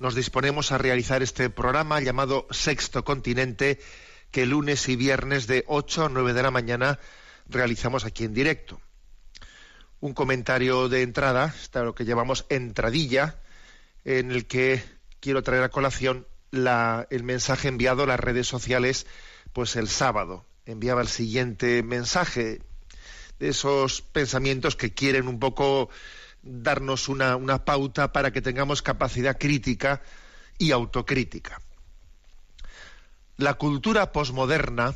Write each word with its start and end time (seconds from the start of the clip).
nos 0.00 0.14
disponemos 0.14 0.72
a 0.72 0.78
realizar 0.78 1.22
este 1.22 1.50
programa 1.50 2.00
llamado 2.00 2.46
Sexto 2.50 3.04
Continente, 3.04 3.80
que 4.30 4.46
lunes 4.46 4.88
y 4.88 4.96
viernes 4.96 5.46
de 5.46 5.64
8 5.66 6.06
a 6.06 6.08
9 6.08 6.32
de 6.34 6.42
la 6.42 6.50
mañana 6.50 6.98
realizamos 7.48 8.04
aquí 8.04 8.24
en 8.24 8.34
directo. 8.34 8.80
Un 10.00 10.14
comentario 10.14 10.88
de 10.88 11.02
entrada, 11.02 11.52
está 11.60 11.82
lo 11.82 11.94
que 11.94 12.04
llamamos 12.04 12.46
entradilla, 12.48 13.36
en 14.04 14.30
el 14.30 14.46
que 14.46 14.82
quiero 15.20 15.42
traer 15.42 15.64
a 15.64 15.70
colación 15.70 16.26
la- 16.50 17.06
el 17.10 17.24
mensaje 17.24 17.68
enviado 17.68 18.04
a 18.04 18.06
las 18.06 18.20
redes 18.20 18.46
sociales 18.46 19.06
pues 19.52 19.74
el 19.76 19.88
sábado. 19.88 20.44
Enviaba 20.66 21.00
el 21.00 21.08
siguiente 21.08 21.82
mensaje 21.82 22.60
de 23.40 23.48
esos 23.48 24.02
pensamientos 24.02 24.76
que 24.76 24.92
quieren 24.94 25.26
un 25.26 25.40
poco 25.40 25.88
darnos 26.48 27.08
una, 27.08 27.36
una 27.36 27.64
pauta 27.64 28.12
para 28.12 28.32
que 28.32 28.42
tengamos 28.42 28.82
capacidad 28.82 29.38
crítica 29.38 30.02
y 30.58 30.72
autocrítica. 30.72 31.60
La 33.36 33.54
cultura 33.54 34.12
posmoderna 34.12 34.94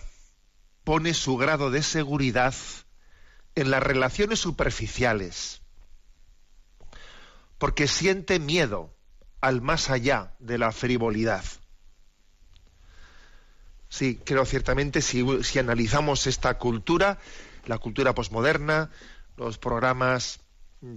pone 0.85 1.15
su 1.15 1.37
grado 1.37 1.71
de 1.71 1.83
seguridad 1.83 2.55
en 3.55 3.71
las 3.71 3.83
relaciones 3.83 4.41
superficiales, 4.41 5.61
porque 7.59 7.87
siente 7.87 8.41
miedo 8.41 8.95
al 9.41 9.61
más 9.61 9.91
allá 9.91 10.35
de 10.39 10.59
la 10.59 10.73
frivolidad. 10.73 11.45
Sí, 13.89 14.19
creo 14.25 14.47
ciertamente 14.47 15.03
si, 15.03 15.25
si 15.45 15.59
analizamos 15.59 16.27
esta 16.27 16.59
cultura, 16.59 17.19
la 17.67 17.79
cultura 17.79 18.15
posmoderna, 18.15 18.91
los 19.37 19.59
programas 19.59 20.41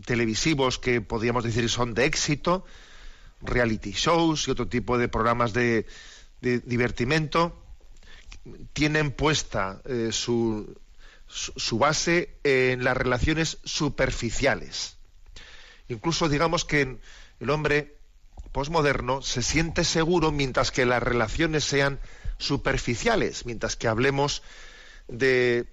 televisivos 0.05 0.79
que 0.79 1.01
podríamos 1.01 1.43
decir 1.43 1.69
son 1.69 1.93
de 1.93 2.05
éxito, 2.05 2.65
reality 3.41 3.91
shows 3.91 4.47
y 4.47 4.51
otro 4.51 4.67
tipo 4.67 4.97
de 4.97 5.07
programas 5.07 5.53
de, 5.53 5.85
de 6.41 6.59
divertimento, 6.59 7.61
tienen 8.73 9.11
puesta 9.11 9.81
eh, 9.85 10.09
su, 10.11 10.77
su, 11.27 11.77
base 11.77 12.37
en 12.43 12.83
las 12.83 12.95
relaciones 12.95 13.57
superficiales. 13.63 14.97
Incluso 15.87 16.29
digamos 16.29 16.65
que 16.65 16.97
el 17.39 17.49
hombre 17.49 17.97
posmoderno 18.51 19.21
se 19.21 19.41
siente 19.41 19.83
seguro 19.83 20.31
mientras 20.31 20.71
que 20.71 20.85
las 20.85 21.03
relaciones 21.03 21.63
sean 21.63 21.99
superficiales, 22.37 23.45
mientras 23.45 23.75
que 23.75 23.87
hablemos 23.87 24.43
de 25.07 25.67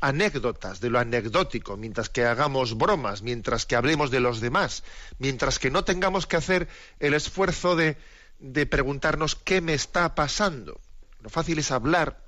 anécdotas, 0.00 0.80
de 0.80 0.90
lo 0.90 0.98
anecdótico, 0.98 1.76
mientras 1.76 2.08
que 2.08 2.24
hagamos 2.24 2.76
bromas, 2.76 3.22
mientras 3.22 3.66
que 3.66 3.76
hablemos 3.76 4.10
de 4.10 4.20
los 4.20 4.40
demás, 4.40 4.84
mientras 5.18 5.58
que 5.58 5.70
no 5.70 5.84
tengamos 5.84 6.26
que 6.26 6.36
hacer 6.36 6.68
el 7.00 7.14
esfuerzo 7.14 7.76
de, 7.76 7.96
de 8.38 8.66
preguntarnos 8.66 9.34
qué 9.34 9.60
me 9.60 9.74
está 9.74 10.14
pasando. 10.14 10.80
Lo 11.20 11.30
fácil 11.30 11.58
es 11.58 11.70
hablar, 11.70 12.22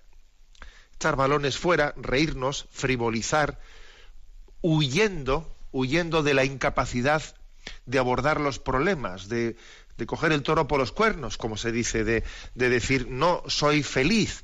echar 0.95 1.17
balones 1.17 1.59
fuera, 1.59 1.95
reírnos, 1.97 2.67
frivolizar, 2.71 3.59
huyendo, 4.63 5.55
huyendo 5.73 6.23
de 6.23 6.35
la 6.35 6.45
incapacidad 6.45 7.23
de 7.87 7.99
abordar 7.99 8.41
los 8.41 8.59
problemas, 8.59 9.29
de, 9.29 9.57
coger 10.07 10.33
el 10.33 10.43
toro 10.43 10.67
por 10.67 10.81
los 10.81 10.93
cuernos, 10.93 11.37
como 11.37 11.57
se 11.57 11.73
dice, 11.73 12.05
de, 12.05 12.25
de 12.55 12.69
decir, 12.71 13.09
no 13.09 13.43
soy 13.47 13.83
feliz, 13.83 14.43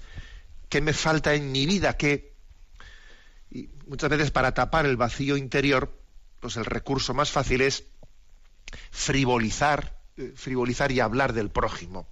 ¿qué 0.69 0.81
me 0.81 0.93
falta 0.93 1.35
en 1.35 1.51
mi 1.51 1.65
vida? 1.65 1.97
¿Qué, 1.97 2.36
y 3.57 3.71
muchas 3.87 4.11
veces 4.11 4.31
para 4.31 4.53
tapar 4.53 4.85
el 4.85 4.97
vacío 4.97 5.37
interior, 5.37 5.91
pues 6.41 6.57
el 6.57 6.67
recurso 6.67 7.15
más 7.15 7.31
fácil 7.31 7.63
es 7.63 7.85
frivolizar, 8.91 9.99
eh, 10.19 10.33
frivolizar 10.37 10.93
y 10.93 11.01
hablar 11.01 11.33
del 11.33 11.51
prójimo. 11.51 12.07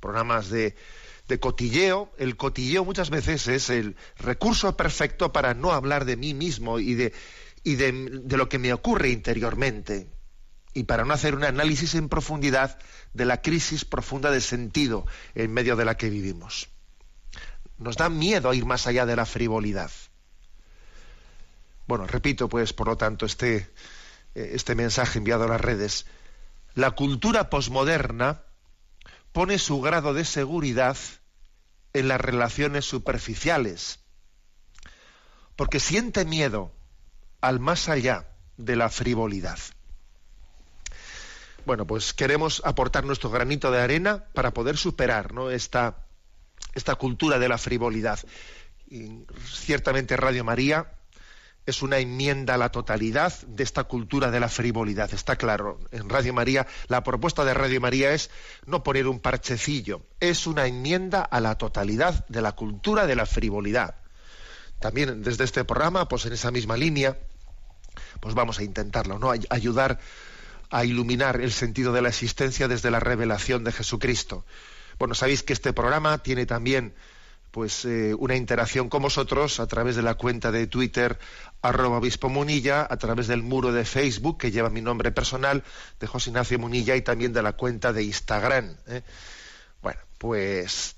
Programas 0.00 0.50
de, 0.50 0.76
de 1.28 1.40
cotilleo, 1.40 2.12
el 2.18 2.36
cotilleo 2.36 2.84
muchas 2.84 3.08
veces 3.08 3.48
es 3.48 3.70
el 3.70 3.96
recurso 4.18 4.76
perfecto 4.76 5.32
para 5.32 5.54
no 5.54 5.72
hablar 5.72 6.04
de 6.04 6.16
mí 6.16 6.34
mismo 6.34 6.78
y 6.78 6.94
de, 6.94 7.14
y 7.62 7.76
de, 7.76 7.92
de 8.24 8.36
lo 8.36 8.50
que 8.50 8.58
me 8.58 8.74
ocurre 8.74 9.08
interiormente 9.08 10.10
y 10.74 10.84
para 10.84 11.04
no 11.04 11.14
hacer 11.14 11.34
un 11.34 11.44
análisis 11.44 11.94
en 11.94 12.10
profundidad 12.10 12.78
de 13.14 13.24
la 13.24 13.40
crisis 13.40 13.86
profunda 13.86 14.30
de 14.30 14.42
sentido 14.42 15.06
en 15.34 15.52
medio 15.52 15.76
de 15.76 15.86
la 15.86 15.96
que 15.96 16.10
vivimos. 16.10 16.68
Nos 17.78 17.96
da 17.96 18.08
miedo 18.08 18.52
ir 18.54 18.64
más 18.64 18.86
allá 18.86 19.06
de 19.06 19.16
la 19.16 19.26
frivolidad. 19.26 19.90
Bueno, 21.86 22.06
repito, 22.06 22.48
pues, 22.48 22.72
por 22.72 22.86
lo 22.86 22.96
tanto, 22.96 23.26
este, 23.26 23.56
eh, 24.34 24.50
este 24.54 24.74
mensaje 24.74 25.18
enviado 25.18 25.44
a 25.44 25.48
las 25.48 25.60
redes. 25.60 26.06
La 26.74 26.92
cultura 26.92 27.50
posmoderna 27.50 28.42
pone 29.32 29.58
su 29.58 29.80
grado 29.80 30.14
de 30.14 30.24
seguridad 30.24 30.96
en 31.92 32.08
las 32.08 32.20
relaciones 32.20 32.84
superficiales, 32.84 34.00
porque 35.56 35.80
siente 35.80 36.24
miedo 36.24 36.72
al 37.40 37.60
más 37.60 37.88
allá 37.88 38.28
de 38.56 38.76
la 38.76 38.88
frivolidad. 38.88 39.58
Bueno, 41.66 41.86
pues 41.86 42.12
queremos 42.12 42.62
aportar 42.64 43.04
nuestro 43.04 43.30
granito 43.30 43.70
de 43.70 43.80
arena 43.80 44.24
para 44.34 44.52
poder 44.52 44.76
superar 44.76 45.32
¿no? 45.32 45.50
esta, 45.50 46.03
esta 46.74 46.94
cultura 46.96 47.38
de 47.38 47.48
la 47.48 47.58
frivolidad. 47.58 48.18
Y 48.88 49.24
ciertamente 49.46 50.16
Radio 50.16 50.44
María 50.44 50.92
es 51.66 51.80
una 51.82 51.98
enmienda 51.98 52.54
a 52.54 52.58
la 52.58 52.68
totalidad 52.70 53.32
de 53.46 53.62
esta 53.62 53.84
cultura 53.84 54.30
de 54.30 54.38
la 54.38 54.48
frivolidad. 54.50 55.12
Está 55.14 55.36
claro, 55.36 55.80
en 55.92 56.08
Radio 56.10 56.34
María, 56.34 56.66
la 56.88 57.02
propuesta 57.02 57.44
de 57.44 57.54
Radio 57.54 57.80
María 57.80 58.12
es 58.12 58.30
no 58.66 58.82
poner 58.82 59.06
un 59.06 59.18
parchecillo, 59.18 60.02
es 60.20 60.46
una 60.46 60.66
enmienda 60.66 61.22
a 61.22 61.40
la 61.40 61.56
totalidad 61.56 62.26
de 62.28 62.42
la 62.42 62.52
cultura 62.52 63.06
de 63.06 63.16
la 63.16 63.24
frivolidad. 63.24 63.94
También 64.78 65.22
desde 65.22 65.44
este 65.44 65.64
programa, 65.64 66.06
pues 66.06 66.26
en 66.26 66.34
esa 66.34 66.50
misma 66.50 66.76
línea, 66.76 67.16
pues 68.20 68.34
vamos 68.34 68.58
a 68.58 68.62
intentarlo, 68.62 69.18
¿no? 69.18 69.30
Ay- 69.30 69.46
ayudar 69.48 69.98
a 70.70 70.84
iluminar 70.84 71.40
el 71.40 71.52
sentido 71.52 71.92
de 71.92 72.02
la 72.02 72.08
existencia 72.10 72.68
desde 72.68 72.90
la 72.90 73.00
revelación 73.00 73.64
de 73.64 73.72
Jesucristo. 73.72 74.44
Bueno, 74.98 75.14
sabéis 75.14 75.42
que 75.42 75.52
este 75.52 75.72
programa 75.72 76.18
tiene 76.18 76.46
también 76.46 76.94
pues 77.54 77.84
eh, 77.84 78.14
una 78.18 78.34
interacción 78.34 78.88
con 78.88 79.02
vosotros 79.02 79.60
a 79.60 79.68
través 79.68 79.94
de 79.94 80.02
la 80.02 80.14
cuenta 80.14 80.50
de 80.50 80.66
Twitter 80.66 81.20
arroba 81.62 81.98
obispo 81.98 82.28
Munilla, 82.28 82.84
a 82.90 82.96
través 82.96 83.28
del 83.28 83.44
muro 83.44 83.72
de 83.72 83.84
Facebook 83.84 84.38
que 84.38 84.50
lleva 84.50 84.70
mi 84.70 84.80
nombre 84.80 85.12
personal 85.12 85.62
de 86.00 86.06
José 86.08 86.30
Ignacio 86.30 86.58
Munilla 86.58 86.96
y 86.96 87.02
también 87.02 87.32
de 87.32 87.42
la 87.42 87.52
cuenta 87.52 87.92
de 87.92 88.02
Instagram. 88.02 88.76
¿eh? 88.88 89.02
Bueno, 89.82 90.00
pues 90.18 90.96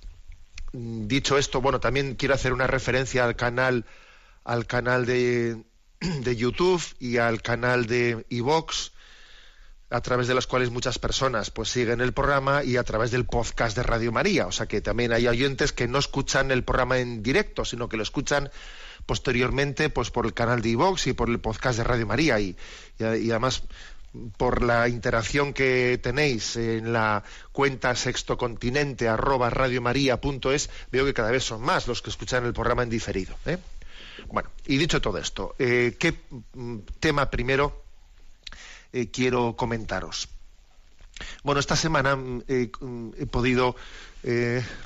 dicho 0.73 1.37
esto, 1.37 1.61
bueno, 1.61 1.79
también 1.79 2.15
quiero 2.15 2.35
hacer 2.35 2.55
una 2.55 2.67
referencia 2.67 3.25
al 3.25 3.37
canal 3.37 3.85
al 4.45 4.67
canal 4.67 5.05
de, 5.05 5.63
de 6.01 6.37
YouTube 6.37 6.83
y 6.99 7.19
al 7.19 7.43
canal 7.43 7.85
de 7.87 8.25
iVox 8.31 8.93
a 9.89 10.01
través 10.01 10.27
de 10.27 10.35
los 10.35 10.47
cuales 10.47 10.71
muchas 10.71 10.99
personas 10.99 11.51
pues 11.51 11.69
siguen 11.69 12.01
el 12.01 12.13
programa 12.13 12.65
y 12.65 12.77
a 12.77 12.83
través 12.83 13.11
del 13.11 13.25
podcast 13.25 13.77
de 13.77 13.83
Radio 13.83 14.11
María. 14.13 14.47
O 14.47 14.53
sea 14.53 14.67
que 14.67 14.81
también 14.81 15.13
hay 15.13 15.29
oyentes 15.29 15.73
que 15.73 15.87
no 15.87 15.99
escuchan 15.99 16.51
el 16.51 16.65
programa 16.65 16.99
en 16.99 17.23
directo, 17.23 17.65
sino 17.65 17.89
que 17.89 17.97
lo 17.97 18.03
escuchan 18.03 18.51
posteriormente 19.07 19.89
pues 19.89 20.11
por 20.11 20.27
el 20.27 20.35
canal 20.35 20.61
de 20.61 20.71
iVox 20.71 21.07
y 21.07 21.13
por 21.13 21.29
el 21.31 21.39
podcast 21.39 21.79
de 21.79 21.85
Radio 21.85 22.07
María. 22.07 22.41
Y 22.41 22.57
además 22.99 23.63
por 24.37 24.63
la 24.63 24.89
interacción 24.89 25.53
que 25.53 26.01
tenéis 26.03 26.57
en 26.57 26.93
la 26.93 27.23
cuenta 27.53 27.95
sextocontinente 27.95 29.09
arroba 29.09 29.51
radiomaria.es, 29.51 30.71
veo 30.91 31.05
que 31.05 31.15
cada 31.15 31.31
vez 31.31 31.45
son 31.45 31.61
más 31.63 31.87
los 31.87 32.03
que 32.03 32.11
escuchan 32.11 32.45
el 32.45 32.53
programa 32.53 32.83
en 32.83 32.91
diferido. 32.91 33.37
¿eh? 33.45 33.59
Bueno, 34.29 34.51
y 34.67 34.79
dicho 34.79 35.01
todo 35.01 35.19
esto, 35.19 35.55
eh, 35.59 35.97
¿qué 35.99 36.15
mm, 36.55 36.79
tema 36.99 37.31
primero 37.31 37.86
eh, 39.01 39.11
quiero 39.11 39.57
comentaros? 39.57 40.29
Bueno, 41.43 41.61
esta 41.61 41.77
semana 41.77 42.17
mm, 42.17 42.43
mm, 42.81 43.11
he 43.19 43.27
podido 43.27 43.77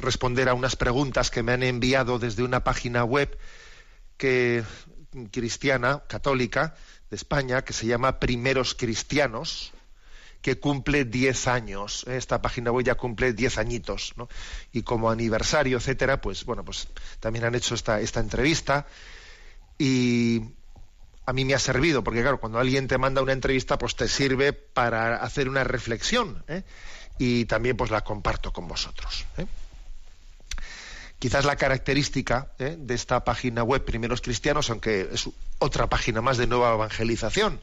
responder 0.00 0.50
a 0.50 0.54
unas 0.54 0.76
preguntas 0.76 1.30
que 1.30 1.42
me 1.42 1.52
han 1.52 1.62
enviado 1.62 2.18
desde 2.18 2.42
una 2.42 2.62
página 2.62 3.04
web 3.04 3.38
que 4.18 4.62
cristiana, 5.30 6.02
católica, 6.08 6.74
de 7.10 7.16
España, 7.16 7.62
que 7.62 7.72
se 7.72 7.86
llama 7.86 8.20
Primeros 8.20 8.74
Cristianos, 8.74 9.72
que 10.42 10.58
cumple 10.58 11.04
10 11.04 11.48
años. 11.48 12.04
¿eh? 12.06 12.16
Esta 12.16 12.40
página 12.40 12.70
web 12.70 12.84
ya 12.84 12.94
cumple 12.94 13.32
10 13.32 13.58
añitos, 13.58 14.14
¿no? 14.16 14.28
Y 14.72 14.82
como 14.82 15.10
aniversario, 15.10 15.78
etcétera, 15.78 16.20
pues 16.20 16.44
bueno, 16.44 16.64
pues 16.64 16.88
también 17.18 17.44
han 17.44 17.54
hecho 17.54 17.74
esta, 17.74 18.00
esta 18.00 18.20
entrevista 18.20 18.86
y 19.78 20.42
a 21.30 21.32
mí 21.32 21.44
me 21.44 21.54
ha 21.54 21.60
servido, 21.60 22.02
porque 22.02 22.22
claro, 22.22 22.40
cuando 22.40 22.58
alguien 22.58 22.88
te 22.88 22.98
manda 22.98 23.22
una 23.22 23.32
entrevista, 23.32 23.78
pues 23.78 23.94
te 23.94 24.08
sirve 24.08 24.52
para 24.52 25.14
hacer 25.18 25.48
una 25.48 25.62
reflexión 25.62 26.42
¿eh? 26.48 26.64
y 27.18 27.44
también 27.44 27.76
pues 27.76 27.92
la 27.92 28.00
comparto 28.02 28.52
con 28.52 28.66
vosotros. 28.66 29.26
¿eh? 29.38 29.46
Quizás 31.20 31.44
la 31.44 31.54
característica 31.54 32.50
¿eh? 32.58 32.74
de 32.76 32.94
esta 32.94 33.22
página 33.22 33.62
web 33.62 33.84
Primeros 33.84 34.22
Cristianos, 34.22 34.70
aunque 34.70 35.08
es 35.12 35.30
otra 35.60 35.88
página 35.88 36.20
más 36.20 36.36
de 36.36 36.48
nueva 36.48 36.74
evangelización, 36.74 37.60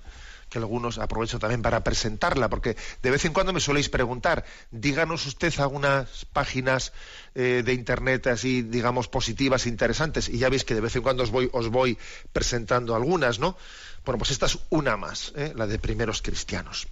que 0.50 0.60
algunos 0.60 0.98
aprovecho 0.98 1.40
también 1.40 1.62
para 1.62 1.84
presentarla, 1.84 2.50
porque 2.50 2.76
de 3.02 3.12
vez 3.12 3.26
en 3.26 3.34
cuando 3.34 3.54
me 3.54 3.60
soléis 3.60 3.90
preguntar, 3.90 4.46
díganos 4.72 5.26
usted 5.26 5.54
algunas 5.60 6.26
páginas 6.26 6.94
eh, 7.36 7.64
de 7.66 7.74
internet 7.74 8.28
así, 8.28 8.62
digamos, 8.62 9.08
positivas, 9.08 9.66
interesantes, 9.66 10.30
y 10.30 10.38
ya 10.38 10.50
veis 10.50 10.64
que 10.64 10.76
de 10.76 10.82
vez 10.82 10.96
en 10.96 11.04
cuando 11.04 11.24
os 11.24 11.32
voy, 11.32 11.50
os 11.52 11.70
voy 11.70 11.98
presentando 12.32 12.96
algunas, 12.96 13.40
¿no? 13.40 13.58
Bueno, 14.06 14.18
pues 14.20 14.32
esta 14.32 14.46
es 14.46 14.58
una 14.70 14.96
más, 14.96 15.34
¿eh? 15.36 15.54
la 15.56 15.68
de 15.68 15.80
primeros 15.80 16.22
cristianos. 16.22 16.88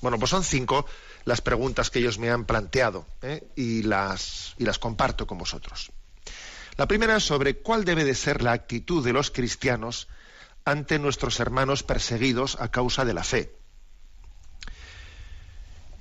Bueno, 0.00 0.18
pues 0.18 0.30
son 0.30 0.44
cinco 0.44 0.86
las 1.24 1.40
preguntas 1.40 1.90
que 1.90 1.98
ellos 1.98 2.18
me 2.18 2.30
han 2.30 2.44
planteado 2.44 3.06
¿eh? 3.22 3.42
y, 3.56 3.82
las, 3.82 4.54
y 4.58 4.64
las 4.64 4.78
comparto 4.78 5.26
con 5.26 5.38
vosotros. 5.38 5.90
La 6.76 6.86
primera 6.86 7.16
es 7.16 7.24
sobre 7.24 7.56
cuál 7.56 7.84
debe 7.84 8.04
de 8.04 8.14
ser 8.14 8.42
la 8.42 8.52
actitud 8.52 9.04
de 9.04 9.12
los 9.12 9.30
cristianos 9.30 10.06
ante 10.70 10.98
nuestros 10.98 11.40
hermanos 11.40 11.82
perseguidos 11.82 12.58
a 12.60 12.70
causa 12.70 13.04
de 13.04 13.14
la 13.14 13.24
fe. 13.24 13.54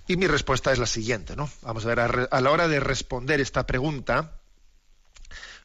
Y 0.08 0.18
mi 0.18 0.28
respuesta 0.28 0.72
es 0.72 0.80
la 0.80 0.86
siguiente, 0.86 1.36
¿no? 1.36 1.50
Vamos 1.62 1.86
a 1.86 1.90
ver, 1.90 2.28
a, 2.32 2.42
la 2.42 2.52
hora 2.52 2.68
de 2.68 2.80
responder 2.80 3.42
esta 3.42 3.66
pregunta, 3.66 4.40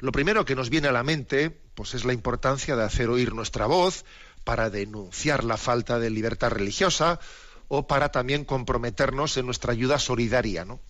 lo 0.00 0.12
primero 0.12 0.44
que 0.44 0.56
nos 0.56 0.70
viene 0.70 0.88
a 0.88 0.92
la 0.92 1.02
mente, 1.02 1.50
pues 1.74 1.94
es 1.94 2.04
la 2.04 2.12
importancia 2.12 2.74
de 2.76 2.84
hacer 2.84 3.08
oír 3.08 3.34
nuestra 3.34 3.66
voz 3.66 4.04
para 4.44 4.70
denunciar 4.70 5.44
la 5.44 5.56
falta 5.56 5.98
de 5.98 6.10
libertad 6.10 6.50
religiosa 6.50 7.20
o 7.68 7.86
para 7.86 8.10
también 8.10 8.44
comprometernos 8.44 9.36
en 9.36 9.46
nuestra 9.46 9.72
ayuda 9.72 9.98
solidaria, 9.98 10.64
¿no? 10.64 10.80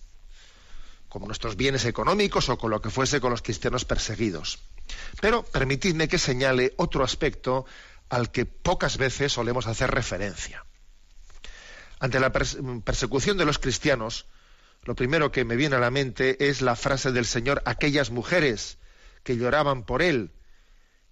como 1.13 1.27
nuestros 1.27 1.55
bienes 1.55 1.85
económicos 1.85 2.49
o 2.49 2.57
con 2.57 2.71
lo 2.71 2.81
que 2.81 2.89
fuese 2.89 3.21
con 3.21 3.29
los 3.29 3.43
cristianos 3.43 3.85
perseguidos. 3.85 4.57
Pero 5.21 5.43
permitidme 5.43 6.07
que 6.07 6.17
señale 6.17 6.73
otro 6.77 7.03
aspecto 7.03 7.67
al 8.13 8.29
que 8.29 8.45
pocas 8.45 8.97
veces 8.97 9.33
solemos 9.33 9.65
hacer 9.65 9.89
referencia. 9.89 10.63
Ante 11.99 12.19
la 12.19 12.31
persecución 12.31 13.39
de 13.39 13.45
los 13.45 13.57
cristianos, 13.57 14.27
lo 14.83 14.93
primero 14.93 15.31
que 15.31 15.45
me 15.45 15.55
viene 15.55 15.77
a 15.77 15.79
la 15.79 15.89
mente 15.89 16.47
es 16.47 16.61
la 16.61 16.75
frase 16.75 17.11
del 17.11 17.25
Señor, 17.25 17.63
aquellas 17.65 18.11
mujeres 18.11 18.77
que 19.23 19.35
lloraban 19.35 19.83
por 19.83 20.03
Él, 20.03 20.31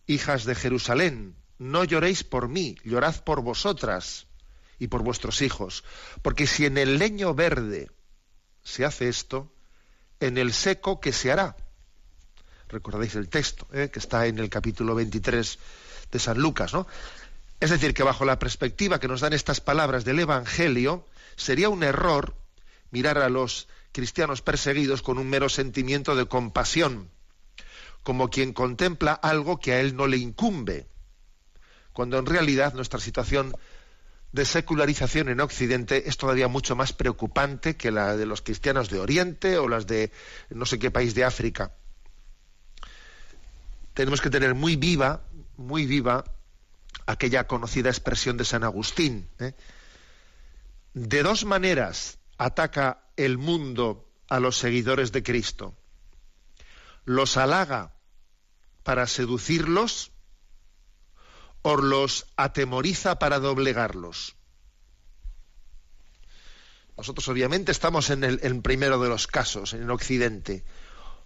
hijas 0.06 0.46
de 0.46 0.54
Jerusalén, 0.54 1.36
no 1.58 1.84
lloréis 1.86 2.24
por 2.24 2.50
mí, 2.50 2.78
llorad 2.84 3.24
por 3.24 3.42
vosotras 3.42 4.28
y 4.78 4.88
por 4.88 5.02
vuestros 5.02 5.42
hijos. 5.42 5.84
Porque 6.22 6.46
si 6.46 6.68
en 6.68 6.78
el 6.78 7.00
leño 7.00 7.34
verde 7.34 7.90
se 8.64 8.86
hace 8.86 9.10
esto, 9.10 9.52
en 10.20 10.38
el 10.38 10.54
seco, 10.54 11.00
¿qué 11.00 11.14
se 11.14 11.32
hará? 11.32 11.56
Recordáis 12.68 13.16
el 13.16 13.28
texto, 13.28 13.68
eh, 13.74 13.90
que 13.92 13.98
está 13.98 14.28
en 14.28 14.38
el 14.38 14.52
capítulo 14.52 14.94
23 14.94 15.58
de 16.12 16.20
San 16.20 16.40
Lucas, 16.40 16.74
¿no? 16.74 16.88
Es 17.60 17.70
decir, 17.70 17.94
que 17.94 18.04
bajo 18.04 18.26
la 18.26 18.40
perspectiva 18.40 19.00
que 19.00 19.08
nos 19.08 19.22
dan 19.22 19.34
estas 19.34 19.62
palabras 19.62 20.04
del 20.04 20.20
Evangelio, 20.20 21.06
sería 21.36 21.70
un 21.70 21.84
error 21.84 22.36
mirar 22.90 23.20
a 23.20 23.30
los 23.30 23.68
cristianos 23.92 24.42
perseguidos 24.42 25.02
con 25.02 25.18
un 25.18 25.30
mero 25.30 25.50
sentimiento 25.50 26.16
de 26.16 26.26
compasión, 26.26 27.10
como 28.04 28.30
quien 28.30 28.54
contempla 28.54 29.14
algo 29.14 29.60
que 29.60 29.74
a 29.74 29.80
él 29.80 29.96
no 29.96 30.08
le 30.08 30.18
incumbe, 30.18 30.88
cuando 31.94 32.18
en 32.18 32.26
realidad 32.26 32.74
nuestra 32.74 33.00
situación 33.00 33.56
de 34.32 34.46
secularización 34.46 35.30
en 35.30 35.42
Occidente 35.42 36.08
es 36.08 36.18
todavía 36.18 36.48
mucho 36.48 36.76
más 36.76 36.94
preocupante 36.94 37.76
que 37.76 37.92
la 37.92 38.16
de 38.16 38.26
los 38.26 38.42
cristianos 38.42 38.90
de 38.90 39.00
Oriente 39.00 39.58
o 39.58 39.68
las 39.68 39.88
de 39.88 40.12
no 40.50 40.66
sé 40.66 40.80
qué 40.80 40.90
país 40.90 41.14
de 41.16 41.26
África. 41.26 41.74
Tenemos 43.94 44.22
que 44.22 44.30
tener 44.30 44.56
muy 44.56 44.78
viva, 44.78 45.22
muy 45.62 45.86
viva 45.86 46.24
aquella 47.06 47.48
conocida 47.48 47.90
expresión 47.90 48.38
de 48.38 48.46
San 48.46 48.64
Agustín. 48.64 49.30
¿eh? 49.40 49.54
De 50.94 51.24
dos 51.24 51.46
maneras 51.46 52.20
ataca 52.38 53.04
el 53.16 53.38
mundo 53.38 54.10
a 54.30 54.40
los 54.40 54.58
seguidores 54.58 55.12
de 55.12 55.24
Cristo. 55.24 55.76
Los 57.06 57.38
halaga 57.38 57.94
para 58.84 59.08
seducirlos 59.08 60.12
o 61.62 61.78
los 61.78 62.28
atemoriza 62.36 63.20
para 63.20 63.40
doblegarlos. 63.40 64.36
Nosotros 66.98 67.28
obviamente 67.30 67.72
estamos 67.72 68.10
en 68.10 68.24
el 68.24 68.62
primero 68.62 69.02
de 69.02 69.10
los 69.10 69.28
casos, 69.28 69.74
en 69.74 69.84
el 69.84 69.92
Occidente. 69.92 70.64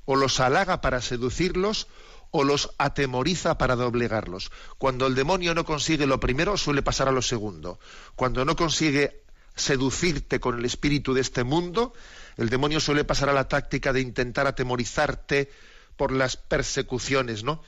O 0.06 0.16
los 0.16 0.40
halaga 0.40 0.82
para 0.82 1.02
seducirlos 1.02 1.88
o 2.38 2.44
los 2.44 2.72
atemoriza 2.78 3.58
para 3.58 3.76
doblegarlos. 3.76 4.52
Cuando 4.78 5.08
el 5.08 5.16
demonio 5.16 5.56
no 5.56 5.64
consigue 5.64 6.06
lo 6.06 6.20
primero, 6.20 6.58
suele 6.58 6.82
pasar 6.82 7.08
a 7.08 7.12
lo 7.14 7.22
segundo. 7.22 7.80
Cuando 8.16 8.44
no 8.44 8.56
consigue 8.56 9.22
seducirte 9.56 10.40
con 10.42 10.60
el 10.60 10.66
espíritu 10.66 11.14
de 11.14 11.22
este 11.22 11.44
mundo, 11.46 11.94
el 12.36 12.50
demonio 12.50 12.80
suele 12.80 13.06
pasar 13.06 13.30
a 13.30 13.34
la 13.34 13.48
táctica 13.48 13.94
de 13.94 14.02
intentar 14.02 14.48
atemorizarte 14.48 15.50
por 15.96 16.12
las 16.12 16.36
persecuciones, 16.36 17.44
¿no? 17.46 17.62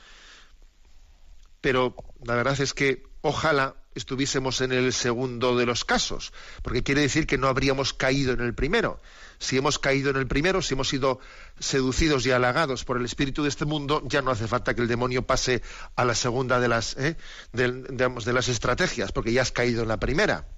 pero 1.60 1.94
la 2.24 2.34
verdad 2.34 2.60
es 2.60 2.74
que 2.74 3.04
ojalá 3.20 3.74
estuviésemos 3.98 4.60
en 4.60 4.72
el 4.72 4.92
segundo 4.92 5.56
de 5.56 5.66
los 5.66 5.84
casos, 5.84 6.32
porque 6.62 6.82
quiere 6.82 7.02
decir 7.02 7.26
que 7.26 7.38
no 7.38 7.48
habríamos 7.48 7.92
caído 7.92 8.32
en 8.32 8.40
el 8.40 8.54
primero. 8.54 9.00
Si 9.38 9.56
hemos 9.56 9.78
caído 9.78 10.10
en 10.10 10.16
el 10.16 10.26
primero, 10.26 10.62
si 10.62 10.74
hemos 10.74 10.88
sido 10.88 11.20
seducidos 11.58 12.24
y 12.26 12.30
halagados 12.30 12.84
por 12.84 12.96
el 12.96 13.04
espíritu 13.04 13.42
de 13.42 13.50
este 13.50 13.66
mundo, 13.66 14.02
ya 14.06 14.22
no 14.22 14.30
hace 14.30 14.48
falta 14.48 14.74
que 14.74 14.80
el 14.80 14.88
demonio 14.88 15.26
pase 15.26 15.62
a 15.94 16.04
la 16.04 16.14
segunda 16.14 16.58
de 16.58 16.68
las, 16.68 16.96
¿eh? 16.96 17.16
de 17.52 18.32
las 18.32 18.48
estrategias, 18.48 19.12
porque 19.12 19.32
ya 19.32 19.42
has 19.42 19.52
caído 19.52 19.82
en 19.82 19.88
la 19.88 19.98
primera. 19.98 20.48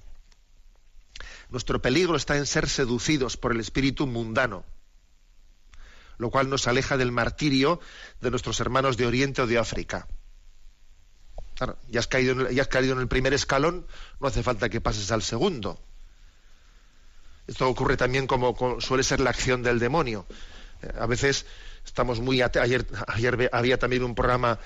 Nuestro 1.51 1.83
peligro 1.83 2.17
está 2.17 2.37
en 2.37 2.47
ser 2.47 2.69
seducidos 2.69 3.37
por 3.37 3.53
el 3.53 3.61
espíritu 3.61 4.07
mundano, 4.07 4.65
lo 6.17 6.31
cual 6.31 6.49
nos 6.49 6.69
aleja 6.69 6.97
del 6.97 7.11
martirio 7.11 7.81
de 8.21 8.31
nuestros 8.31 8.61
hermanos 8.61 8.97
de 8.97 9.07
Oriente 9.07 9.43
o 9.43 9.47
de 9.47 9.59
África 9.59 10.07
ya 11.89 12.01
has, 12.01 12.07
caído, 12.07 12.47
has 12.47 12.69
caído 12.69 12.95
en 12.95 13.01
el 13.01 13.09
primer 13.09 13.35
escalón, 13.35 13.87
no 14.21 14.29
hace 14.29 14.43
falta 14.43 14.69
que 14.69 14.81
pases 14.81 15.11
al 15.13 15.23
segundo. 15.23 15.79
Esto 17.47 17.69
ocurre 17.69 17.97
también 17.97 18.27
como, 18.27 18.81
suele 18.81 19.03
ser 19.03 19.21
la 19.21 19.31
acción 19.31 19.63
del 19.63 19.79
demonio. 19.79 20.27
Eh, 20.83 20.93
a 20.99 21.07
veces 21.07 21.47
estamos 21.85 22.21
muy 22.21 22.43
ayer 22.43 22.87
ayer 23.09 23.49
había 23.53 23.79
también 23.79 24.05
un 24.05 24.15
programa 24.15 24.59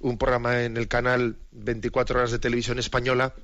un 0.00 0.18
programa 0.18 0.62
en 0.62 0.76
el 0.76 0.88
canal 0.88 1.36
24 1.52 2.18
horas 2.18 2.30
de 2.30 2.38
televisión 2.38 2.78
española 2.78 3.34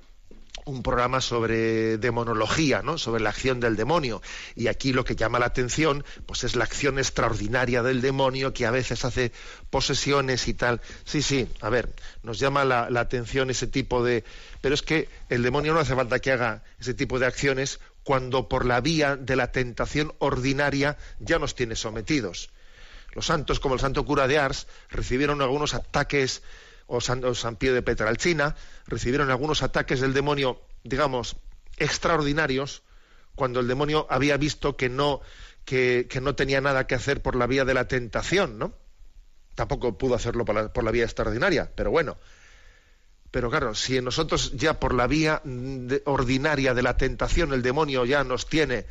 un 0.64 0.83
programa 0.83 1.21
sobre 1.21 1.99
demonología, 1.99 2.83
¿no? 2.83 2.99
sobre 2.99 3.23
la 3.23 3.30
acción 3.30 3.61
del 3.61 3.76
demonio. 3.76 4.23
Y 4.54 4.69
aquí 4.69 4.92
lo 4.92 5.04
que 5.04 5.16
llama 5.16 5.38
la 5.38 5.47
atención, 5.47 6.04
pues 6.26 6.45
es 6.45 6.57
la 6.57 6.64
acción 6.64 6.99
extraordinaria 6.99 7.83
del 7.83 8.00
demonio 8.00 8.52
que 8.52 8.66
a 8.66 8.71
veces 8.71 9.04
hace 9.04 9.33
posesiones 9.71 10.49
y 10.49 10.54
tal. 10.54 10.80
Sí, 11.04 11.23
sí, 11.23 11.49
a 11.61 11.71
ver, 11.71 11.95
nos 12.23 12.38
llama 12.38 12.64
la, 12.64 12.88
atención 13.00 13.50
ese 13.50 13.66
tipo 13.66 14.04
de. 14.04 14.25
Pero 14.61 14.75
es 14.75 14.83
que 14.83 15.09
el 15.28 15.42
demonio 15.42 15.73
no 15.73 15.80
hace 15.80 15.95
falta 15.95 16.19
que 16.19 16.33
haga 16.33 16.62
ese 16.78 16.95
tipo 16.95 17.19
de 17.19 17.26
acciones 17.26 17.80
cuando 18.04 18.49
por 18.49 18.66
la 18.66 18.80
vía 18.80 19.16
de 19.16 19.37
la 19.37 19.52
tentación 19.52 20.12
ordinaria 20.19 20.99
ya 21.19 21.38
nos 21.38 21.54
tiene 21.54 21.76
sometidos. 21.76 22.50
Los 23.12 23.26
santos, 23.26 23.59
como 23.59 23.75
el 23.75 23.80
santo 23.80 24.04
cura 24.04 24.28
de 24.28 24.38
Ars, 24.38 24.69
recibieron 24.88 25.42
algunos 25.42 25.75
ataques 25.75 26.42
o 26.90 27.00
San, 27.00 27.56
Pío 27.56 27.73
de 27.73 27.82
Petralcina, 27.82 28.56
recibieron 28.87 29.30
algunos 29.30 29.62
ataques 29.62 30.00
del 30.00 30.12
demonio, 30.12 30.61
digamos, 30.82 31.37
extraordinarios 31.76 32.82
cuando 33.37 33.61
el 33.61 33.68
demonio 33.68 34.06
había 34.11 34.37
visto 34.37 34.76
que 34.76 34.88
no, 34.88 35.20
que, 35.64 36.06
no 36.20 36.35
tenía 36.35 36.61
nada 36.61 36.88
que 36.88 36.97
hacer 36.97 37.23
por 37.23 37.37
la 37.37 37.47
vía 37.47 37.64
de 37.64 37.75
la 37.75 37.87
tentación, 37.87 38.59
¿no? 38.59 38.75
Tampoco 39.54 39.97
pudo 39.97 40.16
hacerlo 40.16 40.44
por 40.44 40.54
la, 40.56 40.73
por 40.73 40.82
la 40.82 40.90
vía 40.90 41.04
extraordinaria, 41.04 41.70
pero 41.75 41.92
bueno. 41.92 42.16
Pero 43.30 43.50
claro, 43.50 43.76
si 43.76 44.00
nosotros 44.00 44.52
ya 44.56 44.80
por 44.80 44.92
la 44.92 45.06
vía 45.06 45.40
ordinaria 46.04 46.75
de 46.75 46.82
la 46.82 46.97
tentación 46.97 47.52
el 47.52 47.62
demonio 47.62 48.04
ya 48.04 48.25
nos 48.25 48.47
tiene 48.47 48.87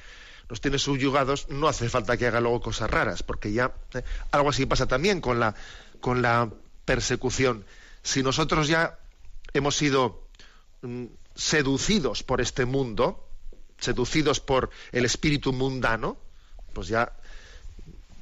nos 0.49 0.61
tiene 0.61 0.79
subyugados, 0.79 1.47
no 1.49 1.67
hace 1.67 1.89
falta 1.89 2.17
que 2.17 2.25
haga 2.25 2.41
luego 2.41 2.61
cosas 2.61 2.89
raras, 2.89 3.21
porque 3.21 3.51
ya 3.51 3.71
eh, 3.93 4.01
algo 4.31 4.49
así 4.49 4.65
pasa 4.65 4.87
también 4.87 5.21
con 5.21 5.39
la 5.39 5.53
con 5.99 6.21
la 6.21 6.49
persecución. 6.85 7.65
Si 8.03 8.23
nosotros 8.23 8.67
ya 8.67 8.99
hemos 9.53 9.75
sido 9.75 10.27
mm, 10.81 11.05
seducidos 11.35 12.23
por 12.23 12.41
este 12.41 12.65
mundo, 12.65 13.27
seducidos 13.79 14.39
por 14.39 14.69
el 14.91 15.05
espíritu 15.05 15.53
mundano, 15.53 16.17
pues 16.73 16.87
ya 16.87 17.13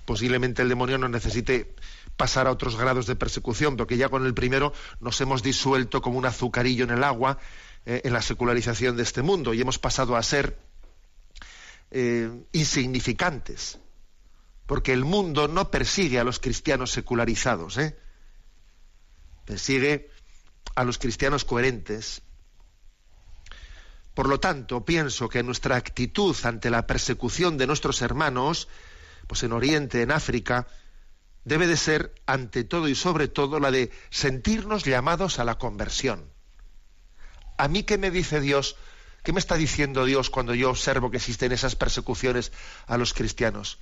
posiblemente 0.05 0.62
el 0.62 0.69
demonio 0.69 0.98
no 0.98 1.10
necesite 1.10 1.75
pasar 2.15 2.48
a 2.48 2.51
otros 2.51 2.75
grados 2.75 3.05
de 3.05 3.15
persecución, 3.15 3.77
porque 3.77 3.98
ya 3.98 4.10
con 4.10 4.25
el 4.25 4.34
primero 4.34 4.74
nos 5.00 5.19
hemos 5.22 5.43
disuelto 5.43 6.01
como 6.01 6.17
un 6.17 6.25
azucarillo 6.25 6.84
en 6.86 6.91
el 6.91 7.03
agua 7.03 7.38
eh, 7.86 8.01
en 8.03 8.13
la 8.13 8.22
secularización 8.22 8.98
de 8.98 9.03
este 9.03 9.22
mundo 9.22 9.53
y 9.53 9.62
hemos 9.62 9.79
pasado 9.79 10.15
a 10.15 10.24
ser 10.24 10.57
eh, 11.91 12.29
insignificantes, 12.51 13.79
porque 14.65 14.93
el 14.93 15.05
mundo 15.05 15.48
no 15.48 15.72
persigue 15.72 16.19
a 16.19 16.24
los 16.24 16.39
cristianos 16.39 16.91
secularizados, 16.91 17.77
¿eh? 17.77 17.98
Persigue 19.47 20.11
a 20.75 20.83
los 20.83 20.99
cristianos 20.99 21.45
coherentes. 21.45 22.21
Por 24.13 24.29
lo 24.29 24.39
tanto, 24.39 24.85
pienso 24.85 25.29
que 25.29 25.41
nuestra 25.41 25.75
actitud 25.75 26.35
ante 26.43 26.69
la 26.69 26.85
persecución 26.85 27.57
de 27.57 27.65
nuestros 27.65 28.03
hermanos, 28.03 28.67
pues 29.25 29.41
en 29.41 29.53
Oriente, 29.53 30.03
en 30.03 30.11
África, 30.11 30.67
debe 31.45 31.65
de 31.65 31.77
ser, 31.77 32.13
ante 32.27 32.63
todo 32.63 32.87
y 32.87 32.95
sobre 32.95 33.27
todo, 33.27 33.59
la 33.59 33.71
de 33.71 33.91
sentirnos 34.11 34.83
llamados 34.83 35.39
a 35.39 35.45
la 35.45 35.57
conversión. 35.57 36.29
¿A 37.57 37.67
mí 37.67 37.81
qué 37.83 37.97
me 37.97 38.11
dice 38.11 38.41
Dios 38.41 38.75
¿Qué 39.27 39.33
me 39.33 39.39
está 39.39 39.55
diciendo 39.55 40.05
Dios 40.05 40.29
cuando 40.29 40.55
yo 40.55 40.69
observo 40.69 41.11
que 41.11 41.17
existen 41.17 41.51
esas 41.51 41.75
persecuciones 41.75 42.53
a 42.85 42.97
los 42.97 43.13
cristianos? 43.13 43.77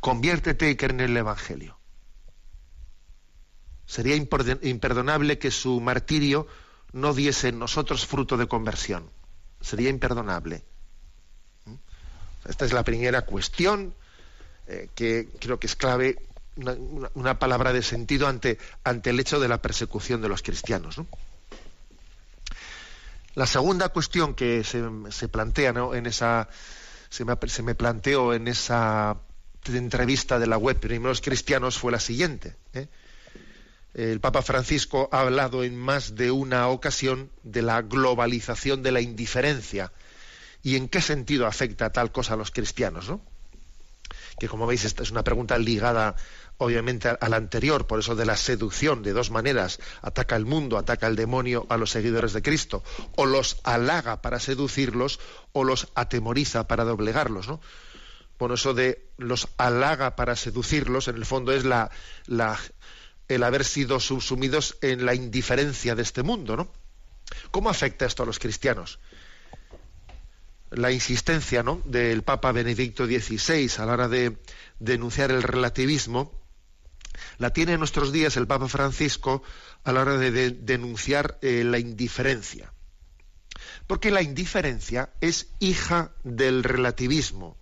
Conviértete 0.00 0.68
y 0.68 0.74
cree 0.74 0.90
en 0.90 1.00
el 1.00 1.16
Evangelio. 1.16 1.78
Sería 3.86 4.16
imperdonable 4.16 5.38
que 5.38 5.50
su 5.50 5.80
martirio 5.80 6.46
no 6.92 7.14
diese 7.14 7.48
en 7.48 7.58
nosotros 7.58 8.06
fruto 8.06 8.36
de 8.36 8.46
conversión. 8.46 9.10
Sería 9.60 9.90
imperdonable. 9.90 10.64
¿Mm? 11.64 11.74
Esta 12.48 12.64
es 12.64 12.72
la 12.72 12.84
primera 12.84 13.22
cuestión 13.22 13.94
eh, 14.66 14.88
que 14.94 15.28
creo 15.40 15.58
que 15.58 15.66
es 15.66 15.76
clave, 15.76 16.18
una, 17.14 17.38
palabra 17.38 17.72
de 17.72 17.82
sentido 17.82 18.28
ante, 18.28 18.58
ante 18.84 19.10
el 19.10 19.20
hecho 19.20 19.40
de 19.40 19.48
la 19.48 19.60
persecución 19.60 20.20
de 20.20 20.28
los 20.28 20.42
cristianos. 20.42 20.98
¿no? 20.98 21.06
La 23.34 23.46
segunda 23.46 23.88
cuestión 23.88 24.34
que 24.34 24.62
se, 24.62 25.28
plantea 25.28 25.74
en 25.94 26.06
esa 26.06 26.48
se 27.08 27.24
me, 27.62 27.74
planteó 27.74 28.34
en 28.34 28.48
esa 28.48 29.18
entrevista 29.66 30.38
de 30.38 30.46
la 30.46 30.56
web 30.58 30.78
Primeros 30.78 31.20
Cristianos 31.20 31.78
fue 31.78 31.92
la 31.92 32.00
siguiente. 32.00 32.56
¿eh? 32.74 32.88
El 33.94 34.20
Papa 34.20 34.42
Francisco 34.42 35.08
ha 35.12 35.20
hablado 35.20 35.64
en 35.64 35.76
más 35.76 36.14
de 36.14 36.30
una 36.30 36.68
ocasión 36.68 37.30
de 37.42 37.62
la 37.62 37.82
globalización 37.82 38.82
de 38.82 38.92
la 38.92 39.00
indiferencia 39.00 39.92
y 40.62 40.76
en 40.76 40.88
qué 40.88 41.02
sentido 41.02 41.46
afecta 41.46 41.90
tal 41.90 42.10
cosa 42.10 42.34
a 42.34 42.36
los 42.36 42.50
cristianos, 42.50 43.08
¿no? 43.08 43.20
Que 44.38 44.48
como 44.48 44.66
veis 44.66 44.84
esta 44.84 45.02
es 45.02 45.10
una 45.10 45.24
pregunta 45.24 45.58
ligada 45.58 46.16
obviamente 46.56 47.08
a 47.08 47.28
la 47.28 47.36
anterior, 47.36 47.86
por 47.86 47.98
eso 47.98 48.14
de 48.14 48.24
la 48.24 48.36
seducción, 48.36 49.02
de 49.02 49.12
dos 49.12 49.30
maneras, 49.30 49.80
ataca 50.00 50.36
el 50.36 50.46
mundo, 50.46 50.78
ataca 50.78 51.06
el 51.06 51.16
demonio 51.16 51.66
a 51.68 51.76
los 51.76 51.90
seguidores 51.90 52.32
de 52.32 52.42
Cristo, 52.42 52.84
o 53.16 53.26
los 53.26 53.58
halaga 53.64 54.22
para 54.22 54.38
seducirlos, 54.38 55.18
o 55.52 55.64
los 55.64 55.88
atemoriza 55.94 56.68
para 56.68 56.84
doblegarlos, 56.84 57.48
¿no? 57.48 57.60
Bueno, 58.38 58.54
eso 58.54 58.74
de 58.74 59.08
los 59.18 59.48
halaga 59.56 60.16
para 60.16 60.36
seducirlos, 60.36 61.08
en 61.08 61.16
el 61.16 61.26
fondo 61.26 61.52
es 61.52 61.64
la, 61.64 61.90
la, 62.26 62.58
el 63.34 63.42
haber 63.42 63.64
sido 63.64 64.00
subsumidos 64.00 64.76
en 64.80 65.04
la 65.06 65.14
indiferencia 65.14 65.94
de 65.94 66.02
este 66.02 66.22
mundo, 66.22 66.56
¿no? 66.56 66.72
¿Cómo 67.50 67.70
afecta 67.70 68.06
esto 68.06 68.22
a 68.22 68.26
los 68.26 68.38
cristianos? 68.38 68.98
La 70.70 70.90
insistencia 70.90 71.62
¿no? 71.62 71.82
del 71.84 72.22
Papa 72.22 72.52
Benedicto 72.52 73.06
XVI 73.06 73.70
a 73.78 73.86
la 73.86 73.92
hora 73.92 74.08
de 74.08 74.38
denunciar 74.78 75.30
el 75.30 75.42
relativismo 75.42 76.32
la 77.38 77.52
tiene 77.52 77.72
en 77.72 77.78
nuestros 77.78 78.12
días 78.12 78.36
el 78.36 78.46
Papa 78.46 78.68
Francisco 78.68 79.42
a 79.84 79.92
la 79.92 80.02
hora 80.02 80.16
de, 80.16 80.50
denunciar 80.50 81.38
eh, 81.42 81.62
la 81.64 81.78
indiferencia. 81.78 82.72
Porque 83.86 84.10
la 84.10 84.22
indiferencia 84.22 85.12
es 85.20 85.48
hija 85.58 86.12
del 86.24 86.64
relativismo 86.64 87.56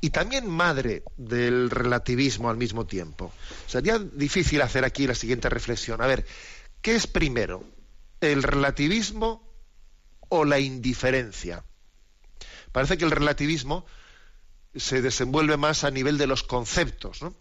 y 0.00 0.10
también 0.10 0.48
madre 0.48 1.02
del 1.16 1.70
relativismo 1.70 2.48
al 2.48 2.56
mismo 2.56 2.86
tiempo. 2.86 3.32
Sería 3.66 3.98
difícil 3.98 4.62
hacer 4.62 4.84
aquí 4.84 5.06
la 5.06 5.14
siguiente 5.14 5.48
reflexión. 5.48 6.00
A 6.00 6.06
ver, 6.06 6.24
¿qué 6.80 6.94
es 6.94 7.06
primero? 7.06 7.64
¿El 8.20 8.42
relativismo 8.42 9.46
o 10.28 10.44
la 10.44 10.58
indiferencia? 10.58 11.64
Parece 12.72 12.96
que 12.96 13.04
el 13.04 13.10
relativismo 13.10 13.84
se 14.74 15.02
desenvuelve 15.02 15.56
más 15.56 15.84
a 15.84 15.90
nivel 15.90 16.16
de 16.16 16.26
los 16.26 16.42
conceptos, 16.44 17.22
¿no? 17.22 17.34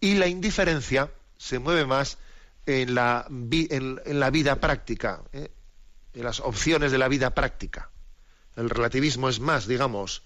Y 0.00 0.14
la 0.14 0.28
indiferencia 0.28 1.10
se 1.36 1.58
mueve 1.58 1.86
más 1.86 2.18
en 2.66 2.94
la, 2.94 3.26
en, 3.28 4.20
la 4.20 4.30
vida 4.30 4.60
práctica, 4.60 5.22
¿eh? 5.32 5.50
en 6.14 6.24
las 6.24 6.40
opciones 6.40 6.92
de 6.92 6.98
la 6.98 7.08
vida 7.08 7.34
práctica. 7.34 7.90
El 8.56 8.70
relativismo 8.70 9.28
es 9.28 9.40
más, 9.40 9.66
digamos, 9.66 10.22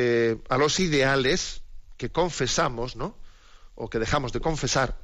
eh, 0.00 0.36
a 0.48 0.58
los 0.58 0.78
ideales 0.78 1.62
que 1.96 2.10
confesamos, 2.10 2.94
¿no? 2.94 3.16
O 3.74 3.90
que 3.90 3.98
dejamos 3.98 4.32
de 4.32 4.38
confesar, 4.38 4.96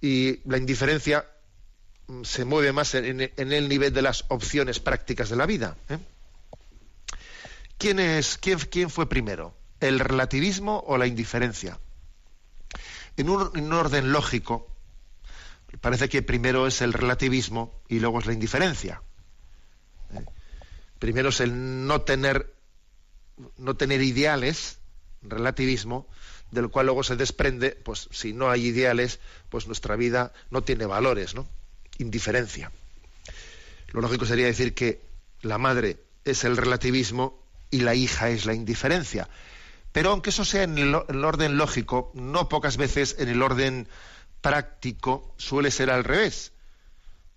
y 0.00 0.40
la 0.48 0.56
indiferencia 0.56 1.26
mm, 2.06 2.22
se 2.22 2.44
mueve 2.44 2.72
más 2.72 2.94
en, 2.94 3.20
el 3.36 3.68
nivel 3.68 3.92
de 3.92 4.02
las 4.02 4.24
opciones 4.28 4.78
prácticas 4.78 5.30
de 5.30 5.36
la 5.36 5.46
vida. 5.46 5.76
¿eh? 5.88 5.98
¿Quién, 7.76 7.98
es, 7.98 8.38
quién, 8.38 8.60
¿Quién 8.60 8.88
fue 8.88 9.08
primero? 9.08 9.52
¿El 9.80 9.98
relativismo 9.98 10.84
o 10.86 10.96
la 10.96 11.08
indiferencia? 11.08 11.80
En 13.16 13.30
un, 13.30 13.72
orden 13.72 14.12
lógico, 14.12 14.68
parece 15.80 16.08
que 16.08 16.22
primero 16.22 16.68
es 16.68 16.82
el 16.82 16.92
relativismo 16.92 17.82
y 17.88 17.98
luego 17.98 18.20
es 18.20 18.26
la 18.26 18.32
indiferencia. 18.32 19.02
¿Eh? 20.12 20.24
Primero 21.00 21.30
es 21.30 21.40
el 21.40 21.86
no 21.86 22.02
tener, 22.02 22.53
no 23.56 23.76
tener 23.76 24.02
ideales, 24.02 24.78
relativismo, 25.22 26.06
del 26.50 26.68
cual 26.68 26.86
luego 26.86 27.02
se 27.02 27.16
desprende, 27.16 27.70
pues 27.70 28.08
si 28.12 28.32
no 28.32 28.50
hay 28.50 28.66
ideales, 28.66 29.20
pues 29.48 29.66
nuestra 29.66 29.96
vida 29.96 30.32
no 30.50 30.62
tiene 30.62 30.86
valores, 30.86 31.34
¿no? 31.34 31.46
Indiferencia. 31.98 32.70
Lo 33.88 34.00
lógico 34.00 34.26
sería 34.26 34.46
decir 34.46 34.74
que 34.74 35.00
la 35.42 35.58
madre 35.58 35.98
es 36.24 36.44
el 36.44 36.56
relativismo 36.56 37.38
y 37.70 37.80
la 37.80 37.94
hija 37.94 38.30
es 38.30 38.46
la 38.46 38.54
indiferencia. 38.54 39.28
Pero 39.92 40.10
aunque 40.10 40.30
eso 40.30 40.44
sea 40.44 40.64
en 40.64 40.78
el, 40.78 40.94
orden 40.94 41.56
lógico, 41.56 42.10
no 42.14 42.48
pocas 42.48 42.76
veces 42.76 43.16
en 43.18 43.28
el 43.28 43.42
orden 43.42 43.88
práctico 44.40 45.34
suele 45.38 45.70
ser 45.70 45.90
al 45.90 46.02
revés. 46.02 46.52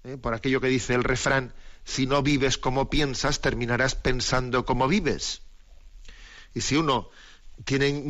¿eh? 0.04 0.18
Por 0.18 0.34
aquello 0.34 0.62
que 0.62 0.68
dice 0.68 0.96
el 0.96 1.04
refrán, 1.04 1.54
si 1.84 2.08
no 2.08 2.24
vives 2.24 2.58
como 2.58 2.90
piensas, 2.90 3.42
terminarás 3.42 3.96
pensando 3.96 4.66
como 4.66 4.88
vives. 4.88 5.42
Y 6.58 6.62
si 6.62 6.76
uno 6.76 7.12
tiene, 7.66 8.04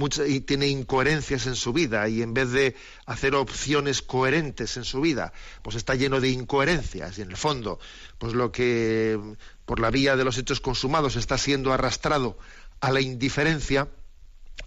tiene 0.45 0.67
incoherencias 0.67 1.47
en 1.47 1.55
su 1.57 1.73
vida 1.73 2.07
y 2.07 2.21
en 2.21 2.33
vez 2.33 2.51
de 2.51 2.77
hacer 3.05 3.35
opciones 3.35 4.01
coherentes 4.01 4.77
en 4.77 4.85
su 4.85 5.01
vida, 5.01 5.33
pues 5.63 5.75
está 5.75 5.95
lleno 5.95 6.21
de 6.21 6.29
incoherencias 6.29 7.17
y 7.17 7.23
en 7.23 7.31
el 7.31 7.35
fondo, 7.35 7.77
pues 8.17 8.31
lo 8.31 8.53
que 8.53 9.19
por 9.65 9.81
la 9.81 9.91
vía 9.91 10.15
de 10.15 10.23
los 10.23 10.37
hechos 10.37 10.61
consumados 10.61 11.17
está 11.17 11.37
siendo 11.37 11.73
arrastrado 11.73 12.37
a 12.79 12.89
la 12.89 13.01
indiferencia, 13.01 13.89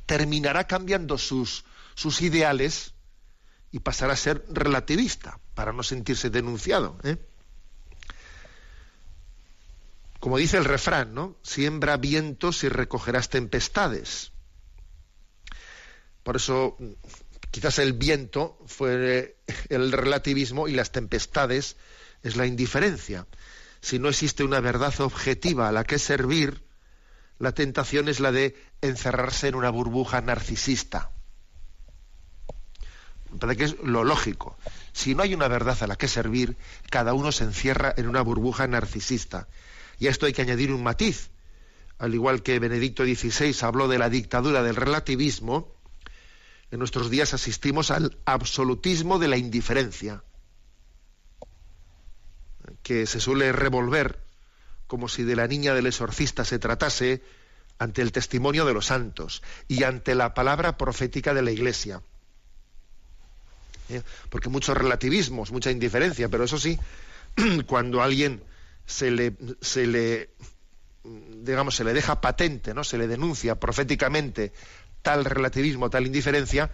terminará 0.05 0.67
cambiando 0.67 1.17
sus, 1.17 1.65
sus 1.95 2.21
ideales 2.21 2.93
y 3.73 3.79
pasará 3.79 4.13
a 4.13 4.17
ser 4.17 4.45
relativista 4.51 5.41
para 5.55 5.73
no 5.73 5.83
sentirse 5.83 6.29
denunciado. 6.29 6.99
¿eh? 7.03 7.17
Como 10.21 10.37
dice 10.37 10.59
el 10.59 10.67
refrán, 10.67 11.15
¿no? 11.15 11.37
Siembra 11.43 11.97
vientos 11.97 12.63
y 12.63 12.69
recogerás 12.69 13.31
tempestades. 13.31 14.33
Por 16.23 16.37
eso, 16.37 16.77
quizás 17.51 17.79
el 17.79 17.95
viento 17.95 18.59
fue 18.67 19.39
el 19.71 19.93
relativismo 19.93 20.69
y 20.69 20.75
las 20.75 20.93
tempestades 20.93 21.77
es 22.23 22.37
la 22.37 22.47
indiferencia. 22.47 23.27
si 23.83 23.99
no 23.99 24.11
existe 24.11 24.45
una 24.45 24.61
verdad 24.61 25.01
objetiva 25.01 25.67
a 25.67 25.73
la 25.73 25.85
que 25.85 25.99
servir, 25.99 26.63
la 27.39 27.53
tentación 27.53 28.11
es 28.11 28.21
la 28.21 28.31
de 28.31 28.55
encerrarse 28.83 29.49
en 29.49 29.55
una 29.55 29.71
burbuja 29.71 30.21
narcisista. 30.21 31.11
Parece 33.39 33.57
que 33.57 33.65
es 33.65 33.79
lo 33.83 34.05
lógico. 34.05 34.59
Si 34.93 35.15
no 35.15 35.23
hay 35.23 35.33
una 35.33 35.49
verdad 35.49 35.79
a 35.81 35.87
la 35.87 35.97
que 35.97 36.09
servir, 36.09 36.59
cada 36.91 37.15
uno 37.15 37.33
se 37.33 37.45
encierra 37.45 37.95
en 37.97 38.07
una 38.07 38.21
burbuja 38.21 38.67
narcisista. 38.67 39.49
Y 40.01 40.09
a 40.09 40.11
esto 40.11 40.27
hay 40.27 40.33
que 40.33 40.43
añadir 40.43 40.73
un 40.73 40.83
matiz. 40.83 41.31
Al 41.99 42.15
igual 42.15 42.43
que 42.43 42.59
Benedicto 42.59 43.05
XVI 43.05 43.55
habló 43.61 43.87
de 43.87 43.99
la 43.99 44.09
dictadura 44.09 44.63
del 44.63 44.75
relativismo, 44.75 45.73
en 46.71 46.79
nuestros 46.79 47.11
días 47.11 47.35
asistimos 47.35 47.91
al 47.91 48.17
absolutismo 48.25 49.19
de 49.19 49.29
la 49.29 49.37
indiferencia, 49.37 50.25
que 52.83 53.07
se 53.07 53.21
suele 53.21 53.53
revolver 53.53 54.19
como 54.87 55.09
si 55.09 55.23
de 55.23 55.37
la 55.37 55.47
niña 55.47 55.75
del 55.75 55.87
exorcista 55.87 56.45
se 56.45 56.59
tratase 56.59 57.23
ante 57.79 58.03
el 58.03 58.11
testimonio 58.11 58.65
de 58.65 58.75
los 58.75 58.87
santos 58.87 59.43
y 59.69 59.85
ante 59.85 60.15
la 60.15 60.33
palabra 60.33 60.79
profética 60.79 61.35
de 61.35 61.43
la 61.43 61.51
Iglesia. 61.51 62.03
¿Eh? 63.91 64.03
Porque 64.31 64.49
muchos 64.49 64.77
relativismos, 64.77 65.53
mucha 65.53 65.71
indiferencia, 65.71 66.29
pero 66.29 66.45
eso 66.45 66.59
sí, 66.59 66.79
cuando 67.67 68.03
alguien 68.03 68.43
se 68.91 69.11
le, 69.11 69.37
se 69.61 69.87
le, 69.87 70.31
digamos, 71.05 71.77
se 71.77 71.85
le 71.85 71.93
deja 71.93 72.21
patente, 72.21 72.75
¿no? 72.75 72.85
Se 72.85 72.99
le 72.99 73.07
denuncia 73.07 73.59
proféticamente 73.59 74.53
tal 75.03 75.25
relativismo, 75.25 75.91
tal 75.91 76.07
indiferencia, 76.07 76.71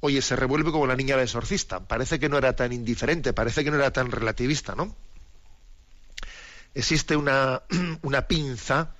oye, 0.00 0.22
se 0.22 0.36
revuelve 0.36 0.70
como 0.70 0.86
la 0.86 0.96
niña 0.96 1.16
del 1.16 1.24
exorcista. 1.24 1.88
Parece 1.88 2.18
que 2.18 2.28
no 2.28 2.38
era 2.38 2.54
tan 2.54 2.72
indiferente, 2.72 3.32
parece 3.32 3.64
que 3.64 3.70
no 3.70 3.76
era 3.76 3.92
tan 3.92 4.10
relativista, 4.10 4.74
¿no? 4.74 4.96
existe 6.74 7.16
una, 7.16 7.62
una 8.02 8.26
pinza 8.26 8.94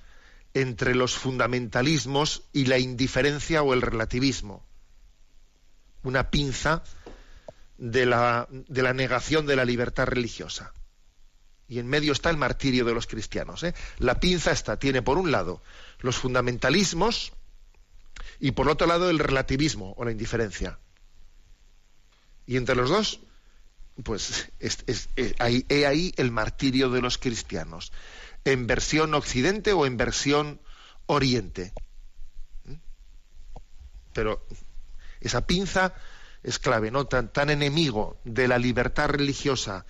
entre 0.53 0.95
los 0.95 1.15
fundamentalismos 1.15 2.43
y 2.53 2.65
la 2.65 2.79
indiferencia 2.79 3.61
o 3.61 3.73
el 3.73 3.81
relativismo. 3.81 4.65
Una 6.03 6.31
pinza 6.31 6.83
de 7.77 8.05
la, 8.05 8.47
de 8.49 8.81
la 8.81 8.93
negación 8.93 9.45
de 9.45 9.57
la 9.57 9.65
libertad 9.65 10.05
religiosa. 10.05 10.73
Y 11.67 11.79
en 11.79 11.87
medio 11.87 12.13
está 12.13 12.29
el 12.29 12.37
martirio 12.37 12.85
de 12.85 12.93
los 12.93 13.07
cristianos. 13.07 13.63
¿eh? 13.63 13.73
La 13.97 14.19
pinza 14.19 14.51
está, 14.51 14.77
tiene 14.77 15.01
por 15.01 15.17
un 15.17 15.31
lado 15.31 15.61
los 15.99 16.17
fundamentalismos 16.17 17.33
y 18.39 18.51
por 18.51 18.69
otro 18.69 18.87
lado 18.87 19.09
el 19.09 19.19
relativismo 19.19 19.93
o 19.97 20.05
la 20.05 20.11
indiferencia. 20.11 20.79
Y 22.45 22.57
entre 22.57 22.75
los 22.75 22.89
dos 22.89 23.19
pues 24.03 24.51
es, 24.59 25.09
ahí, 25.39 25.65
he 25.69 25.85
ahí 25.85 26.13
el 26.17 26.31
martirio 26.31 26.89
de 26.89 27.01
los 27.01 27.17
cristianos, 27.17 27.91
en 28.43 28.67
versión 28.67 29.13
occidente 29.13 29.73
o 29.73 29.85
en 29.85 29.97
versión 29.97 30.59
oriente. 31.05 31.73
¿Mm? 32.65 32.73
Pero 34.13 34.45
esa 35.21 35.47
pinza 35.47 35.93
es 36.43 36.59
clave, 36.59 36.91
¿no? 36.91 37.05
Tan, 37.05 37.31
tan 37.31 37.49
enemigo 37.49 38.19
de 38.25 38.47
la 38.47 38.57
libertad 38.57 39.09
religiosa 39.09 39.85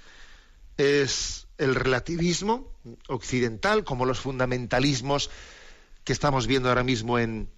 es 0.77 1.47
el 1.57 1.75
relativismo 1.75 2.71
occidental 3.07 3.83
como 3.83 4.05
los 4.05 4.19
fundamentalismos 4.19 5.29
que 6.03 6.13
estamos 6.13 6.47
viendo 6.47 6.69
ahora 6.69 6.83
mismo 6.83 7.17
en, 7.17 7.49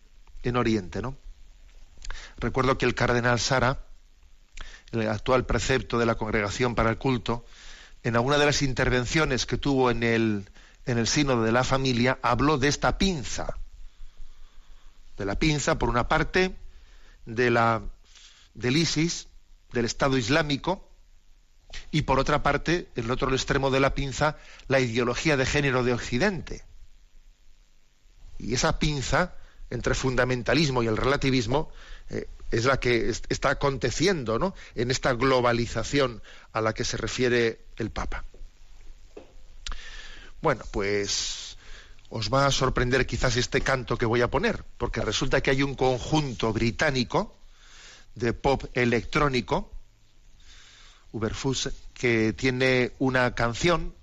en 0.43 0.55
Oriente, 0.55 1.01
¿no? 1.01 1.17
Recuerdo 2.38 2.77
que 2.77 2.86
el 2.86 2.95
cardenal 2.95 3.39
Sara, 3.39 3.83
el 4.91 5.07
actual 5.09 5.45
precepto 5.45 5.97
de 5.97 6.05
la 6.05 6.15
Congregación 6.15 6.75
para 6.75 6.89
el 6.89 6.97
Culto, 6.97 7.45
en 8.03 8.15
alguna 8.15 8.38
de 8.38 8.45
las 8.45 8.62
intervenciones 8.62 9.45
que 9.45 9.57
tuvo 9.57 9.91
en 9.91 10.03
el, 10.03 10.49
en 10.86 10.97
el 10.97 11.08
Sínodo 11.08 11.43
de 11.43 11.51
la 11.51 11.63
Familia, 11.63 12.19
habló 12.21 12.58
de 12.58 12.67
esta 12.67 12.97
pinza. 12.97 13.58
De 15.17 15.25
la 15.25 15.36
pinza, 15.38 15.77
por 15.77 15.89
una 15.89 16.08
parte, 16.08 16.56
de 17.25 17.49
la, 17.49 17.82
del 18.53 18.77
ISIS, 18.77 19.27
del 19.73 19.86
Estado 19.86 20.17
Islámico, 20.17 20.88
y 21.91 22.03
por 22.03 22.19
otra 22.19 22.43
parte, 22.43 22.87
en 22.95 23.05
el 23.05 23.11
otro 23.11 23.31
extremo 23.33 23.71
de 23.71 23.79
la 23.79 23.93
pinza, 23.93 24.37
la 24.67 24.79
ideología 24.79 25.37
de 25.37 25.45
género 25.45 25.83
de 25.83 25.93
Occidente. 25.93 26.63
Y 28.37 28.53
esa 28.53 28.79
pinza, 28.79 29.35
entre 29.69 29.93
fundamentalismo 29.95 30.83
y 30.83 30.87
el 30.87 30.97
relativismo, 30.97 31.71
eh, 32.09 32.27
es 32.51 32.65
la 32.65 32.79
que 32.79 33.09
está 33.29 33.49
aconteciendo 33.49 34.39
¿no? 34.39 34.55
en 34.75 34.91
esta 34.91 35.13
globalización 35.13 36.21
a 36.53 36.61
la 36.61 36.73
que 36.73 36.83
se 36.83 36.97
refiere 36.97 37.59
el 37.77 37.91
Papa. 37.91 38.23
Bueno, 40.41 40.63
pues 40.71 41.57
os 42.09 42.31
va 42.31 42.45
a 42.45 42.51
sorprender 42.51 43.05
quizás 43.05 43.35
este 43.35 43.61
canto 43.61 43.97
que 43.97 44.05
voy 44.05 44.21
a 44.21 44.29
poner, 44.29 44.63
porque 44.77 45.01
resulta 45.01 45.41
que 45.41 45.51
hay 45.51 45.63
un 45.63 45.75
conjunto 45.75 46.53
británico 46.53 47.35
de 48.15 48.33
pop 48.33 48.63
electrónico, 48.73 49.71
Uberfus, 51.17 51.69
que 51.93 52.34
tiene 52.34 52.93
una 52.99 53.34
canción 53.34 53.93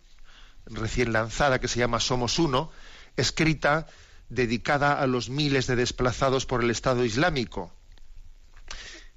recién 0.66 1.12
lanzada 1.12 1.60
que 1.60 1.68
se 1.68 1.78
llama 1.78 2.00
Somos 2.00 2.38
Uno, 2.38 2.70
escrita 3.16 3.86
dedicada 4.28 5.00
a 5.00 5.06
los 5.06 5.28
miles 5.28 5.66
de 5.66 5.76
desplazados 5.76 6.46
por 6.46 6.62
el 6.62 6.70
Estado 6.70 7.04
Islámico. 7.04 7.72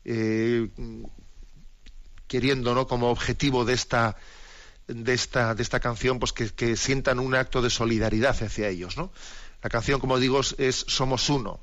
Eh, 0.05 0.69
queriendo 2.27 2.75
¿no? 2.75 2.87
como 2.87 3.09
objetivo 3.09 3.65
de 3.65 3.73
esta 3.73 4.15
de 4.87 5.13
esta 5.13 5.53
de 5.53 5.63
esta 5.63 5.81
canción 5.81 6.19
pues 6.19 6.31
que, 6.31 6.77
sientan 6.77 7.19
un 7.19 7.35
acto 7.35 7.61
de 7.61 7.69
solidaridad 7.69 8.41
hacia 8.41 8.69
ellos 8.69 8.95
la 8.95 9.69
canción 9.69 9.99
como 9.99 10.19
digo 10.19 10.39
es 10.39 10.85
somos 10.87 11.29
uno. 11.29 11.59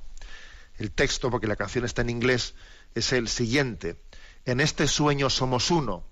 El 0.77 0.91
texto 0.91 1.31
porque 1.31 1.47
la 1.47 1.57
canción 1.57 1.85
está 1.85 2.03
en 2.03 2.11
inglés 2.11 2.55
es 2.95 3.13
el 3.13 3.29
siguiente. 3.29 3.97
En 4.45 4.61
este 4.61 4.89
sueño 4.89 5.31
somos 5.31 5.71
uno 5.71 6.05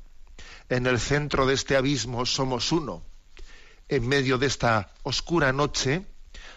en 0.76 0.86
el 0.86 0.98
centro 0.98 1.46
de 1.46 1.54
este 1.54 1.76
abismo 1.76 2.26
somos 2.26 2.72
uno 2.72 3.02
en 3.88 4.06
medio 4.06 4.38
de 4.38 4.46
esta 4.46 4.92
oscura 5.02 5.52
noche 5.52 6.06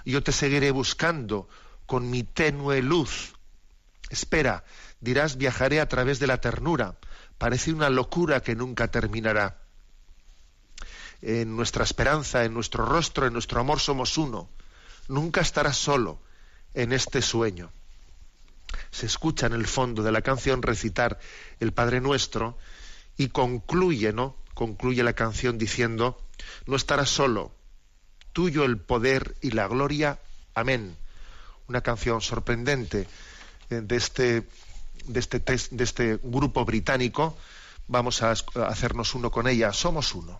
yo 0.06 0.24
te 0.24 0.32
seguiré 0.32 0.72
buscando 0.72 1.48
con 1.86 2.10
mi 2.10 2.24
tenue 2.24 2.82
luz 2.82 3.34
espera 4.10 4.64
dirás 5.06 5.38
viajaré 5.38 5.80
a 5.80 5.88
través 5.88 6.20
de 6.20 6.28
la 6.28 6.42
ternura. 6.42 6.98
Parece 7.38 7.72
una 7.72 7.90
locura 7.90 8.42
que 8.42 8.56
nunca 8.56 8.90
terminará. 8.90 9.62
En 11.22 11.56
nuestra 11.56 11.84
esperanza, 11.84 12.44
en 12.44 12.54
nuestro 12.54 12.86
rostro, 12.86 13.28
en 13.28 13.34
nuestro 13.34 13.62
amor 13.62 13.80
somos 13.80 14.18
uno. 14.18 14.50
Nunca 15.08 15.42
estarás 15.42 15.78
solo 15.78 16.20
en 16.74 16.92
este 16.92 17.22
sueño. 17.22 17.72
Se 18.92 19.06
escucha 19.06 19.46
en 19.46 19.54
el 19.54 19.68
fondo 19.68 20.04
de 20.04 20.12
la 20.12 20.22
canción 20.22 20.62
recitar 20.62 21.20
el 21.60 21.72
Padre 21.72 22.02
Nuestro 22.02 22.58
y 23.18 23.30
concluye, 23.30 24.14
¿no? 24.14 24.36
Concluye 24.54 25.04
la 25.04 25.14
canción 25.14 25.58
diciendo, 25.58 26.22
no 26.66 26.76
estarás 26.76 27.10
solo, 27.10 27.52
tuyo 28.34 28.64
el 28.64 28.78
poder 28.78 29.36
y 29.42 29.52
la 29.52 29.68
gloria. 29.68 30.20
Amén. 30.54 30.96
Una 31.68 31.82
canción 31.82 32.22
sorprendente 32.22 33.08
eh, 33.70 33.82
de 33.82 33.96
este 33.96 34.48
de 35.08 35.20
este, 35.20 35.40
de 35.40 35.84
este 35.84 36.20
grupo 36.24 36.66
británico, 36.66 37.38
vamos 37.88 38.24
a 38.24 38.32
hacernos 38.32 39.14
uno 39.14 39.32
con 39.32 39.48
ella. 39.48 39.72
Somos 39.74 40.16
uno. 40.16 40.40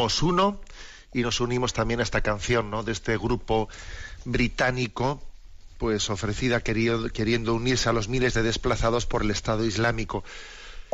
Somos 0.00 0.22
uno 0.22 0.60
y 1.12 1.20
nos 1.20 1.40
unimos 1.40 1.74
también 1.74 2.00
a 2.00 2.04
esta 2.04 2.22
canción, 2.22 2.70
¿no? 2.70 2.82
De 2.82 2.90
este 2.90 3.18
grupo 3.18 3.68
británico, 4.24 5.22
pues 5.76 6.08
ofrecida 6.08 6.62
queriendo, 6.62 7.54
unirse 7.54 7.90
a 7.90 7.92
los 7.92 8.08
miles 8.08 8.32
de 8.32 8.42
desplazados 8.42 9.04
por 9.04 9.20
el 9.20 9.30
Estado 9.30 9.62
Islámico. 9.62 10.24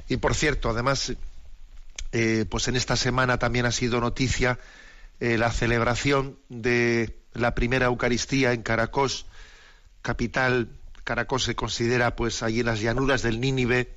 Y 0.08 0.16
por 0.16 0.34
cierto, 0.34 0.70
además, 0.70 1.12
eh, 2.10 2.46
pues 2.50 2.66
en 2.66 2.74
esta 2.74 2.96
semana 2.96 3.38
también 3.38 3.64
ha 3.66 3.70
sido 3.70 4.00
noticia 4.00 4.58
eh, 5.20 5.38
la 5.38 5.52
celebración 5.52 6.36
de 6.48 7.16
la 7.32 7.54
primera 7.54 7.86
Eucaristía 7.86 8.54
en 8.54 8.64
Caracos, 8.64 9.26
capital. 10.02 10.68
Caracos 11.04 11.44
se 11.44 11.54
considera, 11.54 12.16
pues, 12.16 12.42
allí 12.42 12.58
en 12.58 12.66
las 12.66 12.80
llanuras 12.80 13.22
del 13.22 13.40
Nínive, 13.40 13.94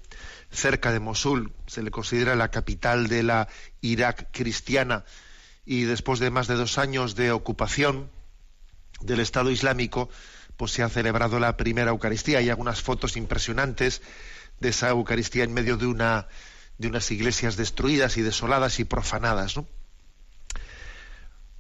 cerca 0.52 0.92
de 0.92 1.00
Mosul, 1.00 1.54
se 1.68 1.84
le 1.84 1.92
considera 1.92 2.36
la 2.36 2.52
capital 2.52 3.08
de 3.08 3.24
la 3.24 3.48
Irak 3.82 4.30
cristiana. 4.32 5.06
Y 5.66 5.84
después 5.84 6.20
de 6.20 6.32
más 6.32 6.48
de 6.48 6.56
dos 6.56 6.78
años 6.78 7.16
de 7.16 7.32
ocupación 7.32 8.10
del 9.02 9.20
Estado 9.20 9.52
Islámico, 9.52 10.10
pues 10.58 10.72
se 10.72 10.84
ha 10.84 10.90
celebrado 10.90 11.40
la 11.40 11.58
primera 11.58 11.92
Eucaristía. 11.92 12.40
Hay 12.40 12.50
algunas 12.50 12.82
fotos 12.82 13.16
impresionantes 13.18 14.02
de 14.60 14.70
esa 14.70 14.90
Eucaristía 14.90 15.44
en 15.44 15.54
medio 15.54 15.78
de 15.78 15.86
una 15.86 16.28
de 16.78 16.88
unas 16.88 17.12
iglesias 17.12 17.58
destruidas 17.58 18.18
y 18.18 18.22
desoladas 18.22 18.80
y 18.80 18.86
profanadas, 18.86 19.58
¿no? 19.58 19.68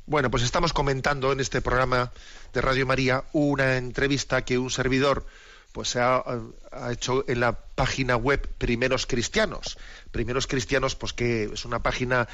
Bueno, 0.06 0.32
pues 0.32 0.41
estamos 0.43 0.73
comentando 0.73 1.32
en 1.32 1.39
este 1.39 1.62
programa 1.62 2.12
de 2.52 2.62
Radio 2.62 2.88
María 2.88 3.25
una 3.32 3.78
entrevista 3.78 4.43
que 4.43 4.58
un 4.58 4.71
servidor 4.71 5.28
pues 5.71 5.95
ha, 5.95 6.23
ha 6.71 6.91
hecho 6.91 7.23
en 7.27 7.39
la 7.39 7.53
página 7.53 8.15
web 8.15 8.47
Primeros 8.58 9.05
Cristianos. 9.05 9.77
Primeros 10.12 10.47
Cristianos, 10.47 10.95
pues 10.95 11.13
que 11.13 11.43
es 11.53 11.65
una 11.65 11.79
página 11.84 12.27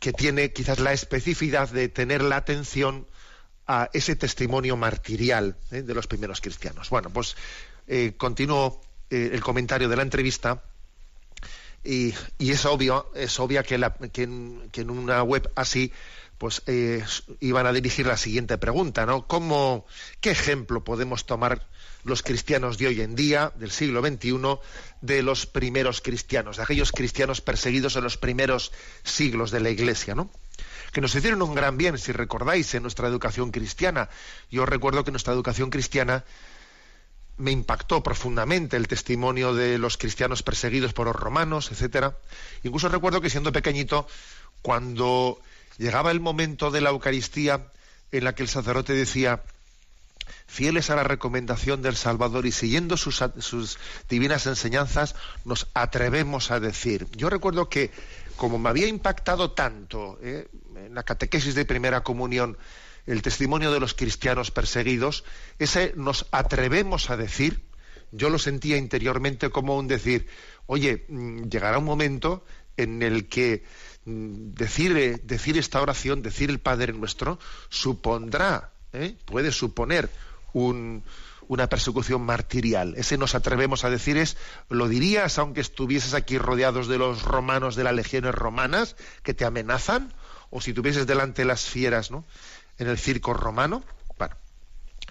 que 0.00 0.12
tiene 0.12 0.52
quizás 0.52 0.78
la 0.78 0.92
especificidad 0.92 1.68
de 1.68 1.88
tener 1.88 2.22
la 2.22 2.36
atención 2.36 3.06
a 3.66 3.90
ese 3.92 4.16
testimonio 4.16 4.76
martirial 4.76 5.56
¿eh? 5.70 5.82
de 5.82 5.94
los 5.94 6.06
primeros 6.06 6.40
cristianos. 6.40 6.88
Bueno, 6.88 7.10
pues 7.10 7.36
eh, 7.86 8.14
continúo 8.16 8.80
eh, 9.10 9.30
el 9.32 9.40
comentario 9.42 9.88
de 9.88 9.96
la 9.96 10.02
entrevista 10.02 10.62
y, 11.84 12.14
y 12.38 12.50
es 12.52 12.64
obvio, 12.64 13.10
es 13.14 13.38
obvia 13.40 13.62
que, 13.62 13.76
la- 13.78 13.94
que 13.94 14.22
en, 14.22 14.68
que 14.72 14.80
en 14.82 14.90
una 14.90 15.22
web 15.22 15.50
así 15.54 15.92
pues 16.38 16.62
eh, 16.66 17.04
iban 17.40 17.66
a 17.66 17.72
dirigir 17.72 18.06
la 18.06 18.16
siguiente 18.16 18.56
pregunta, 18.58 19.04
¿no? 19.06 19.26
¿Cómo, 19.26 19.86
¿Qué 20.20 20.30
ejemplo 20.30 20.84
podemos 20.84 21.26
tomar 21.26 21.66
los 22.04 22.22
cristianos 22.22 22.78
de 22.78 22.86
hoy 22.86 23.00
en 23.00 23.16
día, 23.16 23.52
del 23.56 23.70
siglo 23.70 24.00
XXI, 24.00 24.60
de 25.00 25.22
los 25.22 25.46
primeros 25.46 26.00
cristianos, 26.00 26.56
de 26.56 26.62
aquellos 26.62 26.92
cristianos 26.92 27.40
perseguidos 27.40 27.96
en 27.96 28.04
los 28.04 28.16
primeros 28.16 28.72
siglos 29.02 29.50
de 29.50 29.60
la 29.60 29.70
Iglesia, 29.70 30.14
¿no? 30.14 30.30
que 30.92 31.00
nos 31.00 31.14
hicieron 31.14 31.42
un 31.42 31.54
gran 31.54 31.76
bien, 31.76 31.98
si 31.98 32.12
recordáis, 32.12 32.74
en 32.74 32.82
nuestra 32.82 33.08
educación 33.08 33.50
cristiana. 33.50 34.08
Yo 34.50 34.64
recuerdo 34.64 35.04
que 35.04 35.10
nuestra 35.10 35.34
educación 35.34 35.70
cristiana 35.70 36.24
me 37.36 37.52
impactó 37.52 38.02
profundamente 38.02 38.76
el 38.76 38.88
testimonio 38.88 39.54
de 39.54 39.78
los 39.78 39.96
cristianos 39.96 40.42
perseguidos 40.42 40.92
por 40.92 41.06
los 41.06 41.14
romanos, 41.14 41.70
etcétera. 41.70 42.16
Incluso 42.62 42.88
recuerdo 42.88 43.20
que 43.20 43.30
siendo 43.30 43.52
pequeñito, 43.52 44.06
cuando 44.62 45.40
llegaba 45.78 46.10
el 46.10 46.20
momento 46.20 46.70
de 46.70 46.80
la 46.80 46.90
Eucaristía 46.90 47.72
en 48.12 48.24
la 48.24 48.34
que 48.34 48.42
el 48.42 48.48
sacerdote 48.48 48.92
decía 48.92 49.42
fieles 50.46 50.90
a 50.90 50.96
la 50.96 51.04
recomendación 51.04 51.82
del 51.82 51.96
Salvador 51.96 52.46
y 52.46 52.52
siguiendo 52.52 52.96
sus, 52.96 53.22
sus 53.38 53.78
divinas 54.08 54.46
enseñanzas, 54.46 55.14
nos 55.44 55.68
atrevemos 55.74 56.50
a 56.50 56.58
decir. 56.58 57.06
Yo 57.16 57.30
recuerdo 57.30 57.68
que, 57.68 57.90
como 58.36 58.58
me 58.58 58.70
había 58.70 58.88
impactado 58.88 59.52
tanto 59.52 60.18
eh, 60.22 60.48
en 60.74 60.94
la 60.94 61.02
catequesis 61.02 61.54
de 61.54 61.64
primera 61.64 62.02
comunión, 62.02 62.56
el 63.06 63.22
testimonio 63.22 63.72
de 63.72 63.80
los 63.80 63.94
cristianos 63.94 64.50
perseguidos, 64.50 65.24
ese 65.58 65.92
nos 65.96 66.26
atrevemos 66.30 67.10
a 67.10 67.16
decir, 67.16 67.62
yo 68.10 68.30
lo 68.30 68.38
sentía 68.38 68.76
interiormente 68.76 69.50
como 69.50 69.76
un 69.76 69.86
decir, 69.86 70.26
oye, 70.66 71.04
mm, 71.08 71.44
llegará 71.44 71.78
un 71.78 71.84
momento 71.84 72.44
en 72.76 73.02
el 73.02 73.28
que 73.28 73.64
decir, 74.08 74.96
eh, 74.96 75.20
decir 75.22 75.58
esta 75.58 75.80
oración, 75.82 76.22
decir 76.22 76.50
el 76.50 76.58
Padre 76.60 76.92
Nuestro, 76.92 77.38
supondrá, 77.68 78.70
¿eh? 78.92 79.16
puede 79.26 79.52
suponer 79.52 80.10
un- 80.52 81.04
una 81.48 81.66
persecución 81.68 82.22
martirial. 82.22 82.94
Ese 82.96 83.16
nos 83.18 83.34
atrevemos 83.34 83.84
a 83.84 83.90
decir 83.90 84.16
es, 84.18 84.36
lo 84.68 84.88
dirías 84.88 85.38
aunque 85.38 85.60
estuvieses 85.60 86.14
aquí 86.14 86.38
rodeados 86.38 86.88
de 86.88 86.98
los 86.98 87.22
romanos, 87.22 87.74
de 87.76 87.84
las 87.84 87.94
legiones 87.94 88.34
romanas, 88.34 88.96
que 89.22 89.34
te 89.34 89.44
amenazan, 89.44 90.12
o 90.50 90.60
si 90.60 90.72
tuvieses 90.72 91.06
delante 91.06 91.44
las 91.44 91.64
fieras, 91.66 92.10
¿no? 92.10 92.24
En 92.78 92.88
el 92.88 92.98
circo 92.98 93.34
romano. 93.34 93.82
Bueno, 94.18 94.36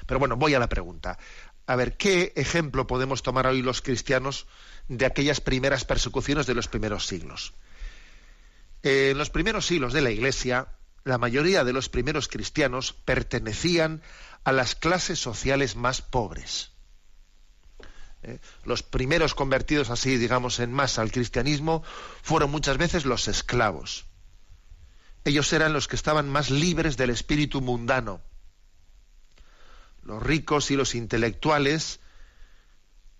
pero 0.06 0.20
bueno, 0.20 0.36
voy 0.36 0.54
a 0.54 0.60
la 0.60 0.70
pregunta. 0.70 1.18
A 1.66 1.76
ver, 1.76 1.98
¿qué 1.98 2.34
ejemplo 2.36 2.88
podemos 2.88 3.24
tomar 3.24 3.46
hoy 3.48 3.62
los 3.62 3.82
cristianos 3.82 4.48
de 4.88 5.06
aquellas 5.06 5.42
primeras 5.42 5.86
persecuciones 5.86 6.46
de 6.46 6.54
los 6.54 6.68
primeros 6.68 7.06
siglos? 7.08 7.54
Eh, 8.88 9.10
en 9.10 9.18
los 9.18 9.30
primeros 9.30 9.66
siglos 9.66 9.92
de 9.92 10.00
la 10.00 10.12
Iglesia, 10.12 10.70
la 11.04 11.18
mayoría 11.18 11.66
de 11.66 11.74
los 11.74 11.90
primeros 11.90 12.30
cristianos 12.30 12.94
pertenecían 12.94 14.02
a 14.46 14.54
las 14.54 14.76
clases 14.76 15.20
sociales 15.20 15.76
más 15.76 16.02
pobres. 16.02 16.72
Eh, 18.24 18.40
los 18.64 18.84
primeros 18.84 19.36
convertidos 19.36 19.90
así, 19.90 20.16
digamos, 20.16 20.62
en 20.62 20.72
masa 20.72 21.02
al 21.02 21.12
cristianismo 21.12 21.84
fueron 22.22 22.50
muchas 22.50 22.78
veces 22.78 23.04
los 23.04 23.28
esclavos. 23.28 24.06
Ellos 25.26 25.52
eran 25.52 25.74
los 25.74 25.90
que 25.90 25.98
estaban 25.98 26.30
más 26.30 26.50
libres 26.50 26.96
del 26.96 27.10
espíritu 27.10 27.60
mundano. 27.60 28.22
Los 30.02 30.24
ricos 30.24 30.72
y 30.72 30.78
los 30.78 30.96
intelectuales, 30.96 32.00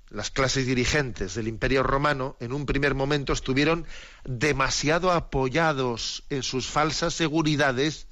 las 0.10 0.32
clases 0.32 0.66
dirigentes 0.66 1.36
del 1.36 1.48
Imperio 1.48 1.84
Romano, 1.84 2.38
en 2.40 2.54
un 2.54 2.66
primer 2.66 2.96
momento 2.96 3.34
estuvieron 3.34 3.86
demasiado 4.24 5.12
apoyados 5.12 6.24
en 6.30 6.44
sus 6.44 6.68
falsas 6.68 7.14
seguridades 7.14 8.08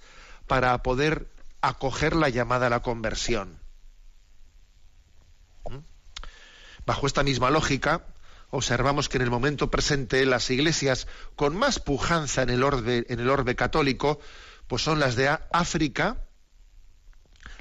para 0.47 0.77
poder 0.83 1.27
acoger 1.61 2.15
la 2.15 2.29
llamada 2.29 2.67
a 2.67 2.69
la 2.69 2.81
conversión. 2.81 3.59
¿Mm? 5.69 5.77
Bajo 6.85 7.07
esta 7.07 7.23
misma 7.23 7.49
lógica, 7.49 8.05
observamos 8.49 9.09
que 9.09 9.17
en 9.17 9.23
el 9.23 9.31
momento 9.31 9.71
presente 9.71 10.25
las 10.25 10.49
iglesias 10.51 11.07
con 11.35 11.55
más 11.55 11.79
pujanza 11.79 12.43
en 12.43 12.49
el 12.49 12.63
orbe, 12.63 13.05
en 13.09 13.19
el 13.19 13.29
orbe 13.29 13.55
católico, 13.55 14.19
pues 14.67 14.81
son 14.81 14.99
las 14.99 15.15
de 15.15 15.29
África, 15.51 16.17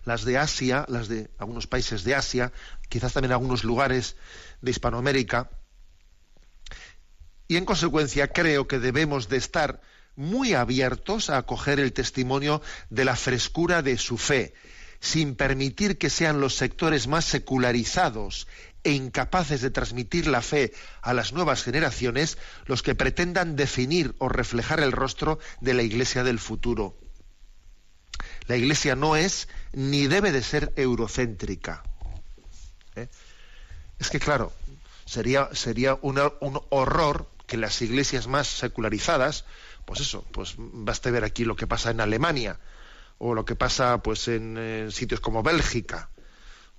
las 0.04 0.24
de 0.24 0.38
Asia, 0.38 0.84
las 0.88 1.08
de 1.08 1.30
algunos 1.38 1.66
países 1.66 2.04
de 2.04 2.14
Asia, 2.14 2.52
quizás 2.88 3.12
también 3.12 3.32
algunos 3.32 3.64
lugares 3.64 4.16
de 4.60 4.70
Hispanoamérica. 4.70 5.50
Y 7.48 7.56
en 7.56 7.64
consecuencia 7.64 8.28
creo 8.28 8.66
que 8.66 8.78
debemos 8.78 9.28
de 9.28 9.36
estar 9.36 9.80
muy 10.16 10.54
abiertos 10.54 11.30
a 11.30 11.38
acoger 11.38 11.80
el 11.80 11.92
testimonio 11.92 12.62
de 12.90 13.04
la 13.04 13.16
frescura 13.16 13.82
de 13.82 13.98
su 13.98 14.16
fe, 14.16 14.54
sin 15.00 15.34
permitir 15.34 15.98
que 15.98 16.10
sean 16.10 16.40
los 16.40 16.54
sectores 16.54 17.06
más 17.06 17.24
secularizados 17.24 18.46
e 18.84 18.92
incapaces 18.92 19.60
de 19.60 19.70
transmitir 19.70 20.26
la 20.26 20.42
fe 20.42 20.72
a 21.02 21.14
las 21.14 21.32
nuevas 21.32 21.62
generaciones 21.62 22.38
los 22.66 22.82
que 22.82 22.94
pretendan 22.94 23.56
definir 23.56 24.14
o 24.18 24.28
reflejar 24.28 24.80
el 24.80 24.92
rostro 24.92 25.38
de 25.60 25.74
la 25.74 25.82
Iglesia 25.82 26.22
del 26.22 26.38
futuro. 26.38 26.96
La 28.46 28.56
Iglesia 28.56 28.94
no 28.96 29.16
es 29.16 29.48
ni 29.72 30.06
debe 30.06 30.32
de 30.32 30.42
ser 30.42 30.72
eurocéntrica. 30.76 31.82
¿Eh? 32.96 33.08
Es 33.98 34.10
que, 34.10 34.20
claro, 34.20 34.52
sería, 35.04 35.48
sería 35.52 35.98
un 36.00 36.60
horror 36.70 37.28
que 37.46 37.56
las 37.56 37.80
iglesias 37.82 38.26
más 38.26 38.46
secularizadas, 38.46 39.44
pues 39.84 40.00
eso, 40.00 40.24
pues 40.32 40.54
basta 40.58 41.10
ver 41.10 41.24
aquí 41.24 41.44
lo 41.44 41.56
que 41.56 41.66
pasa 41.66 41.90
en 41.90 42.00
Alemania, 42.00 42.58
o 43.18 43.34
lo 43.34 43.44
que 43.44 43.54
pasa 43.54 43.98
pues 43.98 44.28
en, 44.28 44.56
eh, 44.58 44.88
sitios 44.90 45.20
como 45.20 45.42
Bélgica 45.42 46.10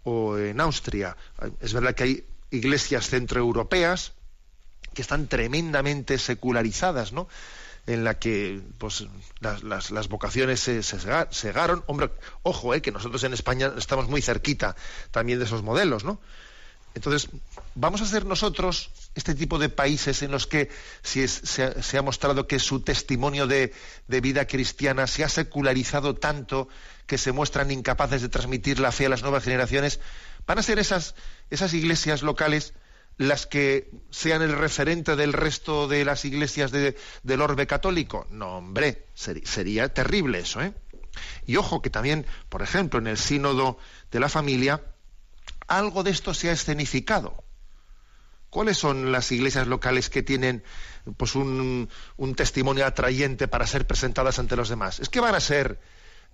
o 0.03 0.37
en 0.37 0.59
Austria. 0.59 1.15
Es 1.61 1.73
verdad 1.73 1.95
que 1.95 2.03
hay 2.03 2.27
iglesias 2.51 3.09
centroeuropeas 3.09 4.13
que 4.93 5.01
están 5.01 5.27
tremendamente 5.27 6.17
secularizadas, 6.17 7.11
¿no? 7.11 7.27
En 7.87 8.03
la 8.03 8.17
que 8.17 8.61
pues 8.79 9.05
las, 9.41 9.61
las- 9.63 9.91
las 9.91 10.07
vocaciones 10.07 10.59
se, 10.59 10.81
se 10.81 10.97
sega- 10.97 11.27
segaron. 11.31 11.83
Hombre, 11.87 12.09
ojo, 12.43 12.73
eh, 12.73 12.81
que 12.81 12.91
nosotros 12.91 13.23
en 13.23 13.33
España 13.33 13.71
estamos 13.77 14.07
muy 14.09 14.21
cerquita 14.21 14.75
también 15.11 15.37
de 15.39 15.45
esos 15.45 15.61
modelos, 15.61 16.03
¿no? 16.03 16.19
Entonces, 16.95 17.29
vamos 17.75 18.01
a 18.01 18.05
ser 18.05 18.25
nosotros 18.25 18.89
este 19.15 19.35
tipo 19.35 19.59
de 19.59 19.67
países 19.69 20.23
en 20.23 20.31
los 20.31 20.47
que 20.47 20.69
si 21.03 21.21
es- 21.21 21.41
se, 21.43 21.63
ha- 21.63 21.83
se 21.83 21.97
ha 21.97 22.01
mostrado 22.01 22.47
que 22.47 22.57
su 22.57 22.79
testimonio 22.79 23.47
de, 23.47 23.73
de 24.07 24.21
vida 24.21 24.47
cristiana 24.47 25.05
se 25.05 25.23
ha 25.23 25.29
secularizado 25.29 26.15
tanto 26.15 26.67
que 27.05 27.17
se 27.17 27.33
muestran 27.33 27.69
incapaces 27.69 28.21
de 28.21 28.29
transmitir 28.29 28.79
la 28.79 28.91
fe 28.93 29.05
a 29.05 29.09
las 29.09 29.21
nuevas 29.21 29.43
generaciones, 29.43 29.99
van 30.47 30.57
a 30.57 30.63
ser 30.63 30.79
esas, 30.79 31.15
esas 31.51 31.73
iglesias 31.73 32.23
locales 32.23 32.73
las 33.17 33.45
que 33.47 33.89
sean 34.09 34.41
el 34.41 34.53
referente 34.57 35.15
del 35.15 35.33
resto 35.33 35.87
de 35.87 36.03
las 36.03 36.25
iglesias 36.25 36.71
de- 36.71 36.97
del 37.23 37.41
orbe 37.41 37.65
católico. 37.67 38.27
No, 38.29 38.57
hombre, 38.57 39.05
sería 39.15 39.93
terrible 39.93 40.39
eso, 40.39 40.61
¿eh? 40.61 40.73
Y 41.47 41.55
ojo 41.55 41.81
que 41.81 41.89
también, 41.89 42.25
por 42.49 42.61
ejemplo, 42.61 42.99
en 42.99 43.07
el 43.07 43.17
sínodo 43.17 43.77
de 44.11 44.19
la 44.19 44.27
familia, 44.27 44.81
algo 45.67 46.03
de 46.03 46.11
esto 46.11 46.33
se 46.33 46.49
ha 46.49 46.53
escenificado. 46.53 47.41
¿Cuáles 48.49 48.77
son 48.77 49.11
las 49.11 49.31
iglesias 49.31 49.67
locales 49.67 50.09
que 50.09 50.23
tienen 50.23 50.63
pues 51.17 51.35
un, 51.35 51.89
un 52.17 52.35
testimonio 52.35 52.85
atrayente 52.85 53.47
para 53.47 53.67
ser 53.67 53.85
presentadas 53.87 54.39
ante 54.39 54.55
los 54.55 54.69
demás? 54.69 54.99
Es 54.99 55.09
que 55.09 55.19
van 55.19 55.35
a 55.35 55.39
ser, 55.39 55.79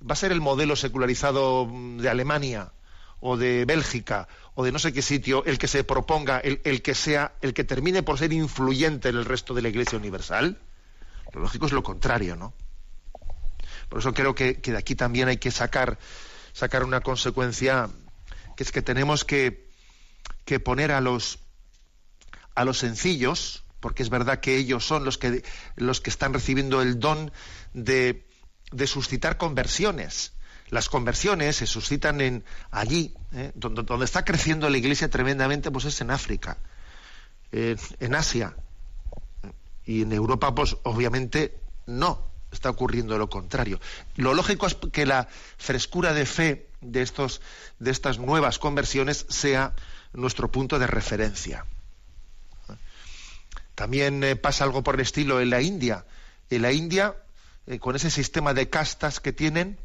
va 0.08 0.13
a 0.13 0.15
ser 0.15 0.32
el 0.32 0.41
modelo 0.41 0.76
secularizado 0.76 1.67
de 1.98 2.10
Alemania 2.10 2.72
o 3.21 3.38
de 3.38 3.65
Bélgica 3.65 4.27
o 4.55 4.65
de 4.65 4.71
no 4.71 4.79
sé 4.79 4.91
qué 4.91 5.01
sitio 5.01 5.45
el 5.45 5.57
que 5.57 5.67
se 5.67 5.84
proponga, 5.84 6.39
el, 6.39 6.81
que 6.81 6.93
sea, 6.93 7.34
el 7.41 7.53
que 7.53 7.63
termine 7.63 8.03
por 8.03 8.17
ser 8.17 8.34
influyente 8.34 9.10
en 9.10 9.15
el 9.15 9.25
resto 9.25 9.53
de 9.53 9.62
la 9.62 9.69
Iglesia 9.69 9.97
Universal. 9.97 10.60
Lo 11.31 11.41
lógico 11.41 11.67
es 11.67 11.71
lo 11.71 11.84
contrario, 11.84 12.36
¿no? 12.36 12.53
Por 13.88 13.99
eso 13.99 14.13
creo 14.13 14.36
que, 14.36 14.60
que 14.60 14.71
de 14.71 14.77
aquí 14.77 14.95
también 14.95 15.27
hay 15.29 15.38
que 15.38 15.51
sacar, 15.51 15.97
sacar 16.51 16.84
una 16.84 17.01
consecuencia, 17.01 17.89
que 18.57 18.63
es 18.63 18.71
que 18.71 18.81
tenemos 18.81 19.23
que, 19.23 19.69
que 20.43 20.60
poner 20.60 20.91
a 20.91 20.99
los, 20.99 21.39
a 22.55 22.65
los 22.65 22.79
sencillos, 22.79 23.63
porque 23.79 24.03
es 24.03 24.10
verdad 24.10 24.39
que 24.39 24.57
ellos 24.57 24.86
son 24.86 25.05
los 25.05 25.17
que, 25.17 25.43
los 25.75 26.01
que 26.01 26.10
están 26.10 26.34
recibiendo 26.34 26.81
el 26.81 26.99
don 26.99 27.31
de, 27.73 28.27
de 28.71 28.88
suscitar 28.88 29.38
conversiones. 29.38 30.34
Las 30.71 30.89
conversiones 30.89 31.57
se 31.57 31.67
suscitan 31.67 32.21
en 32.21 32.43
allí, 32.71 33.13
¿eh? 33.34 33.51
donde, 33.55 33.84
donde 33.84 34.05
está 34.05 34.25
creciendo 34.25 34.69
la 34.69 34.77
iglesia 34.77 35.10
tremendamente, 35.10 35.69
pues 35.69 35.86
es 35.86 35.99
en 35.99 36.12
África, 36.12 36.57
eh, 37.51 37.75
en 37.99 38.15
Asia. 38.15 38.55
Y 39.86 40.03
en 40.03 40.13
Europa, 40.13 40.55
pues 40.55 40.77
obviamente 40.84 41.60
no 41.86 42.31
está 42.51 42.69
ocurriendo 42.69 43.17
lo 43.17 43.29
contrario. 43.29 43.81
Lo 44.15 44.34
lógico 44.34 44.65
es 44.65 44.75
que 44.75 45.05
la 45.05 45.27
frescura 45.57 46.13
de 46.13 46.25
fe 46.25 46.67
de, 46.79 47.01
estos, 47.01 47.41
de 47.79 47.91
estas 47.91 48.19
nuevas 48.19 48.57
conversiones 48.57 49.25
sea 49.27 49.73
nuestro 50.13 50.51
punto 50.51 50.79
de 50.79 50.88
referencia. 50.88 51.65
También 53.75 54.23
eh, 54.23 54.38
pasa 54.38 54.63
algo 54.63 54.84
por 54.84 54.95
el 54.95 55.01
estilo 55.01 55.41
en 55.41 55.49
la 55.49 55.62
India. 55.62 56.05
En 56.49 56.62
la 56.62 56.71
India, 56.71 57.15
eh, 57.67 57.79
con 57.79 57.95
ese 57.95 58.10
sistema 58.10 58.53
de 58.53 58.69
castas 58.69 59.19
que 59.19 59.34
tienen, 59.34 59.77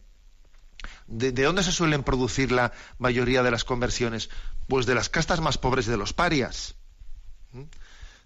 ¿de, 1.07 1.33
de 1.33 1.43
dónde 1.43 1.63
se 1.63 1.73
suelen 1.73 2.03
producir 2.03 2.53
la 2.53 2.73
mayoría 2.99 3.43
de 3.43 3.51
las 3.51 3.65
conversiones? 3.65 4.29
Pues 4.69 4.87
de 4.87 4.95
las 4.95 5.09
castas 5.09 5.41
más 5.41 5.59
pobres 5.59 5.87
de 5.87 5.97
los 5.97 6.13
parias. 6.13 6.75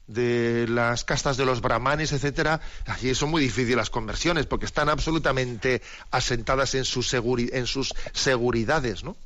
De 0.06 0.66
las 0.68 1.04
castas 1.04 1.36
de 1.36 1.44
los 1.46 1.60
brahmanes, 1.60 2.10
etcétera, 2.12 2.60
allí 2.86 3.14
son 3.14 3.30
muy 3.30 3.42
difíciles 3.42 3.76
las 3.76 3.90
conversiones 3.90 4.46
porque 4.46 4.66
están 4.66 4.88
absolutamente 4.88 5.82
asentadas 6.10 6.74
en 6.74 6.84
sus, 6.84 7.12
seguri- 7.12 7.50
en 7.52 7.66
sus 7.66 7.94
seguridades, 8.12 9.04
¿no? 9.04 9.16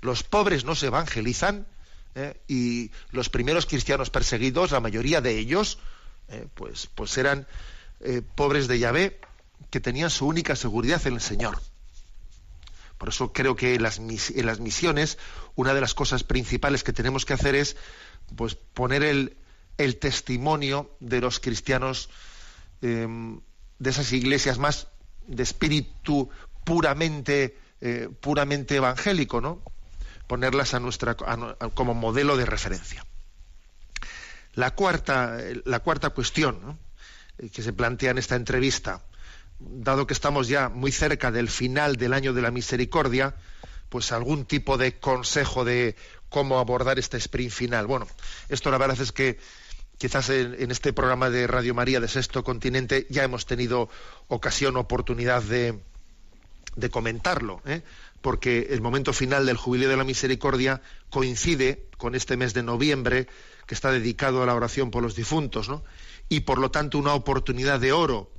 Los 0.00 0.22
pobres 0.22 0.64
no 0.64 0.76
se 0.76 0.86
evangelizan 0.86 1.66
¿eh? 2.14 2.40
y 2.46 2.92
los 3.10 3.28
primeros 3.28 3.66
cristianos 3.66 4.10
perseguidos, 4.10 4.70
la 4.70 4.78
mayoría 4.78 5.20
de 5.20 5.36
ellos, 5.36 5.78
eh, 6.28 6.46
pues, 6.54 6.88
pues 6.94 7.18
eran 7.18 7.48
eh, 8.00 8.22
pobres 8.36 8.68
de 8.68 8.78
Yahvé 8.78 9.20
que 9.70 9.80
tenían 9.80 10.10
su 10.10 10.28
única 10.28 10.54
seguridad 10.54 11.04
en 11.08 11.14
el 11.14 11.20
Señor. 11.20 11.60
Por 12.98 13.08
eso 13.10 13.32
creo 13.32 13.56
que 13.56 13.74
en 13.74 13.82
las, 13.82 13.98
en 13.98 14.46
las 14.46 14.60
misiones 14.60 15.18
una 15.54 15.74
de 15.74 15.80
las 15.80 15.94
cosas 15.94 16.24
principales 16.24 16.82
que 16.82 16.92
tenemos 16.92 17.24
que 17.24 17.32
hacer 17.32 17.54
es 17.54 17.76
pues 18.36 18.54
poner 18.54 19.02
el, 19.02 19.36
el 19.78 19.96
testimonio 19.96 20.96
de 21.00 21.20
los 21.20 21.40
cristianos 21.40 22.10
eh, 22.82 23.06
de 23.78 23.90
esas 23.90 24.12
iglesias 24.12 24.58
más 24.58 24.88
de 25.26 25.42
espíritu 25.42 26.28
puramente 26.64 27.56
eh, 27.80 28.08
puramente 28.20 28.76
evangélico, 28.76 29.40
¿no? 29.40 29.62
Ponerlas 30.26 30.74
a 30.74 30.80
nuestra 30.80 31.16
como 31.74 31.94
modelo 31.94 32.36
de 32.36 32.44
referencia. 32.44 33.06
La 34.54 34.72
cuarta 34.72 35.38
la 35.64 35.78
cuarta 35.78 36.10
cuestión. 36.10 36.78
Eh, 37.38 37.50
que 37.50 37.62
se 37.62 37.72
plantea 37.72 38.10
en 38.10 38.18
esta 38.18 38.36
entrevista, 38.36 39.02
dado 39.58 40.06
que 40.06 40.14
estamos 40.14 40.48
ya 40.48 40.68
muy 40.68 40.92
cerca 40.92 41.30
del 41.30 41.48
final 41.48 41.96
del 41.96 42.12
año 42.12 42.32
de 42.32 42.42
la 42.42 42.50
misericordia, 42.50 43.34
pues 43.88 44.12
algún 44.12 44.44
tipo 44.44 44.78
de 44.78 44.98
consejo 44.98 45.64
de 45.64 45.96
cómo 46.28 46.58
abordar 46.58 46.98
este 46.98 47.16
sprint 47.16 47.52
final. 47.52 47.86
Bueno, 47.86 48.06
esto 48.48 48.70
la 48.70 48.78
verdad 48.78 49.00
es 49.00 49.12
que 49.12 49.38
quizás 49.96 50.30
en, 50.30 50.70
este 50.70 50.92
programa 50.92 51.30
de 51.30 51.46
Radio 51.46 51.74
María 51.74 52.00
de 52.00 52.08
Sexto 52.08 52.44
Continente 52.44 53.06
ya 53.10 53.24
hemos 53.24 53.46
tenido 53.46 53.88
ocasión, 54.28 54.76
oportunidad 54.76 55.42
de, 55.42 55.78
de 56.76 56.90
comentarlo, 56.90 57.60
¿eh? 57.66 57.82
porque 58.20 58.68
el 58.70 58.80
momento 58.80 59.12
final 59.12 59.46
del 59.46 59.56
Jubileo 59.56 59.88
de 59.88 59.96
la 59.96 60.04
Misericordia 60.04 60.82
coincide 61.10 61.86
con 61.96 62.14
este 62.14 62.36
mes 62.36 62.54
de 62.54 62.62
noviembre 62.62 63.26
que 63.66 63.74
está 63.74 63.90
dedicado 63.90 64.42
a 64.42 64.46
la 64.46 64.54
oración 64.54 64.90
por 64.90 65.02
los 65.02 65.16
difuntos, 65.16 65.68
¿no? 65.68 65.84
y 66.28 66.40
por 66.40 66.58
lo 66.58 66.70
tanto 66.70 66.98
una 66.98 67.14
oportunidad 67.14 67.80
de 67.80 67.92
oro 67.92 68.30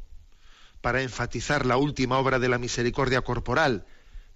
para 0.81 1.01
enfatizar 1.01 1.65
la 1.65 1.77
última 1.77 2.17
obra 2.17 2.39
de 2.39 2.49
la 2.49 2.57
misericordia 2.57 3.21
corporal, 3.21 3.85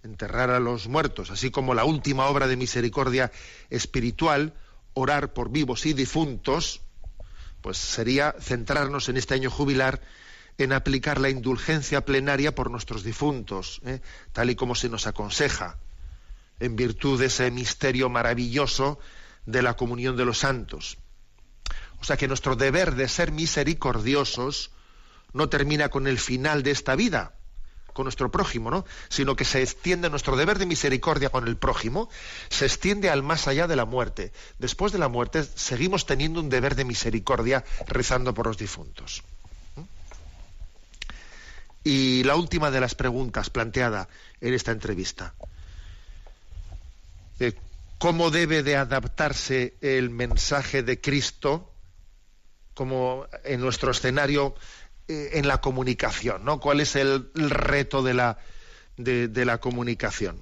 enterrar 0.04 0.50
a 0.50 0.60
los 0.60 0.88
muertos, 0.88 1.32
así 1.32 1.52
como 1.52 1.74
la 1.74 1.86
última 1.86 2.26
obra 2.28 2.48
de 2.48 2.58
misericordia 2.58 3.32
espiritual, 3.70 4.54
orar 4.94 5.34
por 5.34 5.50
vivos 5.50 5.86
y 5.86 5.94
difuntos, 5.94 6.82
pues 7.62 7.78
sería 7.78 8.36
centrarnos 8.40 9.08
en 9.10 9.18
este 9.18 9.34
año 9.34 9.50
jubilar 9.50 10.02
en 10.58 10.74
aplicar 10.74 11.20
la 11.20 11.30
indulgencia 11.30 12.06
plenaria 12.06 12.54
por 12.54 12.70
nuestros 12.70 13.04
difuntos, 13.04 13.82
¿eh? 13.86 14.02
tal 14.34 14.50
y 14.50 14.56
como 14.56 14.76
se 14.76 14.90
nos 14.90 15.08
aconseja, 15.08 15.78
en 16.60 16.76
virtud 16.76 17.20
de 17.20 17.28
ese 17.28 17.50
misterio 17.50 18.10
maravilloso 18.10 19.00
de 19.46 19.62
la 19.62 19.76
comunión 19.76 20.16
de 20.16 20.26
los 20.26 20.40
santos. 20.40 20.98
O 22.00 22.04
sea 22.04 22.18
que 22.18 22.28
nuestro 22.28 22.56
deber 22.56 22.96
de 22.96 23.08
ser 23.08 23.32
misericordiosos 23.32 24.72
no 25.34 25.50
termina 25.50 25.90
con 25.90 26.08
el 26.08 26.20
final 26.20 26.64
de 26.64 26.72
esta 26.72 26.96
vida, 26.96 27.34
con 27.94 28.06
nuestro 28.06 28.32
prójimo, 28.32 28.72
¿no? 28.72 28.86
Sino 29.10 29.36
que 29.36 29.46
se 29.46 29.62
extiende 29.62 30.10
nuestro 30.10 30.36
deber 30.36 30.58
de 30.60 30.66
misericordia 30.66 31.30
con 31.30 31.48
el 31.48 31.58
prójimo, 31.58 32.10
se 32.50 32.66
extiende 32.66 33.10
al 33.10 33.24
más 33.24 33.48
allá 33.48 33.68
de 33.68 33.76
la 33.76 33.86
muerte. 33.86 34.32
Después 34.60 34.92
de 34.92 35.00
la 35.00 35.08
muerte 35.08 35.44
seguimos 35.44 36.06
teniendo 36.06 36.40
un 36.40 36.50
deber 36.50 36.76
de 36.76 36.86
misericordia 36.86 37.64
rezando 37.88 38.34
por 38.34 38.48
los 38.48 38.58
difuntos. 38.58 39.24
Y 41.84 42.24
la 42.24 42.36
última 42.36 42.72
de 42.72 42.80
las 42.80 42.96
preguntas 42.96 43.50
planteada 43.50 44.08
en 44.40 44.54
esta 44.54 44.72
entrevista. 44.72 45.34
eh, 47.40 47.54
cómo 47.98 48.32
debe 48.32 48.64
de 48.64 48.76
adaptarse 48.76 49.76
el 49.80 50.10
mensaje 50.10 50.84
de 50.84 51.00
Cristo 51.00 51.72
como 52.74 53.28
en 53.44 53.62
nuestro 53.62 53.92
escenario 53.92 54.56
eh, 55.08 55.32
en 55.34 55.48
la 55.48 55.60
comunicación, 55.60 56.46
¿no? 56.46 56.60
¿Cuál 56.60 56.80
es 56.80 56.96
el, 56.96 57.30
reto 57.36 58.04
de 58.04 58.14
la, 58.14 58.38
de 58.98 59.46
la 59.46 59.60
comunicación? 59.60 60.38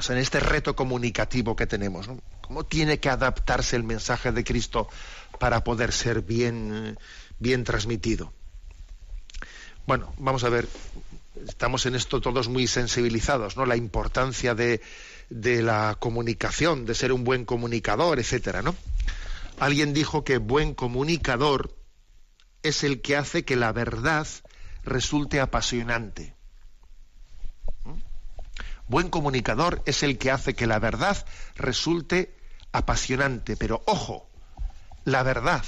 O 0.00 0.02
sea, 0.02 0.16
en 0.16 0.22
este 0.22 0.40
reto 0.40 0.74
comunicativo 0.74 1.54
que 1.54 1.66
tenemos, 1.66 2.08
¿no? 2.08 2.22
¿Cómo 2.40 2.64
tiene 2.64 2.98
que 2.98 3.10
adaptarse 3.10 3.76
el 3.76 3.84
mensaje 3.84 4.32
de 4.32 4.44
Cristo 4.44 4.88
para 5.38 5.62
poder 5.62 5.92
ser 5.92 6.22
bien, 6.22 6.98
bien 7.38 7.64
transmitido? 7.64 8.32
Bueno, 9.86 10.14
vamos 10.16 10.42
a 10.44 10.48
ver, 10.48 10.66
estamos 11.46 11.84
en 11.84 11.96
esto 11.96 12.20
todos 12.20 12.48
muy 12.48 12.66
sensibilizados, 12.66 13.58
¿no? 13.58 13.66
La 13.66 13.76
importancia 13.76 14.54
de, 14.54 14.80
de 15.28 15.62
la 15.62 15.96
comunicación, 16.00 16.86
de 16.86 16.94
ser 16.94 17.12
un 17.12 17.22
buen 17.22 17.44
comunicador, 17.44 18.18
etcétera, 18.18 18.62
¿no? 18.62 18.74
Alguien 19.58 19.92
dijo 19.92 20.24
que 20.24 20.38
buen 20.38 20.72
comunicador 20.72 21.76
es 22.62 22.84
el 22.84 23.00
que 23.00 23.16
hace 23.16 23.44
que 23.44 23.56
la 23.56 23.72
verdad 23.72 24.26
resulte 24.84 25.40
apasionante. 25.40 26.34
¿Mm? 27.84 27.98
Buen 28.88 29.08
comunicador 29.08 29.82
es 29.86 30.02
el 30.02 30.18
que 30.18 30.30
hace 30.30 30.54
que 30.54 30.66
la 30.66 30.78
verdad 30.78 31.24
resulte 31.56 32.34
apasionante. 32.72 33.56
Pero 33.56 33.82
ojo, 33.86 34.28
la 35.04 35.22
verdad. 35.22 35.64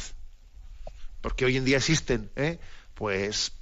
Porque 1.21 1.45
hoy 1.45 1.57
en 1.57 1.65
día 1.65 1.79
existen, 1.79 2.31
¿eh? 2.37 2.59
pues, 2.95 3.53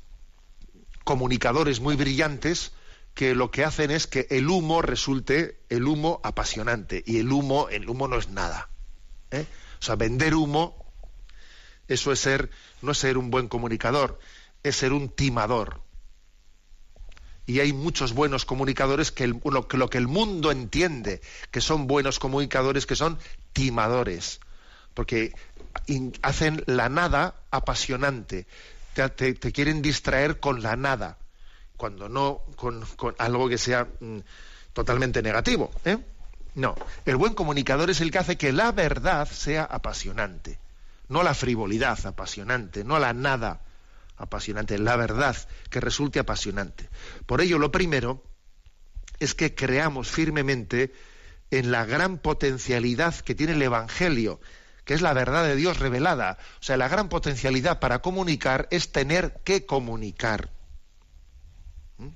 comunicadores 1.05 1.81
muy 1.81 1.97
brillantes 1.97 2.73
que 3.15 3.35
lo 3.35 3.51
que 3.51 3.65
hacen 3.65 3.91
es 3.91 4.07
que 4.07 4.27
el 4.31 4.49
humo 4.49 4.83
resulte 4.83 5.61
el 5.69 5.87
humo 5.87 6.21
apasionante. 6.23 7.03
Y 7.07 7.19
el 7.19 7.31
humo, 7.31 7.69
el 7.69 7.89
humo 7.89 8.09
no 8.09 8.17
es 8.19 8.31
nada. 8.31 8.71
¿eh? 9.31 9.47
O 9.81 9.83
sea, 9.83 9.97
vender 9.97 10.35
humo, 10.35 10.80
eso 11.91 12.13
es 12.13 12.21
ser, 12.21 12.51
no 12.83 12.93
es 12.93 12.99
ser 12.99 13.19
un 13.19 13.31
buen 13.31 13.49
comunicador, 13.49 14.19
es 14.63 14.77
ser 14.77 14.93
un 14.93 15.09
timador. 15.09 15.83
Y 17.47 17.59
hay 17.59 17.73
muchos 17.73 18.13
buenos 18.15 18.45
comunicadores 18.45 19.11
que, 19.11 19.27
lo, 19.27 19.67
que 19.67 19.99
el 19.99 20.07
mundo 20.07 20.53
entiende 20.53 21.21
que 21.51 21.61
son 21.61 21.89
buenos 21.89 22.21
comunicadores, 22.21 22.87
que 22.87 22.95
son 22.95 23.19
timadores. 23.53 24.39
Porque 24.95 25.35
hacen 26.23 26.63
la 26.67 26.89
nada 26.89 27.35
apasionante. 27.51 28.47
Te, 28.95 29.35
quieren 29.35 29.83
distraer 29.83 30.39
con 30.39 30.63
la 30.63 30.77
nada, 30.77 31.19
cuando 31.77 32.09
no 32.09 32.43
con, 32.55 32.87
con 32.97 33.17
algo 33.19 33.49
que 33.49 33.59
sea 33.59 33.89
mm, 33.99 34.19
totalmente 34.73 35.23
negativo. 35.23 35.73
¿eh? 35.85 35.99
No, 36.55 36.77
el 37.05 37.17
buen 37.17 37.35
comunicador 37.35 37.91
es 37.91 38.01
el 38.01 38.13
que 38.13 38.19
hace 38.19 38.37
que 38.37 38.53
la 38.53 38.71
verdad 38.71 39.29
sea 39.29 39.65
apasionante, 39.65 40.59
no 41.11 41.23
la 41.23 41.35
frivolidad 41.35 41.99
apasionante, 42.07 42.85
no 42.85 42.99
la 42.99 43.13
nada 43.13 43.63
apasionante, 44.17 44.79
la 44.79 44.97
verdad 44.97 45.37
que 45.69 45.81
resulte 45.81 46.21
apasionante. 46.21 46.89
Por 47.27 47.41
ello, 47.41 47.59
lo 47.59 47.73
primero 47.73 48.23
es 49.19 49.35
que 49.35 49.55
creamos 49.55 50.09
firmemente 50.09 50.93
en 51.51 51.73
la 51.73 51.85
gran 51.85 52.19
potencialidad 52.19 53.15
que 53.17 53.35
tiene 53.35 53.55
el 53.55 53.63
Evangelio, 53.63 54.41
que 54.85 54.95
es 54.95 55.03
la 55.03 55.13
verdad 55.13 55.45
de 55.45 55.57
Dios 55.57 55.81
revelada. 55.81 56.39
O 56.61 56.63
sea, 56.63 56.77
la 56.77 56.89
gran 56.89 57.09
potencialidad 57.09 57.81
para 57.81 58.03
comunicar 58.03 58.69
es 58.71 58.93
tener 58.93 59.41
que 59.43 59.67
comunicar. 59.67 60.53
¿Mm? 61.99 62.11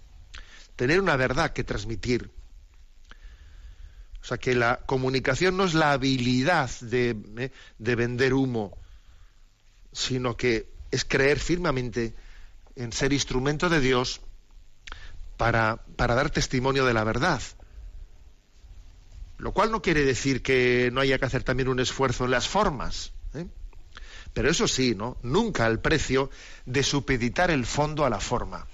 Tener 0.77 1.01
una 1.01 1.17
verdad 1.17 1.53
que 1.53 1.65
transmitir. 1.65 2.31
O 4.23 4.25
sea, 4.25 4.39
que 4.39 4.55
la 4.55 4.81
comunicación 4.87 5.57
no 5.57 5.65
es 5.65 5.75
la 5.75 5.93
habilidad 5.93 6.71
de, 6.81 7.17
eh, 7.39 7.53
de 7.79 7.95
vender 7.95 8.33
humo, 8.33 8.79
sino 9.95 10.37
que 10.37 10.69
es 10.91 11.05
creer 11.05 11.39
firmemente 11.39 12.15
en 12.77 12.93
ser 12.93 13.13
instrumento 13.13 13.69
de 13.71 13.81
Dios 13.81 14.21
para, 15.37 15.77
para 15.97 16.15
dar 16.15 16.31
testimonio 16.31 16.85
de 16.85 16.93
la 16.93 17.05
verdad. 17.05 17.41
Lo 19.39 19.53
cual 19.53 19.71
no 19.71 19.83
quiere 19.83 20.05
decir 20.05 20.43
que 20.43 20.91
no 20.93 21.01
haya 21.01 21.19
que 21.19 21.25
hacer 21.25 21.45
también 21.45 21.69
un 21.69 21.81
esfuerzo 21.81 22.25
en 22.25 22.33
las 22.33 22.49
formas. 22.49 23.13
¿eh? 23.35 23.47
Pero 24.33 24.51
eso 24.51 24.67
sí, 24.67 24.95
¿no? 24.95 25.17
Nunca 25.23 25.65
al 25.67 25.81
precio 25.81 26.31
de 26.67 26.83
supeditar 26.83 27.51
el 27.51 27.65
fondo 27.65 28.05
a 28.05 28.11
la 28.11 28.21
forma. 28.21 28.67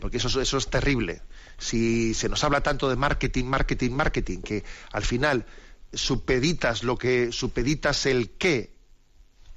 Porque 0.00 0.18
eso, 0.18 0.40
eso 0.40 0.58
es 0.58 0.70
terrible. 0.70 1.22
Si 1.58 2.14
se 2.14 2.28
nos 2.28 2.42
habla 2.44 2.60
tanto 2.60 2.88
de 2.88 2.96
marketing, 2.96 3.44
marketing, 3.44 3.90
marketing, 3.90 4.42
que 4.42 4.64
al 4.92 5.04
final 5.04 5.44
supeditas 5.92 6.82
lo 6.82 6.96
que 6.96 7.32
supeditas 7.32 8.06
el 8.06 8.30
qué 8.30 8.72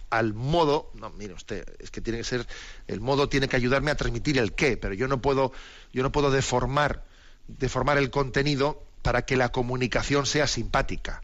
al 0.09 0.33
modo, 0.33 0.91
no, 0.93 1.09
mire 1.11 1.33
usted, 1.33 1.65
es 1.79 1.91
que 1.91 2.01
tiene 2.01 2.19
que 2.19 2.23
ser, 2.23 2.47
el 2.87 3.01
modo 3.01 3.29
tiene 3.29 3.47
que 3.47 3.55
ayudarme 3.55 3.91
a 3.91 3.95
transmitir 3.95 4.37
el 4.37 4.53
qué, 4.53 4.77
pero 4.77 4.93
yo 4.93 5.07
no 5.07 5.21
puedo, 5.21 5.51
yo 5.93 6.03
no 6.03 6.11
puedo 6.11 6.31
deformar, 6.31 7.05
deformar 7.47 7.97
el 7.97 8.09
contenido 8.09 8.83
para 9.01 9.25
que 9.25 9.37
la 9.37 9.51
comunicación 9.51 10.25
sea 10.25 10.47
simpática. 10.47 11.21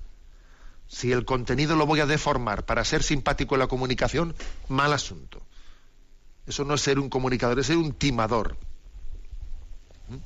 Si 0.87 1.11
el 1.11 1.25
contenido 1.25 1.75
lo 1.75 1.85
voy 1.85 2.01
a 2.01 2.05
deformar 2.05 2.65
para 2.65 2.83
ser 2.83 3.01
simpático 3.01 3.55
en 3.55 3.59
la 3.59 3.67
comunicación, 3.67 4.35
mal 4.67 4.91
asunto. 4.93 5.41
Eso 6.45 6.65
no 6.65 6.73
es 6.73 6.81
ser 6.81 6.99
un 6.99 7.09
comunicador, 7.09 7.59
es 7.59 7.67
ser 7.67 7.77
un 7.77 7.93
timador. 7.93 8.57
¿Mm? 10.09 10.17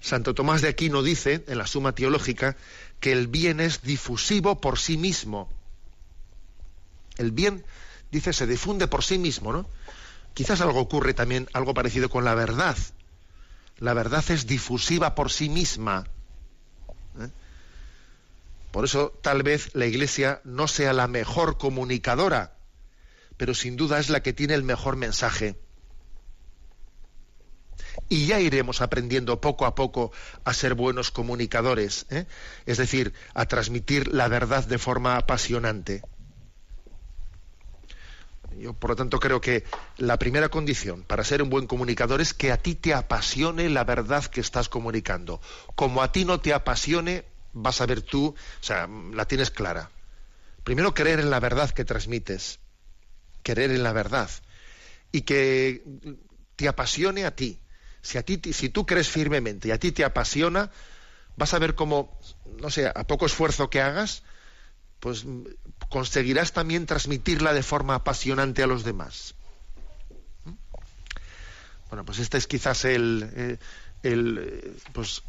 Santo 0.00 0.34
Tomás 0.34 0.62
de 0.62 0.68
Aquino 0.68 1.02
dice, 1.02 1.44
en 1.46 1.58
la 1.58 1.66
Suma 1.66 1.94
Teológica, 1.94 2.56
que 3.00 3.12
el 3.12 3.26
bien 3.26 3.60
es 3.60 3.82
difusivo 3.82 4.60
por 4.60 4.78
sí 4.78 4.96
mismo. 4.96 5.48
El 7.18 7.32
bien, 7.32 7.64
dice, 8.10 8.32
se 8.32 8.46
difunde 8.46 8.88
por 8.88 9.04
sí 9.04 9.18
mismo, 9.18 9.52
¿no? 9.52 9.68
Quizás 10.34 10.60
algo 10.60 10.80
ocurre 10.80 11.14
también, 11.14 11.48
algo 11.52 11.74
parecido 11.74 12.08
con 12.08 12.24
la 12.24 12.34
verdad. 12.34 12.76
La 13.78 13.92
verdad 13.92 14.24
es 14.28 14.46
difusiva 14.46 15.14
por 15.14 15.30
sí 15.32 15.48
misma. 15.48 16.06
¿eh? 17.20 17.28
Por 18.70 18.84
eso 18.84 19.12
tal 19.20 19.42
vez 19.42 19.74
la 19.74 19.86
Iglesia 19.86 20.40
no 20.44 20.68
sea 20.68 20.92
la 20.92 21.08
mejor 21.08 21.58
comunicadora, 21.58 22.54
pero 23.36 23.54
sin 23.54 23.76
duda 23.76 23.98
es 23.98 24.10
la 24.10 24.22
que 24.22 24.32
tiene 24.32 24.54
el 24.54 24.62
mejor 24.62 24.96
mensaje. 24.96 25.58
Y 28.08 28.26
ya 28.26 28.38
iremos 28.38 28.80
aprendiendo 28.80 29.40
poco 29.40 29.66
a 29.66 29.74
poco 29.74 30.12
a 30.44 30.54
ser 30.54 30.74
buenos 30.74 31.10
comunicadores, 31.10 32.06
¿eh? 32.10 32.26
es 32.64 32.78
decir, 32.78 33.12
a 33.34 33.46
transmitir 33.46 34.08
la 34.14 34.28
verdad 34.28 34.64
de 34.64 34.78
forma 34.78 35.16
apasionante. 35.16 36.02
Yo, 38.58 38.72
por 38.72 38.90
lo 38.90 38.96
tanto, 38.96 39.20
creo 39.20 39.40
que 39.40 39.64
la 39.96 40.18
primera 40.18 40.48
condición 40.48 41.02
para 41.02 41.24
ser 41.24 41.42
un 41.42 41.50
buen 41.50 41.66
comunicador 41.66 42.20
es 42.20 42.34
que 42.34 42.50
a 42.50 42.56
ti 42.56 42.74
te 42.74 42.92
apasione 42.92 43.68
la 43.68 43.84
verdad 43.84 44.24
que 44.24 44.40
estás 44.40 44.68
comunicando. 44.68 45.40
Como 45.74 46.02
a 46.02 46.10
ti 46.12 46.24
no 46.24 46.40
te 46.40 46.52
apasione, 46.52 47.24
vas 47.52 47.80
a 47.80 47.86
ver 47.86 48.02
tú, 48.02 48.28
o 48.28 48.64
sea, 48.64 48.88
la 49.12 49.26
tienes 49.26 49.50
clara. 49.50 49.90
Primero, 50.64 50.92
creer 50.92 51.20
en 51.20 51.30
la 51.30 51.40
verdad 51.40 51.70
que 51.70 51.84
transmites. 51.84 52.58
Creer 53.42 53.70
en 53.70 53.82
la 53.82 53.92
verdad. 53.92 54.28
Y 55.12 55.22
que 55.22 55.82
te 56.56 56.68
apasione 56.68 57.24
a 57.24 57.34
ti. 57.34 57.60
Si, 58.02 58.18
a 58.18 58.22
ti, 58.22 58.40
si 58.52 58.68
tú 58.68 58.86
crees 58.86 59.08
firmemente 59.08 59.68
y 59.68 59.70
a 59.70 59.78
ti 59.78 59.92
te 59.92 60.04
apasiona, 60.04 60.70
vas 61.36 61.54
a 61.54 61.58
ver 61.58 61.74
cómo, 61.74 62.18
no 62.60 62.70
sé, 62.70 62.86
a 62.86 63.06
poco 63.06 63.26
esfuerzo 63.26 63.70
que 63.70 63.80
hagas, 63.80 64.24
pues 65.00 65.24
conseguirás 65.88 66.52
también 66.52 66.86
transmitirla 66.86 67.52
de 67.52 67.62
forma 67.62 67.94
apasionante 67.94 68.62
a 68.62 68.66
los 68.66 68.84
demás. 68.84 69.34
¿Mm? 70.44 70.52
Bueno, 71.88 72.04
pues 72.04 72.18
este 72.18 72.38
es 72.38 72.46
quizás 72.46 72.84
el, 72.84 73.30
eh, 73.34 73.58
el, 74.02 74.38
eh, 74.38 74.72
pues, 74.92 75.22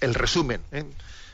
el 0.00 0.14
resumen, 0.14 0.62
¿eh? 0.72 0.84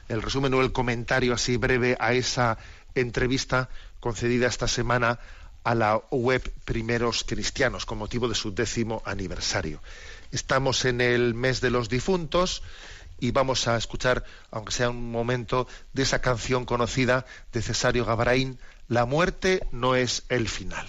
el 0.08 0.22
resumen 0.22 0.54
o 0.54 0.60
el 0.60 0.72
comentario 0.72 1.34
así 1.34 1.56
breve 1.56 1.96
a 2.00 2.12
esa 2.12 2.58
entrevista 2.94 3.68
concedida 4.00 4.46
esta 4.46 4.68
semana 4.68 5.18
a 5.64 5.74
la 5.74 5.96
web 6.10 6.52
Primeros 6.64 7.24
Cristianos 7.24 7.86
con 7.86 7.98
motivo 7.98 8.28
de 8.28 8.34
su 8.34 8.54
décimo 8.54 9.02
aniversario. 9.04 9.82
Estamos 10.30 10.84
en 10.84 11.00
el 11.00 11.34
mes 11.34 11.60
de 11.60 11.70
los 11.70 11.88
difuntos 11.88 12.62
y 13.18 13.30
vamos 13.30 13.66
a 13.68 13.76
escuchar, 13.76 14.24
aunque 14.50 14.72
sea 14.72 14.90
un 14.90 15.10
momento, 15.10 15.66
de 15.92 16.02
esa 16.02 16.20
canción 16.20 16.64
conocida 16.64 17.26
de 17.52 17.62
Cesario 17.62 18.04
Gabraín, 18.04 18.58
La 18.88 19.04
muerte 19.04 19.66
no 19.72 19.96
es 19.96 20.24
el 20.28 20.48
final. 20.48 20.86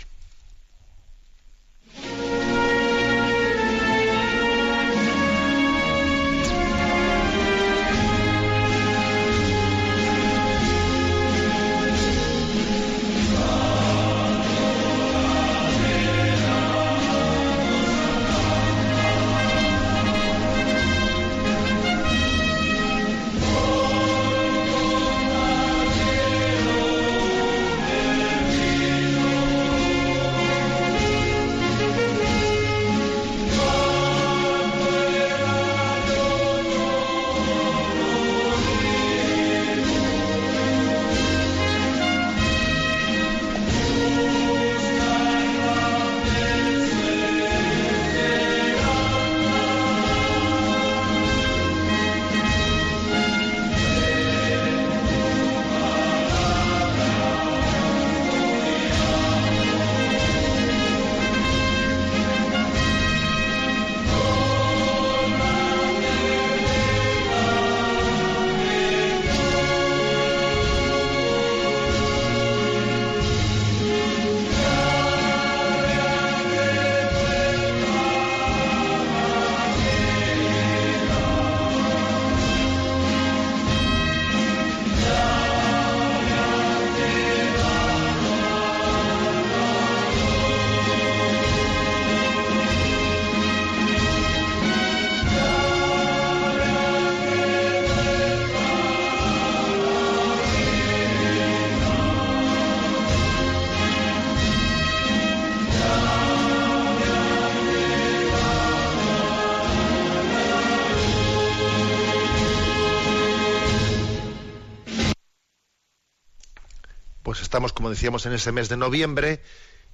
Estamos, 117.47 117.71
como 117.71 117.89
decíamos, 117.89 118.25
en 118.25 118.33
ese 118.33 118.51
mes 118.51 118.67
de 118.67 118.75
noviembre 118.75 119.41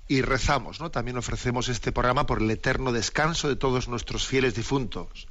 y 0.08 0.24
rezamos, 0.24 0.80
¿no? 0.80 0.90
También 0.90 1.18
ofrecemos 1.18 1.70
este 1.70 1.92
programa 1.92 2.26
por 2.26 2.42
el 2.42 2.50
eterno 2.50 2.92
descanso 2.92 3.48
de 3.48 3.56
todos 3.56 3.88
nuestros 3.88 4.26
fieles 4.26 4.56
difuntos. 4.56 5.28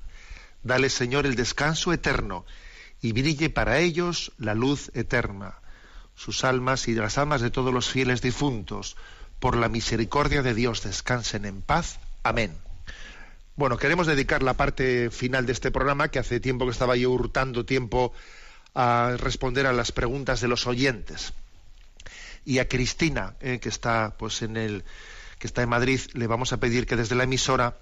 Dale, 0.63 0.89
Señor, 0.89 1.27
el 1.27 1.35
descanso 1.35 1.93
eterno 1.93 2.47
y 3.01 3.13
brille 3.13 3.51
para 3.51 3.81
ellos 3.81 4.31
la 4.39 4.55
luz 4.55 4.93
eterna. 4.95 5.59
Sus 6.15 6.45
almas 6.45 6.87
y 6.87 6.95
las 6.95 7.19
almas 7.19 7.41
de 7.41 7.51
todos 7.51 7.75
los 7.75 7.89
fieles 7.89 8.23
difuntos, 8.23 8.97
por 9.41 9.57
la 9.57 9.69
misericordia 9.69 10.43
de 10.43 10.55
Dios, 10.55 10.85
descansen 10.85 11.45
en 11.45 11.61
paz. 11.61 11.99
Amén. 12.23 12.57
Bueno, 13.57 13.79
queremos 13.79 14.07
dedicar 14.07 14.45
la 14.45 14.55
parte 14.55 15.11
final 15.11 15.45
de 15.45 15.53
este 15.53 15.73
programa, 15.73 16.09
que 16.09 16.21
hace 16.21 16.39
tiempo 16.39 16.67
que 16.67 16.71
estaba 16.71 16.95
yo 16.95 17.11
hurtando 17.11 17.67
tiempo 17.67 18.13
a 18.75 19.17
responder 19.19 19.67
a 19.67 19.73
las 19.73 19.91
preguntas 19.91 20.41
de 20.41 20.47
los 20.47 20.69
oyentes. 20.69 21.35
Y 22.45 22.59
a 22.59 22.69
Cristina, 22.69 23.37
eh, 23.41 23.59
que 23.61 23.69
está 23.69 24.17
pues 24.19 24.43
en 24.43 24.57
el 24.57 24.85
que 25.39 25.47
está 25.47 25.63
en 25.63 25.69
Madrid, 25.69 26.01
le 26.13 26.27
vamos 26.27 26.53
a 26.53 26.59
pedir 26.59 26.87
que 26.87 26.97
desde 26.97 27.15
la 27.15 27.25
emisora 27.25 27.79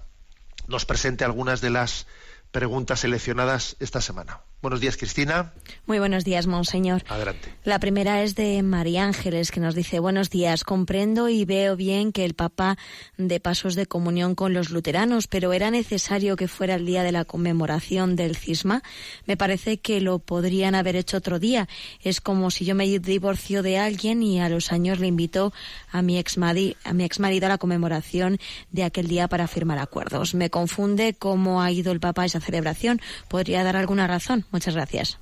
nos 0.67 0.85
presente 0.85 1.23
algunas 1.23 1.61
de 1.61 1.69
las 1.69 2.07
preguntas 2.51 3.01
seleccionadas 3.01 3.75
esta 3.79 4.01
semana. 4.01 4.41
Buenos 4.61 4.79
días, 4.79 4.95
Cristina. 4.95 5.53
Muy 5.87 5.97
buenos 5.97 6.23
días, 6.23 6.45
monseñor. 6.45 7.03
Adelante. 7.09 7.51
La 7.63 7.79
primera 7.79 8.21
es 8.21 8.35
de 8.35 8.61
María 8.61 9.05
Ángeles, 9.05 9.49
que 9.49 9.59
nos 9.59 9.73
dice, 9.73 9.97
buenos 9.97 10.29
días, 10.29 10.63
comprendo 10.63 11.29
y 11.29 11.45
veo 11.45 11.75
bien 11.75 12.11
que 12.11 12.25
el 12.25 12.35
Papa 12.35 12.77
de 13.17 13.39
pasos 13.39 13.73
de 13.73 13.87
comunión 13.87 14.35
con 14.35 14.53
los 14.53 14.69
luteranos, 14.69 15.25
pero 15.25 15.51
¿era 15.53 15.71
necesario 15.71 16.35
que 16.35 16.47
fuera 16.47 16.75
el 16.75 16.85
día 16.85 17.01
de 17.01 17.11
la 17.11 17.25
conmemoración 17.25 18.15
del 18.15 18.35
cisma? 18.35 18.83
Me 19.25 19.35
parece 19.35 19.79
que 19.79 19.99
lo 19.99 20.19
podrían 20.19 20.75
haber 20.75 20.95
hecho 20.95 21.17
otro 21.17 21.39
día. 21.39 21.67
Es 21.99 22.21
como 22.21 22.51
si 22.51 22.63
yo 22.63 22.75
me 22.75 22.85
divorcio 22.99 23.63
de 23.63 23.79
alguien 23.79 24.21
y 24.21 24.41
a 24.41 24.49
los 24.49 24.71
años 24.71 24.99
le 24.99 25.07
invito 25.07 25.53
a 25.91 26.03
mi 26.03 26.19
ex 26.19 26.37
a 26.37 26.93
mi 26.93 27.03
exmarido 27.03 27.47
a 27.47 27.49
la 27.49 27.57
conmemoración 27.57 28.37
de 28.71 28.83
aquel 28.83 29.07
día 29.07 29.27
para 29.27 29.47
firmar 29.47 29.79
acuerdos. 29.79 30.35
Me 30.35 30.51
confunde 30.51 31.15
cómo 31.17 31.63
ha 31.63 31.71
ido 31.71 31.91
el 31.91 31.99
Papa 31.99 32.21
a 32.21 32.25
esa 32.25 32.39
celebración. 32.39 33.01
¿Podría 33.27 33.63
dar 33.63 33.75
alguna 33.75 34.05
razón? 34.05 34.45
Muchas 34.51 34.75
gracias. 34.75 35.17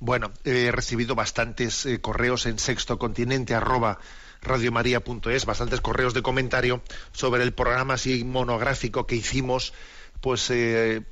Bueno, 0.00 0.32
he 0.44 0.70
recibido 0.70 1.14
bastantes 1.14 1.86
eh, 1.86 2.00
correos 2.00 2.46
en 2.46 2.56
radiomaria.es, 4.42 5.46
bastantes 5.46 5.80
correos 5.80 6.14
de 6.14 6.22
comentario 6.22 6.82
sobre 7.12 7.42
el 7.42 7.52
programa 7.52 7.94
así 7.94 8.24
monográfico 8.24 9.06
que 9.06 9.16
hicimos 9.16 9.72
pues 10.20 10.50
eh, 10.50 11.02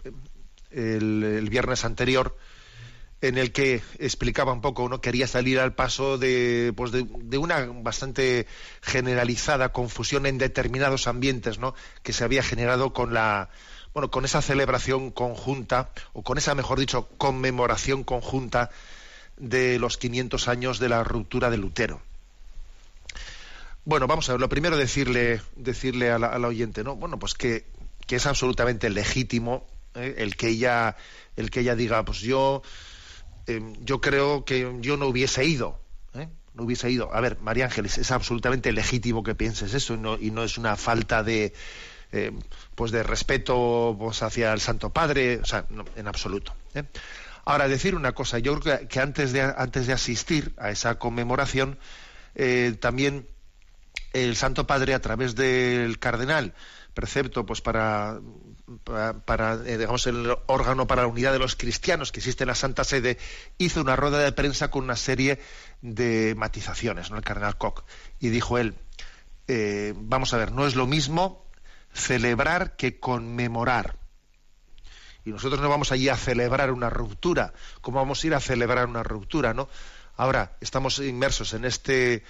el, 0.71 1.23
el 1.23 1.51
viernes 1.51 1.85
anterior 1.85 2.37
en 3.23 3.39
el 3.39 3.53
que 3.53 3.81
explicaba 4.01 4.53
un 4.53 4.61
poco, 4.61 4.89
¿no? 4.89 5.01
Quería 5.01 5.29
salir 5.29 5.61
al 5.61 5.75
paso 5.75 6.19
de, 6.19 6.75
pues 6.77 6.91
de, 6.91 7.39
una 7.39 7.65
bastante 7.67 8.49
generalizada 8.83 9.71
confusión 9.73 10.27
en 10.27 10.39
determinados 10.39 11.07
ambientes, 11.07 11.59
¿no? 11.59 11.75
Que 12.03 12.13
se 12.13 12.25
había 12.25 12.43
generado 12.43 12.93
con 12.93 13.15
la, 13.15 13.49
bueno, 13.95 14.11
con 14.11 14.25
esa 14.25 14.43
celebración 14.43 15.11
conjunta, 15.11 15.91
o 16.13 16.23
con 16.23 16.39
esa, 16.39 16.55
mejor 16.55 16.79
dicho, 16.79 17.09
conmemoración 17.19 18.05
conjunta 18.05 18.71
de 19.37 19.79
los 19.79 19.99
500 19.99 20.49
años 20.49 20.79
de 20.79 20.89
la 20.89 21.05
ruptura 21.05 21.51
de 21.51 21.59
Lutero. 21.59 22.01
Bueno, 23.85 24.07
vamos 24.07 24.29
a 24.29 24.33
ver, 24.33 24.41
lo 24.41 24.49
primero 24.49 24.77
decirle, 24.77 25.43
decirle 25.57 26.11
a 26.11 26.19
la, 26.19 26.29
a 26.29 26.39
la 26.39 26.49
oyente, 26.49 26.85
¿no? 26.85 26.95
Bueno, 26.95 27.19
pues 27.19 27.35
que, 27.35 27.67
que 28.07 28.17
es 28.17 28.27
absolutamente 28.27 28.89
legítimo 28.91 29.67
¿eh? 29.95 30.15
el 30.19 30.37
que 30.37 30.49
ella, 30.49 30.97
el 31.37 31.51
que 31.51 31.61
ella 31.61 31.75
diga, 31.75 32.05
pues 32.05 32.21
yo, 32.21 32.63
eh, 33.47 33.61
yo 33.81 34.01
creo 34.01 34.45
que 34.45 34.79
yo 34.81 34.97
no 34.97 35.07
hubiese 35.07 35.45
ido, 35.45 35.81
¿eh? 36.15 36.29
no 36.55 36.65
hubiese 36.65 36.91
ido. 36.91 37.15
A 37.15 37.21
ver, 37.21 37.39
María 37.41 37.67
Ángeles, 37.67 37.99
es 37.99 38.11
absolutamente 38.11 38.73
legítimo 38.73 39.23
que 39.23 39.35
pienses 39.35 39.75
eso 39.75 39.95
y 39.95 39.99
no, 39.99 40.19
y 40.19 40.31
no 40.31 40.45
es 40.45 40.59
una 40.59 40.77
falta 40.77 41.23
de, 41.23 41.53
eh, 42.15 42.31
pues 42.75 42.93
de 42.93 43.03
respeto 43.03 43.97
pues, 43.99 44.23
hacia 44.23 44.53
el 44.53 44.61
Santo 44.61 44.91
Padre, 44.91 45.41
o 45.43 45.47
sea, 45.47 45.65
no, 45.71 45.87
en 45.97 46.07
absoluto. 46.07 46.55
¿eh? 46.75 46.85
Ahora, 47.47 47.69
decir 47.69 47.95
una 47.95 48.13
cosa, 48.13 48.39
yo 48.39 48.61
creo 48.61 48.87
que, 48.87 49.01
antes, 49.01 49.33
de, 49.33 49.41
antes 49.41 49.87
de 49.87 49.95
asistir 49.95 50.53
a 50.59 50.71
esa 50.71 50.99
conmemoración, 50.99 51.79
eh, 52.35 52.77
también 52.79 53.27
el 54.13 54.37
Santo 54.37 54.67
Padre, 54.67 54.93
a 54.93 55.01
través 55.01 55.35
del 55.35 55.99
cardenal, 55.99 56.53
precepto 56.93 57.47
pues 57.47 57.63
para, 57.63 58.21
para, 59.25 59.57
digamos 59.57 60.07
el 60.07 60.37
órgano 60.45 60.87
para 60.87 61.03
la 61.03 61.09
unidad 61.09 61.33
de 61.33 61.39
los 61.39 61.57
cristianos 61.57 62.13
que 62.13 62.21
existe 62.21 62.45
en 62.45 62.49
la 62.49 62.55
Santa 62.55 62.85
Sede 62.85 63.17
hizo 63.57 63.81
una 63.81 63.97
rueda 63.97 64.19
de 64.19 64.33
prensa 64.33 64.71
con 64.71 64.85
una 64.85 64.97
serie 64.97 65.41
de 65.81 66.35
matizaciones 66.37 67.11
no 67.11 67.17
el 67.17 67.25
cardenal 67.25 67.57
Koch 67.57 67.85
y 68.21 68.29
dijo 68.29 68.59
él 68.59 68.75
vamos 69.97 70.35
a 70.35 70.37
ver 70.37 70.53
no 70.53 70.67
es 70.67 70.75
lo 70.75 70.87
mismo 70.87 71.42
celebrar 71.93 72.77
que 72.77 72.99
conmemorar. 72.99 73.97
Y 75.25 75.31
nosotros 75.31 75.61
no 75.61 75.69
vamos 75.69 75.93
allí 75.93 76.09
a 76.09 76.17
celebrar 76.17 76.73
una 76.73 76.91
ruptura 76.91 77.53
como 77.81 77.99
vamos 77.99 78.23
a 78.23 78.27
ir 78.27 78.35
a 78.35 78.41
celebrar 78.41 78.89
una 78.89 79.05
ruptura 79.05 79.55
no 79.55 79.69
ahora 80.17 80.57
estamos 80.61 80.99
inmersos 80.99 81.53
en 81.53 81.65
este 81.65 82.25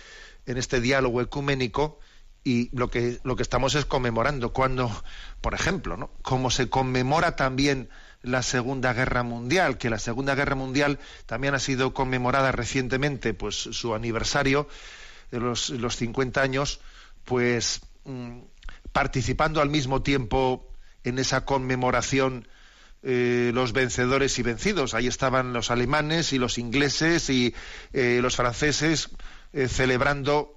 en 0.44 0.58
este 0.58 0.80
diálogo 0.80 1.20
ecuménico 1.22 2.00
y 2.44 2.76
lo 2.76 2.90
que 2.90 3.18
lo 3.22 3.36
que 3.36 3.42
estamos 3.42 3.74
es 3.76 3.84
conmemorando. 3.84 4.52
Cuando 4.52 4.90
por 5.40 5.54
ejemplo 5.54 5.96
no 5.96 6.10
como 6.22 6.50
se 6.50 6.68
conmemora 6.68 7.36
también 7.36 7.88
la 8.22 8.42
Segunda 8.42 8.92
Guerra 8.92 9.22
Mundial 9.22 9.78
que 9.78 9.90
la 9.90 9.98
Segunda 9.98 10.34
Guerra 10.34 10.54
Mundial 10.54 10.98
también 11.26 11.54
ha 11.54 11.58
sido 11.58 11.94
conmemorada 11.94 12.52
recientemente 12.52 13.32
pues 13.32 13.56
su 13.56 13.94
aniversario 13.94 14.68
de 15.30 15.40
los, 15.40 15.70
los 15.70 15.96
50 15.96 16.42
años 16.42 16.80
pues 17.24 17.80
mmm, 18.04 18.40
participando 18.93 19.61
al 19.61 19.70
mismo 19.70 20.03
tiempo 20.03 20.68
en 21.05 21.18
esa 21.18 21.45
conmemoración 21.45 22.47
eh, 23.03 23.51
los 23.53 23.72
vencedores 23.72 24.38
y 24.38 24.43
vencidos 24.43 24.95
ahí 24.95 25.09
estaban 25.09 25.53
los 25.53 25.70
alemanes 25.70 26.32
y 26.32 26.38
los 26.38 26.59
ingleses 26.59 27.30
y 27.30 27.55
eh, 27.93 28.20
los 28.22 28.36
franceses 28.36 29.09
eh, 29.53 29.66
celebrando 29.66 30.57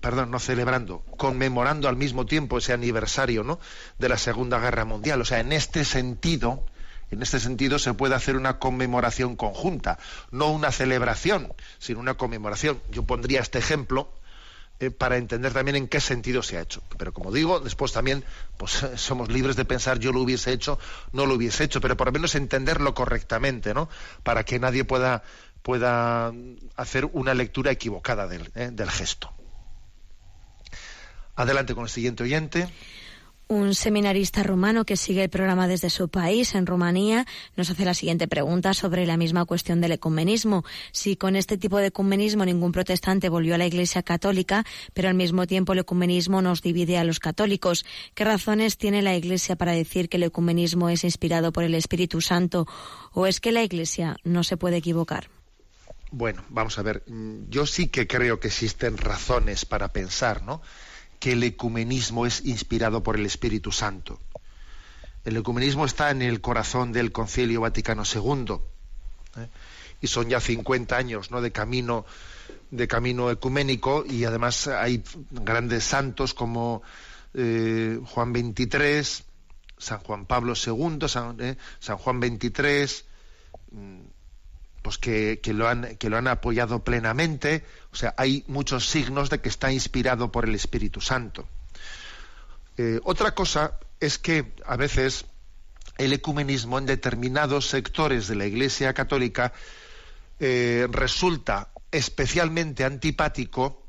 perdón, 0.00 0.30
no 0.30 0.38
celebrando, 0.38 1.00
conmemorando 1.16 1.88
al 1.88 1.96
mismo 1.96 2.24
tiempo 2.24 2.58
ese 2.58 2.72
aniversario 2.72 3.42
¿no? 3.42 3.58
de 3.98 4.08
la 4.08 4.16
Segunda 4.16 4.60
Guerra 4.60 4.84
Mundial. 4.84 5.20
O 5.20 5.24
sea, 5.24 5.40
en 5.40 5.52
este 5.52 5.84
sentido, 5.84 6.64
en 7.10 7.20
este 7.20 7.40
sentido 7.40 7.80
se 7.80 7.92
puede 7.92 8.14
hacer 8.14 8.36
una 8.36 8.60
conmemoración 8.60 9.34
conjunta, 9.34 9.98
no 10.30 10.52
una 10.52 10.70
celebración, 10.70 11.52
sino 11.80 11.98
una 11.98 12.14
conmemoración. 12.14 12.80
Yo 12.92 13.02
pondría 13.02 13.40
este 13.40 13.58
ejemplo 13.58 14.08
eh, 14.80 14.90
para 14.90 15.16
entender 15.16 15.52
también 15.52 15.76
en 15.76 15.88
qué 15.88 16.00
sentido 16.00 16.42
se 16.42 16.56
ha 16.56 16.60
hecho. 16.60 16.82
Pero 16.98 17.12
como 17.12 17.32
digo, 17.32 17.60
después 17.60 17.92
también 17.92 18.24
pues, 18.56 18.84
somos 18.96 19.30
libres 19.30 19.56
de 19.56 19.64
pensar 19.64 19.98
yo 19.98 20.12
lo 20.12 20.20
hubiese 20.20 20.52
hecho, 20.52 20.78
no 21.12 21.26
lo 21.26 21.34
hubiese 21.34 21.64
hecho, 21.64 21.80
pero 21.80 21.96
por 21.96 22.08
lo 22.08 22.12
menos 22.12 22.34
entenderlo 22.34 22.94
correctamente, 22.94 23.74
¿no? 23.74 23.88
Para 24.22 24.44
que 24.44 24.58
nadie 24.58 24.84
pueda 24.84 25.22
pueda 25.62 26.32
hacer 26.76 27.04
una 27.12 27.34
lectura 27.34 27.70
equivocada 27.70 28.26
del, 28.26 28.50
eh, 28.56 28.70
del 28.72 28.90
gesto. 28.90 29.32
Adelante 31.36 31.74
con 31.74 31.84
el 31.84 31.90
siguiente 31.90 32.24
oyente. 32.24 32.68
Un 33.52 33.74
seminarista 33.74 34.42
rumano 34.42 34.86
que 34.86 34.96
sigue 34.96 35.24
el 35.24 35.28
programa 35.28 35.68
desde 35.68 35.90
su 35.90 36.08
país, 36.08 36.54
en 36.54 36.64
Rumanía, 36.64 37.26
nos 37.54 37.68
hace 37.68 37.84
la 37.84 37.92
siguiente 37.92 38.26
pregunta 38.26 38.72
sobre 38.72 39.04
la 39.04 39.18
misma 39.18 39.44
cuestión 39.44 39.82
del 39.82 39.92
ecumenismo. 39.92 40.64
Si 40.90 41.16
con 41.16 41.36
este 41.36 41.58
tipo 41.58 41.76
de 41.76 41.88
ecumenismo 41.88 42.46
ningún 42.46 42.72
protestante 42.72 43.28
volvió 43.28 43.54
a 43.54 43.58
la 43.58 43.66
Iglesia 43.66 44.02
católica, 44.02 44.64
pero 44.94 45.10
al 45.10 45.16
mismo 45.16 45.46
tiempo 45.46 45.74
el 45.74 45.80
ecumenismo 45.80 46.40
nos 46.40 46.62
divide 46.62 46.96
a 46.96 47.04
los 47.04 47.20
católicos, 47.20 47.84
¿qué 48.14 48.24
razones 48.24 48.78
tiene 48.78 49.02
la 49.02 49.14
Iglesia 49.16 49.54
para 49.54 49.72
decir 49.72 50.08
que 50.08 50.16
el 50.16 50.22
ecumenismo 50.22 50.88
es 50.88 51.04
inspirado 51.04 51.52
por 51.52 51.64
el 51.64 51.74
Espíritu 51.74 52.22
Santo 52.22 52.66
o 53.12 53.26
es 53.26 53.38
que 53.38 53.52
la 53.52 53.62
Iglesia 53.62 54.16
no 54.24 54.44
se 54.44 54.56
puede 54.56 54.78
equivocar? 54.78 55.28
Bueno, 56.10 56.42
vamos 56.48 56.78
a 56.78 56.82
ver, 56.82 57.04
yo 57.50 57.66
sí 57.66 57.88
que 57.88 58.06
creo 58.06 58.40
que 58.40 58.48
existen 58.48 58.96
razones 58.96 59.66
para 59.66 59.92
pensar, 59.92 60.42
¿no? 60.42 60.62
Que 61.22 61.34
el 61.34 61.44
ecumenismo 61.44 62.26
es 62.26 62.44
inspirado 62.44 63.04
por 63.04 63.14
el 63.14 63.24
Espíritu 63.24 63.70
Santo. 63.70 64.18
El 65.24 65.36
ecumenismo 65.36 65.86
está 65.86 66.10
en 66.10 66.20
el 66.20 66.40
corazón 66.40 66.90
del 66.90 67.12
Concilio 67.12 67.60
Vaticano 67.60 68.02
II 68.12 68.56
¿eh? 69.36 69.46
y 70.00 70.08
son 70.08 70.28
ya 70.28 70.40
50 70.40 70.96
años 70.96 71.30
¿no? 71.30 71.40
de 71.40 71.52
camino 71.52 72.04
de 72.72 72.88
camino 72.88 73.30
ecuménico 73.30 74.04
y 74.04 74.24
además 74.24 74.66
hay 74.66 75.04
grandes 75.30 75.84
santos 75.84 76.34
como 76.34 76.82
eh, 77.34 78.00
Juan 78.04 78.34
XXIII, 78.34 79.24
San 79.78 80.00
Juan 80.00 80.26
Pablo 80.26 80.54
II, 80.54 81.08
San, 81.08 81.40
eh, 81.40 81.56
San 81.78 81.98
Juan 81.98 82.20
XXIII, 82.20 83.04
pues 84.82 84.98
que, 84.98 85.40
que, 85.40 85.52
lo 85.54 85.68
han, 85.68 85.96
que 85.96 86.10
lo 86.10 86.18
han 86.18 86.28
apoyado 86.28 86.82
plenamente. 86.84 87.64
O 87.92 87.96
sea, 87.96 88.14
hay 88.16 88.44
muchos 88.48 88.88
signos 88.88 89.30
de 89.30 89.40
que 89.40 89.48
está 89.48 89.72
inspirado 89.72 90.30
por 90.30 90.44
el 90.44 90.54
Espíritu 90.54 91.00
Santo. 91.00 91.48
Eh, 92.76 93.00
otra 93.04 93.34
cosa 93.34 93.78
es 94.00 94.18
que 94.18 94.52
a 94.66 94.76
veces 94.76 95.24
el 95.98 96.12
ecumenismo 96.12 96.78
en 96.78 96.86
determinados 96.86 97.68
sectores 97.68 98.26
de 98.26 98.34
la 98.34 98.46
Iglesia 98.46 98.94
Católica 98.94 99.52
eh, 100.40 100.88
resulta 100.90 101.70
especialmente 101.90 102.84
antipático, 102.84 103.86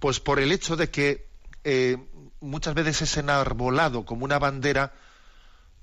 pues 0.00 0.18
por 0.18 0.40
el 0.40 0.50
hecho 0.50 0.76
de 0.76 0.90
que 0.90 1.28
eh, 1.64 1.98
muchas 2.40 2.74
veces 2.74 3.02
es 3.02 3.16
enarbolado 3.18 4.04
como 4.04 4.24
una 4.24 4.38
bandera 4.38 4.94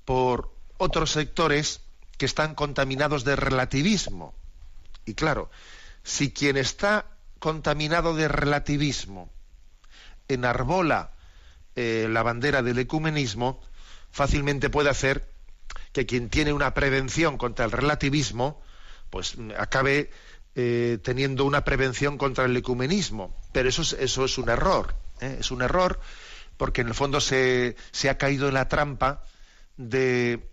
por 0.04 0.52
otros 0.76 1.12
sectores 1.12 1.80
que 2.16 2.26
están 2.26 2.54
contaminados 2.54 3.24
de 3.24 3.36
relativismo. 3.36 4.34
Y 5.04 5.14
claro, 5.14 5.50
si 6.02 6.32
quien 6.32 6.56
está 6.56 7.06
contaminado 7.38 8.14
de 8.14 8.28
relativismo 8.28 9.30
enarbola 10.28 11.10
eh, 11.76 12.06
la 12.08 12.22
bandera 12.22 12.62
del 12.62 12.78
ecumenismo, 12.78 13.60
fácilmente 14.10 14.70
puede 14.70 14.90
hacer 14.90 15.28
que 15.92 16.06
quien 16.06 16.28
tiene 16.28 16.52
una 16.52 16.72
prevención 16.72 17.36
contra 17.36 17.64
el 17.64 17.72
relativismo, 17.72 18.62
pues 19.10 19.36
mm, 19.36 19.50
acabe 19.58 20.10
eh, 20.54 20.98
teniendo 21.02 21.44
una 21.44 21.64
prevención 21.64 22.16
contra 22.16 22.44
el 22.44 22.56
ecumenismo. 22.56 23.36
Pero 23.52 23.68
eso 23.68 23.82
es, 23.82 23.92
eso 23.94 24.24
es 24.24 24.38
un 24.38 24.48
error. 24.48 24.94
¿eh? 25.20 25.38
Es 25.40 25.50
un 25.50 25.62
error 25.62 26.00
porque 26.56 26.82
en 26.82 26.88
el 26.88 26.94
fondo 26.94 27.20
se, 27.20 27.76
se 27.90 28.08
ha 28.08 28.18
caído 28.18 28.48
en 28.48 28.54
la 28.54 28.68
trampa 28.68 29.24
de, 29.76 30.48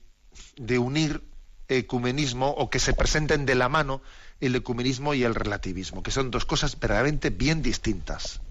de 0.58 0.80
unir 0.80 1.24
ecumenismo 1.78 2.50
o 2.50 2.70
que 2.70 2.80
se 2.80 2.94
presenten 2.94 3.46
de 3.46 3.56
la 3.56 3.70
mano 3.70 4.02
el 4.40 4.56
ecumenismo 4.56 5.14
y 5.14 5.24
el 5.24 5.36
relativismo, 5.36 6.04
que 6.04 6.12
son 6.12 6.32
dos 6.32 6.46
cosas 6.46 6.80
verdaderamente 6.80 7.30
bien 7.30 7.62
distintas. 7.62 8.42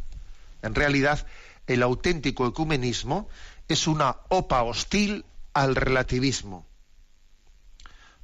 En 0.62 0.74
realidad, 0.74 1.26
el 1.66 1.82
auténtico 1.82 2.46
ecumenismo 2.46 3.28
es 3.68 3.86
una 3.86 4.16
opa 4.28 4.62
hostil 4.62 5.24
al 5.52 5.76
relativismo. 5.76 6.66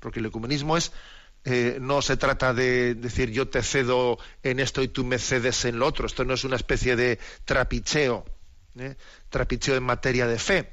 Porque 0.01 0.21
el 0.21 0.27
ecumenismo 0.27 0.77
es 0.77 0.93
eh, 1.49 1.79
no 1.81 2.03
se 2.03 2.17
trata 2.17 2.53
de 2.53 2.97
decir 2.97 3.31
yo 3.31 3.49
te 3.49 3.63
cedo 3.63 4.19
en 4.43 4.59
esto 4.59 4.83
y 4.83 4.89
tú 4.89 5.05
me 5.05 5.19
cedes 5.19 5.65
en 5.65 5.79
lo 5.79 5.87
otro. 5.87 6.07
Esto 6.07 6.25
no 6.25 6.35
es 6.35 6.43
una 6.43 6.57
especie 6.57 6.97
de 6.97 7.21
trapicheo, 7.45 8.25
¿eh? 8.77 8.97
trapicheo 9.31 9.77
en 9.77 9.85
materia 9.85 10.27
de 10.27 10.41
fe, 10.41 10.73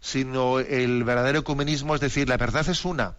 sino 0.00 0.60
el 0.60 1.02
verdadero 1.04 1.38
ecumenismo 1.38 1.94
es 1.94 2.02
decir, 2.02 2.28
la 2.28 2.36
verdad 2.36 2.68
es 2.68 2.84
una. 2.84 3.16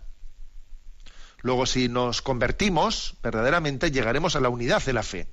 Luego, 1.44 1.66
si 1.66 1.90
nos 1.90 2.22
convertimos, 2.22 3.16
verdaderamente 3.22 3.92
llegaremos 3.92 4.36
a 4.36 4.40
la 4.40 4.50
unidad 4.50 4.82
de 4.84 4.94
la 4.94 5.04
fe. 5.04 5.28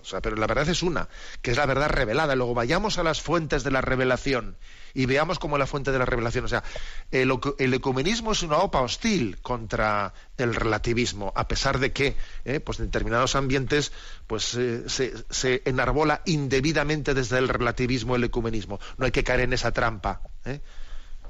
O 0.00 0.04
sea, 0.04 0.20
pero 0.20 0.36
la 0.36 0.46
verdad 0.46 0.68
es 0.68 0.82
una, 0.82 1.08
que 1.42 1.50
es 1.50 1.56
la 1.56 1.66
verdad 1.66 1.90
revelada. 1.90 2.34
Luego 2.34 2.54
vayamos 2.54 2.98
a 2.98 3.02
las 3.02 3.20
fuentes 3.20 3.62
de 3.62 3.70
la 3.70 3.80
revelación 3.80 4.56
y 4.94 5.06
veamos 5.06 5.38
cómo 5.38 5.58
la 5.58 5.66
fuente 5.66 5.92
de 5.92 5.98
la 5.98 6.06
revelación. 6.06 6.44
O 6.44 6.48
sea, 6.48 6.64
el 7.10 7.74
ecumenismo 7.74 8.32
es 8.32 8.42
una 8.42 8.56
opa 8.58 8.80
hostil 8.80 9.38
contra 9.42 10.14
el 10.38 10.54
relativismo, 10.54 11.32
a 11.36 11.46
pesar 11.46 11.78
de 11.78 11.92
que, 11.92 12.16
eh, 12.44 12.58
pues 12.58 12.78
en 12.78 12.86
determinados 12.86 13.36
ambientes, 13.36 13.92
pues 14.26 14.54
eh, 14.54 14.88
se, 14.88 15.12
se 15.30 15.62
enarbola 15.66 16.22
indebidamente 16.24 17.12
desde 17.14 17.38
el 17.38 17.48
relativismo 17.48 18.16
el 18.16 18.24
ecumenismo. 18.24 18.80
No 18.96 19.04
hay 19.04 19.12
que 19.12 19.24
caer 19.24 19.40
en 19.40 19.52
esa 19.52 19.72
trampa. 19.72 20.22
¿eh? 20.44 20.60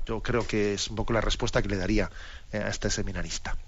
Yo 0.08 0.22
creo 0.22 0.46
que 0.46 0.72
es 0.72 0.88
un 0.88 0.96
poco 0.96 1.12
la 1.12 1.20
respuesta 1.20 1.60
que 1.60 1.68
le 1.68 1.76
daría 1.76 2.10
eh, 2.50 2.56
a 2.56 2.68
este 2.68 2.88
seminarista. 2.88 3.58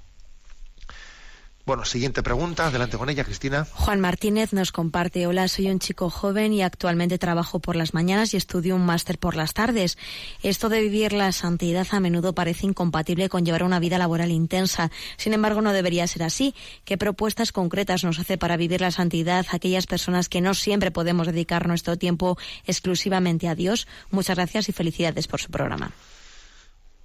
Bueno, 1.67 1.85
siguiente 1.85 2.23
pregunta. 2.23 2.69
Adelante 2.69 2.97
con 2.97 3.11
ella, 3.11 3.25
Cristina. 3.25 3.67
Juan 3.75 4.01
Martínez 4.01 4.55
nos 4.55 4.73
comparte, 4.73 5.27
hola, 5.27 5.47
soy 5.49 5.69
un 5.69 5.79
chico 5.79 6.09
joven 6.09 6.55
y 6.55 6.63
actualmente 6.63 7.19
trabajo 7.19 7.61
por 7.61 7.77
las 7.77 7.93
mañanas 7.93 8.33
y 8.33 8.39
estudio 8.39 8.75
un 8.75 8.87
máster 8.87 9.19
por 9.19 9.37
las 9.37 9.53
tardes. 9.53 9.99
Esto 10.43 10.71
de 10.71 10.81
vivir 10.81 11.13
la 11.13 11.31
santidad 11.33 11.87
a 11.91 12.01
menudo 12.01 12.35
parece 12.35 12.67
incompatible 12.67 13.29
con 13.29 13.45
llevar 13.45 13.63
una 13.63 13.79
vida 13.79 13.99
laboral 13.99 14.31
intensa. 14.31 14.91
Sin 15.19 15.35
embargo, 15.35 15.61
no 15.61 15.75
debería 15.75 16.07
ser 16.07 16.23
así. 16.23 16.55
¿Qué 16.87 16.97
propuestas 16.97 17.53
concretas 17.53 18.03
nos 18.03 18.19
hace 18.19 18.39
para 18.39 18.57
vivir 18.57 18.81
la 18.81 18.91
santidad 18.91 19.45
aquellas 19.51 19.87
personas 19.87 20.31
que 20.31 20.41
no 20.41 20.55
siempre 20.55 20.91
podemos 20.91 21.27
dedicar 21.27 21.69
nuestro 21.69 21.99
tiempo 21.99 22.39
exclusivamente 22.67 23.47
a 23.47 23.55
Dios? 23.55 23.87
Muchas 24.11 24.37
gracias 24.37 24.71
y 24.71 24.73
felicidades 24.73 25.29
por 25.29 25.39
su 25.39 25.51
programa. 25.51 25.93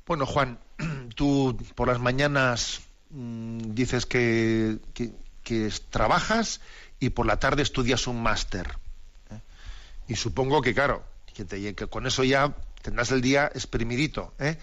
Bueno, 0.06 0.26
Juan, 0.26 0.60
tú 1.16 1.58
por 1.76 1.88
las 1.88 2.00
mañanas 2.00 2.82
mm, 3.10 3.74
dices 3.74 4.06
que, 4.06 4.78
que- 4.94 5.14
trabajas 5.92 6.60
y 7.00 7.10
por 7.12 7.26
la 7.28 7.38
tarde 7.40 7.62
estudias 7.62 8.08
un 8.08 8.22
máster. 8.24 8.68
¿eh? 9.30 9.40
Y 10.08 10.16
supongo 10.16 10.62
que, 10.62 10.74
claro, 10.74 11.04
que, 11.36 11.46
te- 11.46 11.76
que 11.76 11.88
con 11.88 12.08
eso 12.08 12.24
ya 12.24 12.56
tendrás 12.82 13.12
el 13.12 13.22
día 13.22 13.46
exprimidito. 13.54 14.34
¿eh? 14.40 14.58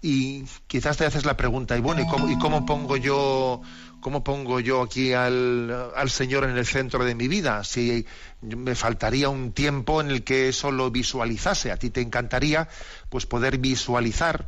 Y 0.00 0.44
quizás 0.68 0.96
te 0.96 1.06
haces 1.06 1.24
la 1.24 1.36
pregunta, 1.36 1.76
y 1.76 1.80
bueno, 1.80 2.02
¿y 2.02 2.06
cómo, 2.06 2.30
y 2.30 2.38
cómo 2.38 2.64
pongo 2.64 2.96
yo 2.96 3.60
cómo 4.00 4.22
pongo 4.22 4.60
yo 4.60 4.82
aquí 4.82 5.12
al, 5.12 5.90
al 5.96 6.08
Señor 6.08 6.44
en 6.44 6.56
el 6.56 6.66
centro 6.66 7.04
de 7.04 7.16
mi 7.16 7.26
vida? 7.26 7.64
Si 7.64 8.06
me 8.40 8.76
faltaría 8.76 9.28
un 9.28 9.52
tiempo 9.52 10.00
en 10.00 10.10
el 10.10 10.22
que 10.22 10.48
eso 10.48 10.70
lo 10.70 10.90
visualizase. 10.90 11.72
A 11.72 11.76
ti 11.76 11.90
te 11.90 12.00
encantaría 12.00 12.68
pues 13.08 13.26
poder 13.26 13.58
visualizar 13.58 14.46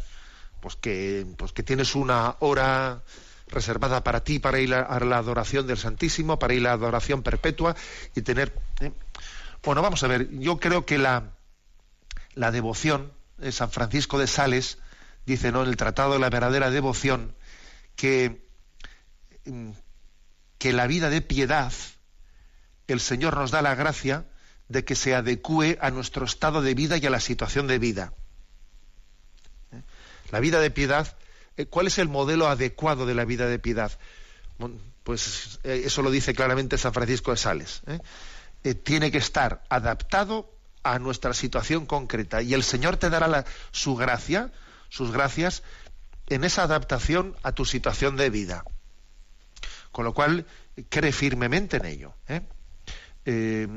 pues 0.61 0.77
que, 0.77 1.27
pues 1.37 1.53
que 1.53 1.63
tienes 1.63 1.95
una 1.95 2.37
hora 2.41 3.03
reservada 3.49 4.05
para 4.05 4.23
ti 4.23 4.39
para 4.39 4.61
ir 4.61 4.75
a, 4.75 5.01
la 5.01 5.19
adoración 5.19 5.67
del 5.67 5.79
Santísimo, 5.79 6.39
para 6.39 6.55
ir 6.55 6.61
a 6.61 6.71
la 6.71 6.73
adoración 6.73 7.23
perpetua 7.23 7.75
y 8.15 8.23
tener... 8.23 8.55
¿eh? 8.81 8.93
Bueno, 9.65 9.83
vamos 9.83 10.03
a 10.05 10.07
ver, 10.07 10.31
yo 10.31 10.59
creo 10.59 10.87
que 10.87 10.99
la, 10.99 11.33
la 12.35 12.51
devoción, 12.51 13.13
eh, 13.41 13.53
San 13.53 13.71
Francisco 13.71 14.19
de 14.19 14.27
Sales 14.27 14.79
dice 15.27 15.53
¿no? 15.53 15.63
en 15.63 15.69
el 15.69 15.77
Tratado 15.77 16.15
de 16.15 16.19
la 16.19 16.31
Verdadera 16.31 16.71
Devoción 16.71 17.35
que, 17.97 18.47
mm, 19.45 19.71
que 20.59 20.73
la 20.73 20.87
vida 20.87 21.11
de 21.11 21.21
piedad, 21.23 21.73
el 22.87 23.01
Señor 23.01 23.37
nos 23.37 23.51
da 23.51 23.63
la 23.63 23.75
gracia 23.75 24.27
de 24.69 24.85
que 24.85 24.95
se 24.95 25.15
adecue 25.15 25.79
a 25.81 25.91
nuestro 25.91 26.25
estado 26.25 26.63
de 26.63 26.75
vida 26.75 26.97
y 26.97 27.07
a 27.07 27.11
la 27.11 27.21
situación 27.21 27.67
de 27.67 27.79
vida. 27.79 28.13
La 30.31 30.41
vida 30.41 30.61
de 30.61 30.71
piedad, 30.71 31.17
eh, 31.57 31.67
¿cuál 31.67 31.89
es 31.89 31.99
el 31.99 32.09
modelo 32.09 32.47
adecuado 32.49 33.05
de 33.07 33.15
la 33.15 33.25
vida 33.25 33.47
de 33.47 33.59
piedad? 33.59 33.91
Pues 35.03 35.59
eh, 35.65 35.83
eso 35.87 36.03
lo 36.03 36.11
dice 36.11 36.35
claramente 36.35 36.79
San 36.79 36.93
Francisco 36.93 37.31
de 37.33 37.37
Sales. 37.37 37.83
Eh, 38.63 38.75
tiene 38.75 39.11
que 39.11 39.19
estar 39.19 39.65
adaptado 39.69 40.53
a 40.83 40.99
nuestra 40.99 41.35
situación 41.35 41.87
concreta 41.87 42.43
y 42.43 42.55
el 42.55 42.63
Señor 42.63 42.97
te 42.97 43.11
dará 43.11 43.27
la- 43.27 43.45
su 43.73 43.97
gracia, 43.97 44.53
sus 44.91 45.11
gracias 45.11 45.63
en 46.29 46.45
esa 46.45 46.63
adaptación 46.63 47.35
a 47.43 47.53
tu 47.53 47.65
situación 47.65 48.17
de 48.17 48.29
vida. 48.29 48.65
Con 49.91 50.05
lo 50.05 50.15
cual, 50.15 50.47
cree 50.89 51.13
firmemente 51.13 51.79
en 51.79 51.87
ello. 51.87 52.15
¿eh? 52.29 52.43
Eh, 53.25 53.69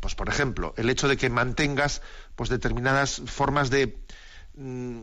pues 0.00 0.14
por 0.14 0.28
ejemplo, 0.28 0.74
el 0.76 0.90
hecho 0.90 1.08
de 1.08 1.16
que 1.16 1.30
mantengas 1.30 2.02
pues 2.36 2.50
determinadas 2.50 3.22
formas 3.26 3.70
de, 3.70 3.98
mm, 4.56 5.00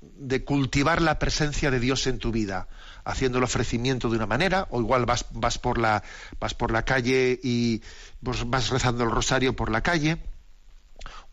de 0.00 0.44
cultivar 0.44 1.00
la 1.00 1.18
presencia 1.18 1.70
de 1.70 1.80
Dios 1.80 2.06
en 2.06 2.18
tu 2.18 2.32
vida, 2.32 2.68
haciendo 3.04 3.38
el 3.38 3.44
ofrecimiento 3.44 4.08
de 4.08 4.16
una 4.16 4.26
manera, 4.26 4.66
o 4.70 4.80
igual 4.80 5.06
vas, 5.06 5.26
vas 5.30 5.58
por 5.58 5.78
la 5.78 6.02
vas 6.38 6.54
por 6.54 6.70
la 6.70 6.84
calle 6.84 7.38
y 7.42 7.82
pues, 8.22 8.48
vas 8.48 8.70
rezando 8.70 9.04
el 9.04 9.10
rosario 9.10 9.54
por 9.54 9.70
la 9.70 9.82
calle, 9.82 10.18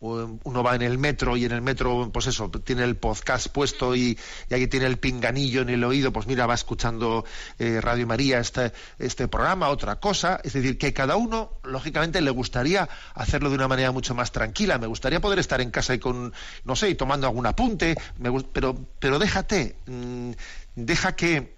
uno 0.00 0.62
va 0.62 0.76
en 0.76 0.82
el 0.82 0.96
metro 0.96 1.36
y 1.36 1.44
en 1.44 1.52
el 1.52 1.60
metro, 1.60 2.10
pues 2.12 2.26
eso, 2.28 2.50
tiene 2.50 2.84
el 2.84 2.96
podcast 2.96 3.48
puesto 3.48 3.96
y, 3.96 4.16
y 4.48 4.54
ahí 4.54 4.66
tiene 4.68 4.86
el 4.86 4.98
pinganillo 4.98 5.62
en 5.62 5.70
el 5.70 5.82
oído, 5.82 6.12
pues 6.12 6.26
mira, 6.26 6.46
va 6.46 6.54
escuchando 6.54 7.24
eh, 7.58 7.80
Radio 7.80 8.06
María 8.06 8.38
este, 8.38 8.72
este 8.98 9.26
programa, 9.26 9.68
otra 9.68 9.96
cosa. 9.96 10.40
Es 10.44 10.52
decir, 10.52 10.78
que 10.78 10.92
cada 10.92 11.16
uno, 11.16 11.58
lógicamente, 11.64 12.20
le 12.20 12.30
gustaría 12.30 12.88
hacerlo 13.14 13.48
de 13.48 13.56
una 13.56 13.68
manera 13.68 13.90
mucho 13.90 14.14
más 14.14 14.30
tranquila. 14.30 14.78
Me 14.78 14.86
gustaría 14.86 15.20
poder 15.20 15.40
estar 15.40 15.60
en 15.60 15.70
casa 15.70 15.94
y 15.94 15.98
con, 15.98 16.32
no 16.64 16.76
sé, 16.76 16.90
y 16.90 16.94
tomando 16.94 17.26
algún 17.26 17.46
apunte, 17.46 17.96
me 18.18 18.30
pero, 18.52 18.78
pero 19.00 19.18
déjate, 19.18 19.76
mm, 19.86 20.30
deja 20.76 21.16
que, 21.16 21.56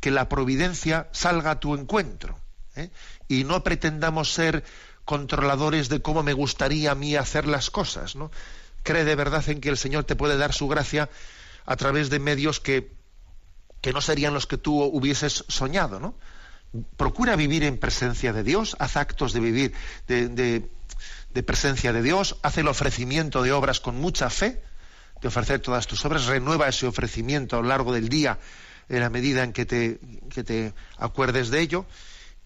que 0.00 0.10
la 0.10 0.28
providencia 0.28 1.08
salga 1.12 1.52
a 1.52 1.60
tu 1.60 1.74
encuentro. 1.74 2.38
¿eh? 2.76 2.90
Y 3.28 3.44
no 3.44 3.62
pretendamos 3.62 4.32
ser 4.32 4.64
controladores 5.04 5.88
de 5.88 6.00
cómo 6.00 6.22
me 6.22 6.32
gustaría 6.32 6.92
a 6.92 6.94
mí 6.94 7.16
hacer 7.16 7.46
las 7.46 7.70
cosas, 7.70 8.16
¿no? 8.16 8.30
Cree 8.82 9.04
de 9.04 9.14
verdad 9.14 9.46
en 9.48 9.60
que 9.60 9.68
el 9.68 9.76
Señor 9.78 10.04
te 10.04 10.16
puede 10.16 10.36
dar 10.36 10.52
su 10.52 10.68
gracia 10.68 11.08
a 11.66 11.76
través 11.76 12.10
de 12.10 12.18
medios 12.18 12.60
que, 12.60 12.92
que 13.80 13.92
no 13.92 14.00
serían 14.00 14.34
los 14.34 14.46
que 14.46 14.58
tú 14.58 14.82
hubieses 14.82 15.44
soñado, 15.48 16.00
¿no? 16.00 16.14
Procura 16.96 17.36
vivir 17.36 17.62
en 17.64 17.78
presencia 17.78 18.32
de 18.32 18.42
Dios, 18.42 18.76
haz 18.78 18.96
actos 18.96 19.32
de 19.32 19.40
vivir 19.40 19.72
de, 20.08 20.28
de- 20.28 20.70
de 21.30 21.42
presencia 21.42 21.92
de 21.92 22.00
Dios, 22.02 22.36
haz 22.42 22.58
el 22.58 22.68
ofrecimiento 22.68 23.42
de 23.42 23.50
obras 23.52 23.80
con 23.80 23.96
mucha 23.96 24.30
fe, 24.30 24.62
de 25.20 25.28
ofrecer 25.28 25.58
todas 25.60 25.86
tus 25.88 26.04
obras, 26.04 26.26
renueva 26.26 26.68
ese 26.68 26.86
ofrecimiento 26.86 27.56
a 27.56 27.62
lo 27.62 27.68
largo 27.68 27.92
del 27.92 28.08
día 28.08 28.38
en 28.88 29.00
la 29.00 29.10
medida 29.10 29.42
en 29.42 29.52
que 29.52 29.66
te, 29.66 29.98
que 30.32 30.44
te 30.44 30.74
acuerdes 30.96 31.50
de 31.50 31.60
ello 31.60 31.86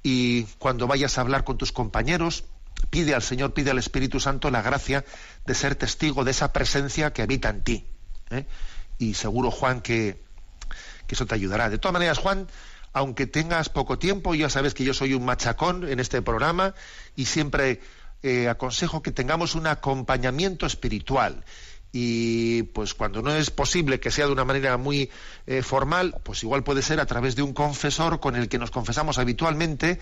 y 0.03 0.45
cuando 0.59 0.87
vayas 0.87 1.19
a 1.19 1.23
hablar 1.23 1.45
con 1.45 1.59
tus 1.59 1.73
compañeros, 1.73 2.45
pide 2.91 3.15
al 3.15 3.23
Señor, 3.23 3.53
pide 3.53 3.71
al 3.71 3.79
Espíritu 3.79 4.21
Santo 4.21 4.51
la 4.51 4.63
gracia 4.63 5.05
de 5.47 5.55
ser 5.55 5.75
testigo 5.75 6.25
de 6.25 6.31
esa 6.31 6.53
presencia 6.53 7.13
que 7.13 7.23
habita 7.23 7.49
en 7.51 7.63
ti. 7.63 7.87
¿eh? 8.31 8.47
Y 8.99 9.15
seguro, 9.15 9.51
Juan, 9.51 9.81
que, 9.81 10.23
que 11.07 11.15
eso 11.15 11.27
te 11.27 11.35
ayudará. 11.35 11.71
De 11.71 11.79
todas 11.79 11.93
maneras, 11.93 12.19
Juan, 12.19 12.49
aunque 12.93 13.27
tengas 13.27 13.69
poco 13.69 13.99
tiempo, 13.99 14.35
ya 14.35 14.49
sabes 14.49 14.75
que 14.75 14.85
yo 14.85 14.95
soy 14.95 15.15
un 15.15 15.25
machacón 15.25 15.89
en 15.89 16.01
este 16.01 16.23
programa 16.23 16.75
y 17.17 17.27
siempre 17.27 17.81
eh, 18.23 18.49
aconsejo 18.49 19.03
que 19.03 19.13
tengamos 19.13 19.55
un 19.55 19.67
acompañamiento 19.67 20.67
espiritual. 20.67 21.45
Y 21.93 22.64
pues 22.64 22.95
cuando 22.95 23.22
no 23.22 23.34
es 23.34 23.51
posible 23.51 23.99
que 23.99 24.11
sea 24.11 24.26
de 24.26 24.32
una 24.32 24.45
manera 24.45 24.76
muy 24.76 25.11
eh, 25.47 25.62
formal, 25.62 26.16
pues 26.22 26.43
igual 26.43 26.62
puede 26.62 26.82
ser 26.82 27.01
a 27.01 27.07
través 27.07 27.34
de 27.34 27.43
un 27.43 27.55
confesor 27.55 28.20
con 28.20 28.36
el 28.36 28.49
que 28.49 28.59
nos 28.59 28.70
confesamos 28.70 29.18
habitualmente 29.18 29.99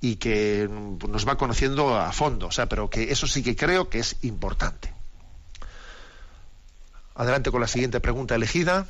y 0.00 0.16
que 0.16 0.68
mm, 0.68 1.10
nos 1.10 1.26
va 1.26 1.36
conociendo 1.36 1.96
a 1.98 2.12
fondo. 2.12 2.46
O 2.46 2.52
sea, 2.52 2.66
pero 2.66 2.88
que 2.88 3.10
eso 3.10 3.26
sí 3.26 3.42
que 3.42 3.56
creo 3.56 3.88
que 3.88 3.98
es 3.98 4.16
importante. 4.22 4.92
Adelante 7.16 7.50
con 7.50 7.60
la 7.60 7.68
siguiente 7.68 8.00
pregunta 8.00 8.34
elegida. 8.34 8.86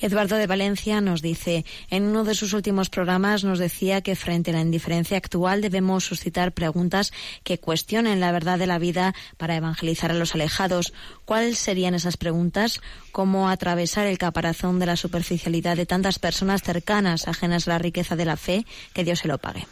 Eduardo 0.00 0.36
de 0.36 0.46
Valencia 0.46 1.00
nos 1.00 1.22
dice, 1.22 1.64
en 1.90 2.04
uno 2.04 2.22
de 2.22 2.36
sus 2.36 2.52
últimos 2.52 2.88
programas 2.88 3.42
nos 3.42 3.58
decía 3.58 4.00
que 4.00 4.14
frente 4.14 4.52
a 4.52 4.54
la 4.54 4.60
indiferencia 4.60 5.16
actual 5.16 5.60
debemos 5.60 6.04
suscitar 6.04 6.52
preguntas 6.52 7.12
que 7.42 7.58
cuestionen 7.58 8.20
la 8.20 8.30
verdad 8.30 8.60
de 8.60 8.68
la 8.68 8.78
vida 8.78 9.14
para 9.36 9.56
evangelizar 9.56 10.12
a 10.12 10.14
los 10.14 10.36
alejados. 10.36 10.92
¿Cuáles 11.24 11.58
serían 11.58 11.94
esas 11.94 12.16
preguntas? 12.16 12.80
¿Cómo 13.10 13.48
atravesar 13.48 14.06
el 14.06 14.18
caparazón 14.18 14.78
de 14.78 14.86
la 14.86 14.96
superficialidad 14.96 15.76
de 15.76 15.86
tantas 15.86 16.20
personas 16.20 16.62
cercanas, 16.62 17.26
ajenas 17.26 17.66
a 17.66 17.72
la 17.72 17.78
riqueza 17.78 18.14
de 18.14 18.24
la 18.24 18.36
fe? 18.36 18.66
Que 18.94 19.02
Dios 19.02 19.18
se 19.18 19.28
lo 19.28 19.38
pague. 19.38 19.66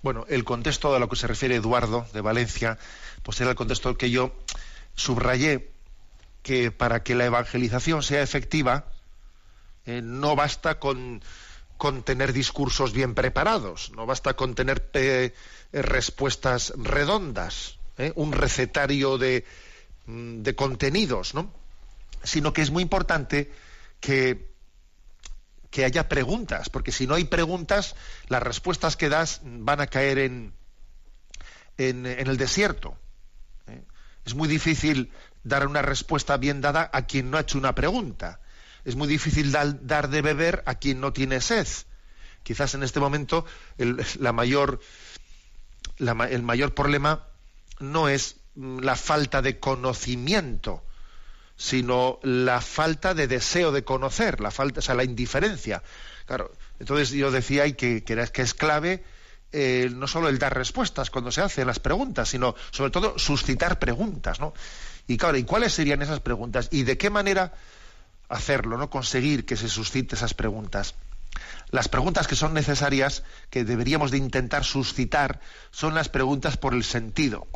Bueno, 0.00 0.26
el 0.28 0.44
contexto 0.44 0.94
a 0.94 1.00
lo 1.00 1.08
que 1.08 1.16
se 1.16 1.26
refiere 1.26 1.56
Eduardo 1.56 2.06
de 2.12 2.20
Valencia, 2.20 2.78
pues 3.24 3.40
era 3.40 3.50
el 3.50 3.56
contexto 3.56 3.98
que 3.98 4.10
yo 4.10 4.32
subrayé 4.94 5.72
que 6.44 6.70
para 6.70 7.02
que 7.02 7.16
la 7.16 7.24
evangelización 7.24 8.04
sea 8.04 8.22
efectiva, 8.22 8.86
eh, 9.88 10.02
no 10.02 10.36
basta 10.36 10.78
con, 10.78 11.22
tener 12.04 12.34
discursos 12.34 12.92
bien 12.92 13.14
preparados, 13.14 13.90
no 13.92 14.04
basta 14.04 14.34
con 14.34 14.54
tener 14.54 14.90
eh, 14.92 15.32
respuestas 15.72 16.74
redondas, 16.76 17.78
eh, 17.96 18.12
un 18.14 18.32
recetario 18.32 19.16
de, 19.16 19.46
mm, 20.04 20.42
de 20.42 20.54
contenidos, 20.54 21.32
¿no? 21.32 21.50
sino 22.22 22.52
que 22.52 22.60
es 22.60 22.70
muy 22.70 22.82
importante 22.82 23.50
que, 23.98 24.46
haya 25.82 26.08
preguntas, 26.08 26.68
porque 26.68 26.92
si 26.92 27.06
no 27.06 27.14
hay 27.14 27.24
preguntas, 27.24 27.94
las 28.26 28.42
respuestas 28.42 28.96
que 28.96 29.08
das 29.08 29.40
van 29.44 29.80
a 29.80 29.86
caer 29.86 30.18
en 30.18 30.52
el 31.78 32.36
desierto. 32.36 32.98
Es 34.26 34.34
muy 34.34 34.48
difícil 34.48 35.12
dar 35.44 35.66
una 35.68 35.80
respuesta 35.80 36.36
bien 36.36 36.60
dada 36.60 36.90
a 36.92 37.06
quien 37.06 37.30
no 37.30 37.38
ha 37.38 37.42
hecho 37.42 37.58
una 37.58 37.76
pregunta 37.76 38.40
es 38.88 38.96
muy 38.96 39.06
difícil 39.06 39.52
dar, 39.52 39.86
dar 39.86 40.08
de 40.08 40.22
beber 40.22 40.62
a 40.64 40.76
quien 40.76 40.98
no 40.98 41.12
tiene 41.12 41.42
sed. 41.42 41.68
Quizás 42.42 42.72
en 42.72 42.82
este 42.82 43.00
momento 43.00 43.44
el, 43.76 44.02
la 44.18 44.32
mayor, 44.32 44.80
la, 45.98 46.12
el 46.30 46.42
mayor 46.42 46.72
problema 46.72 47.26
no 47.80 48.08
es 48.08 48.36
la 48.56 48.96
falta 48.96 49.42
de 49.42 49.60
conocimiento, 49.60 50.82
sino 51.54 52.18
la 52.22 52.62
falta 52.62 53.12
de 53.12 53.28
deseo 53.28 53.72
de 53.72 53.84
conocer, 53.84 54.40
la 54.40 54.50
falta, 54.50 54.80
o 54.80 54.82
sea, 54.82 54.94
la 54.94 55.04
indiferencia. 55.04 55.82
Claro, 56.24 56.50
entonces 56.80 57.10
yo 57.10 57.30
decía 57.30 57.64
ahí 57.64 57.74
que, 57.74 58.02
que, 58.04 58.26
que 58.32 58.42
es 58.42 58.54
clave 58.54 59.04
eh, 59.52 59.90
no 59.92 60.06
solo 60.06 60.30
el 60.30 60.38
dar 60.38 60.54
respuestas 60.56 61.10
cuando 61.10 61.30
se 61.30 61.42
hacen 61.42 61.66
las 61.66 61.78
preguntas, 61.78 62.30
sino 62.30 62.54
sobre 62.70 62.90
todo 62.90 63.18
suscitar 63.18 63.78
preguntas, 63.78 64.40
¿no? 64.40 64.54
Y 65.06 65.18
claro, 65.18 65.36
¿y 65.36 65.44
cuáles 65.44 65.74
serían 65.74 66.00
esas 66.00 66.20
preguntas? 66.20 66.68
¿Y 66.70 66.84
de 66.84 66.96
qué 66.96 67.10
manera 67.10 67.52
hacerlo, 68.28 68.76
no 68.78 68.90
conseguir 68.90 69.44
que 69.44 69.56
se 69.56 69.68
suscite 69.68 70.14
esas 70.14 70.34
preguntas. 70.34 70.94
Las 71.70 71.88
preguntas 71.88 72.26
que 72.26 72.36
son 72.36 72.54
necesarias, 72.54 73.22
que 73.50 73.64
deberíamos 73.64 74.10
de 74.10 74.18
intentar 74.18 74.64
suscitar, 74.64 75.40
son 75.70 75.94
las 75.94 76.08
preguntas 76.08 76.56
por 76.56 76.74
el 76.74 76.84
sentido. 76.84 77.46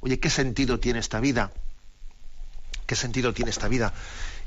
Oye, 0.00 0.20
¿qué 0.20 0.30
sentido 0.30 0.78
tiene 0.78 0.98
esta 0.98 1.20
vida? 1.20 1.52
¿Qué 2.86 2.96
sentido 2.96 3.32
tiene 3.32 3.50
esta 3.50 3.68
vida? 3.68 3.92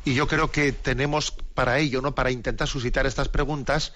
Y 0.04 0.14
yo 0.14 0.28
creo 0.28 0.52
que 0.52 0.72
tenemos 0.72 1.32
para 1.32 1.80
ello, 1.80 2.02
¿no? 2.02 2.14
Para 2.14 2.30
intentar 2.30 2.68
suscitar 2.68 3.06
estas 3.06 3.30
preguntas, 3.30 3.94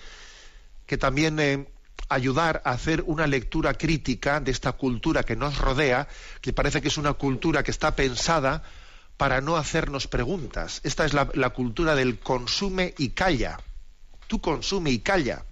que 0.88 0.98
también 0.98 1.40
eh, 1.40 1.68
ayudar 2.08 2.64
a 2.66 2.72
hacer 2.72 3.04
una 3.06 3.28
lectura 3.28 3.76
crítica 3.76 4.40
de 4.40 4.52
esta 4.52 4.72
cultura 4.72 5.24
que 5.24 5.36
nos 5.36 5.60
rodea, 5.60 6.08
que 6.42 6.54
parece 6.54 6.82
que 6.82 6.88
es 6.88 6.98
una 6.98 7.14
cultura 7.14 7.62
que 7.62 7.72
está 7.72 7.96
pensada 7.96 8.64
para 9.20 9.42
no 9.42 9.58
hacernos 9.58 10.08
preguntas. 10.08 10.80
Esta 10.86 11.04
es 11.04 11.14
la, 11.14 11.50
cultura 11.50 11.94
del 11.94 12.20
consume 12.20 12.94
y 12.98 13.10
calla. 13.10 13.60
Tú 14.28 14.40
consume 14.40 14.92
y 14.92 15.00
calla. 15.00 15.44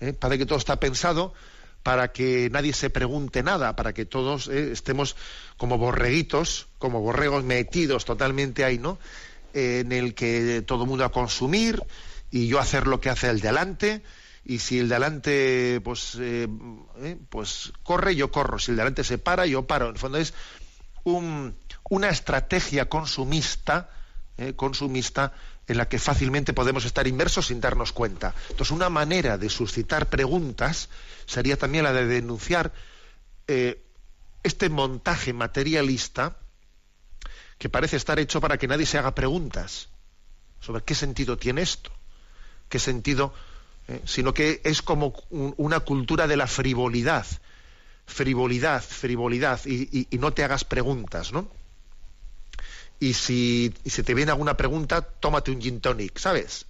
¿Eh? 0.00 0.12
Parece 0.14 0.40
que 0.40 0.46
todo 0.46 0.58
está 0.58 0.80
pensado 0.80 1.32
para 1.84 2.10
que 2.10 2.50
nadie 2.50 2.72
se 2.72 2.90
pregunte 2.90 3.44
nada, 3.44 3.76
para 3.76 3.92
que 3.92 4.04
todos 4.04 4.48
eh, 4.48 4.72
estemos 4.72 5.14
como 5.56 5.78
borreguitos, 5.78 6.66
como 6.78 7.02
borregos 7.02 7.44
metidos 7.44 8.04
totalmente 8.04 8.64
ahí, 8.64 8.78
¿no? 8.78 8.98
Eh, 9.52 9.82
en 9.84 9.92
el 9.92 10.14
que 10.14 10.60
todo 10.66 10.82
el 10.82 10.88
mundo 10.88 11.04
a 11.04 11.12
consumir 11.12 11.84
y 12.32 12.48
yo 12.48 12.58
hacer 12.58 12.88
lo 12.88 13.00
que 13.00 13.10
hace 13.10 13.30
el 13.30 13.38
de 13.38 13.46
adelante 13.46 14.02
y 14.44 14.58
si 14.58 14.80
el 14.80 14.88
de 14.88 14.96
adelante 14.96 15.80
pues 15.84 16.18
pues 17.30 17.72
corre 17.84 18.16
yo 18.16 18.32
corro 18.32 18.58
si 18.58 18.72
el 18.72 18.76
de 18.76 18.82
adelante 18.82 19.04
se 19.04 19.16
para 19.16 19.46
yo 19.46 19.66
paro 19.66 19.86
en 19.86 19.92
el 19.92 19.98
fondo 19.98 20.18
es 20.18 20.34
un 21.04 21.54
una 21.90 22.08
estrategia 22.08 22.88
consumista, 22.88 23.90
eh, 24.36 24.54
consumista 24.54 25.32
en 25.66 25.78
la 25.78 25.88
que 25.88 25.98
fácilmente 25.98 26.52
podemos 26.52 26.84
estar 26.84 27.06
inmersos 27.06 27.46
sin 27.46 27.60
darnos 27.60 27.92
cuenta. 27.92 28.34
Entonces, 28.50 28.72
una 28.72 28.90
manera 28.90 29.38
de 29.38 29.48
suscitar 29.48 30.08
preguntas 30.08 30.88
sería 31.26 31.56
también 31.56 31.84
la 31.84 31.92
de 31.92 32.06
denunciar 32.06 32.72
eh, 33.48 33.82
este 34.42 34.68
montaje 34.68 35.32
materialista 35.32 36.36
que 37.58 37.68
parece 37.68 37.96
estar 37.96 38.18
hecho 38.18 38.40
para 38.40 38.58
que 38.58 38.66
nadie 38.66 38.86
se 38.86 38.98
haga 38.98 39.14
preguntas 39.14 39.88
sobre 40.60 40.82
qué 40.82 40.94
sentido 40.94 41.36
tiene 41.38 41.62
esto, 41.62 41.90
qué 42.68 42.78
sentido, 42.78 43.32
eh, 43.88 44.02
sino 44.04 44.34
que 44.34 44.60
es 44.64 44.82
como 44.82 45.14
un, 45.30 45.54
una 45.56 45.80
cultura 45.80 46.26
de 46.26 46.36
la 46.36 46.46
frivolidad, 46.46 47.26
frivolidad, 48.06 48.82
frivolidad, 48.82 49.60
y, 49.66 50.08
no 50.18 50.32
te 50.32 50.44
hagas 50.44 50.64
preguntas, 50.64 51.32
¿no? 51.32 51.48
y 53.00 53.12
si, 53.14 53.74
y 53.84 53.90
si 53.90 54.02
te 54.02 54.14
viene 54.14 54.30
alguna 54.30 54.56
pregunta, 54.56 55.02
tómate 55.02 55.50
un 55.50 55.60
gin 55.60 55.80
tonic, 55.80 56.18
¿sabes? 56.18 56.66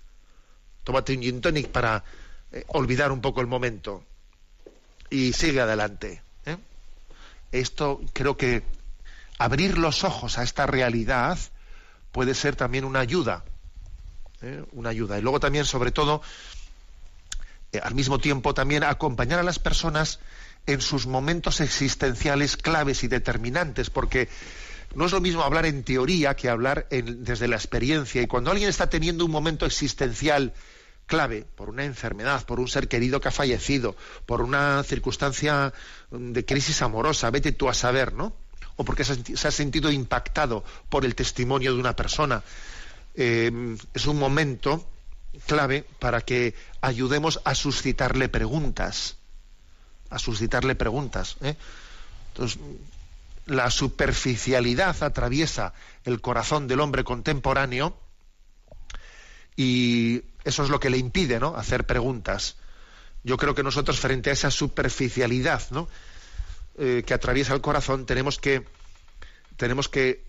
Tómate 0.82 1.14
un 1.14 1.22
gin 1.22 1.40
tonic 1.40 1.68
para 1.68 2.02
eh, 2.50 2.64
olvidar 2.68 3.12
un 3.12 3.20
poco 3.20 3.40
el 3.40 3.46
momento 3.46 4.04
y 5.10 5.32
sigue 5.32 5.60
adelante. 5.60 6.22
¿eh? 6.46 6.56
Esto 7.52 8.00
creo 8.12 8.36
que 8.36 8.62
abrir 9.38 9.78
los 9.78 10.04
ojos 10.04 10.38
a 10.38 10.42
esta 10.42 10.66
realidad 10.66 11.38
puede 12.10 12.34
ser 12.34 12.56
también 12.56 12.84
una 12.84 13.00
ayuda, 13.00 13.44
¿eh? 14.42 14.64
una 14.72 14.90
ayuda. 14.90 15.18
Y 15.18 15.22
luego 15.22 15.40
también, 15.40 15.64
sobre 15.64 15.92
todo, 15.92 16.22
eh, 17.72 17.80
al 17.82 17.94
mismo 17.94 18.18
tiempo, 18.18 18.54
también 18.54 18.82
acompañar 18.82 19.38
a 19.38 19.44
las 19.44 19.58
personas 19.58 20.20
en 20.66 20.80
sus 20.80 21.06
momentos 21.06 21.60
existenciales 21.60 22.56
claves 22.56 23.04
y 23.04 23.08
determinantes, 23.08 23.90
porque 23.90 24.28
no 24.94 25.06
es 25.06 25.12
lo 25.12 25.20
mismo 25.20 25.42
hablar 25.42 25.66
en 25.66 25.82
teoría 25.82 26.36
que 26.36 26.48
hablar 26.48 26.86
en, 26.90 27.24
desde 27.24 27.48
la 27.48 27.56
experiencia. 27.56 28.22
Y 28.22 28.26
cuando 28.26 28.50
alguien 28.50 28.68
está 28.68 28.88
teniendo 28.88 29.24
un 29.24 29.30
momento 29.30 29.66
existencial 29.66 30.52
clave, 31.06 31.44
por 31.54 31.68
una 31.68 31.84
enfermedad, 31.84 32.44
por 32.46 32.60
un 32.60 32.68
ser 32.68 32.88
querido 32.88 33.20
que 33.20 33.28
ha 33.28 33.32
fallecido, 33.32 33.96
por 34.26 34.40
una 34.40 34.82
circunstancia 34.84 35.72
de 36.10 36.44
crisis 36.44 36.80
amorosa, 36.82 37.30
vete 37.30 37.52
tú 37.52 37.68
a 37.68 37.74
saber, 37.74 38.14
¿no? 38.14 38.34
O 38.76 38.84
porque 38.84 39.04
se 39.04 39.48
ha 39.48 39.50
sentido 39.50 39.90
impactado 39.90 40.64
por 40.88 41.04
el 41.04 41.14
testimonio 41.14 41.74
de 41.74 41.80
una 41.80 41.94
persona. 41.94 42.42
Eh, 43.14 43.76
es 43.92 44.06
un 44.06 44.18
momento 44.18 44.88
clave 45.46 45.84
para 45.98 46.20
que 46.22 46.54
ayudemos 46.80 47.40
a 47.44 47.54
suscitarle 47.54 48.28
preguntas. 48.28 49.16
A 50.14 50.18
suscitarle 50.18 50.76
preguntas. 50.76 51.36
¿eh? 51.42 51.56
Entonces, 52.32 52.58
la 53.46 53.70
superficialidad 53.70 55.02
atraviesa 55.02 55.74
el 56.04 56.20
corazón 56.20 56.68
del 56.68 56.80
hombre 56.80 57.04
contemporáneo 57.04 57.98
y 59.56 60.22
eso 60.44 60.62
es 60.62 60.70
lo 60.70 60.80
que 60.80 60.90
le 60.90 60.98
impide 60.98 61.40
¿no? 61.40 61.56
hacer 61.56 61.84
preguntas. 61.84 62.56
Yo 63.22 63.36
creo 63.36 63.54
que 63.54 63.62
nosotros 63.62 63.98
frente 63.98 64.30
a 64.30 64.34
esa 64.34 64.50
superficialidad 64.50 65.62
¿no? 65.70 65.88
eh, 66.78 67.02
que 67.06 67.14
atraviesa 67.14 67.54
el 67.54 67.60
corazón 67.60 68.06
tenemos 68.06 68.38
que, 68.38 68.64
tenemos 69.56 69.88
que 69.88 70.24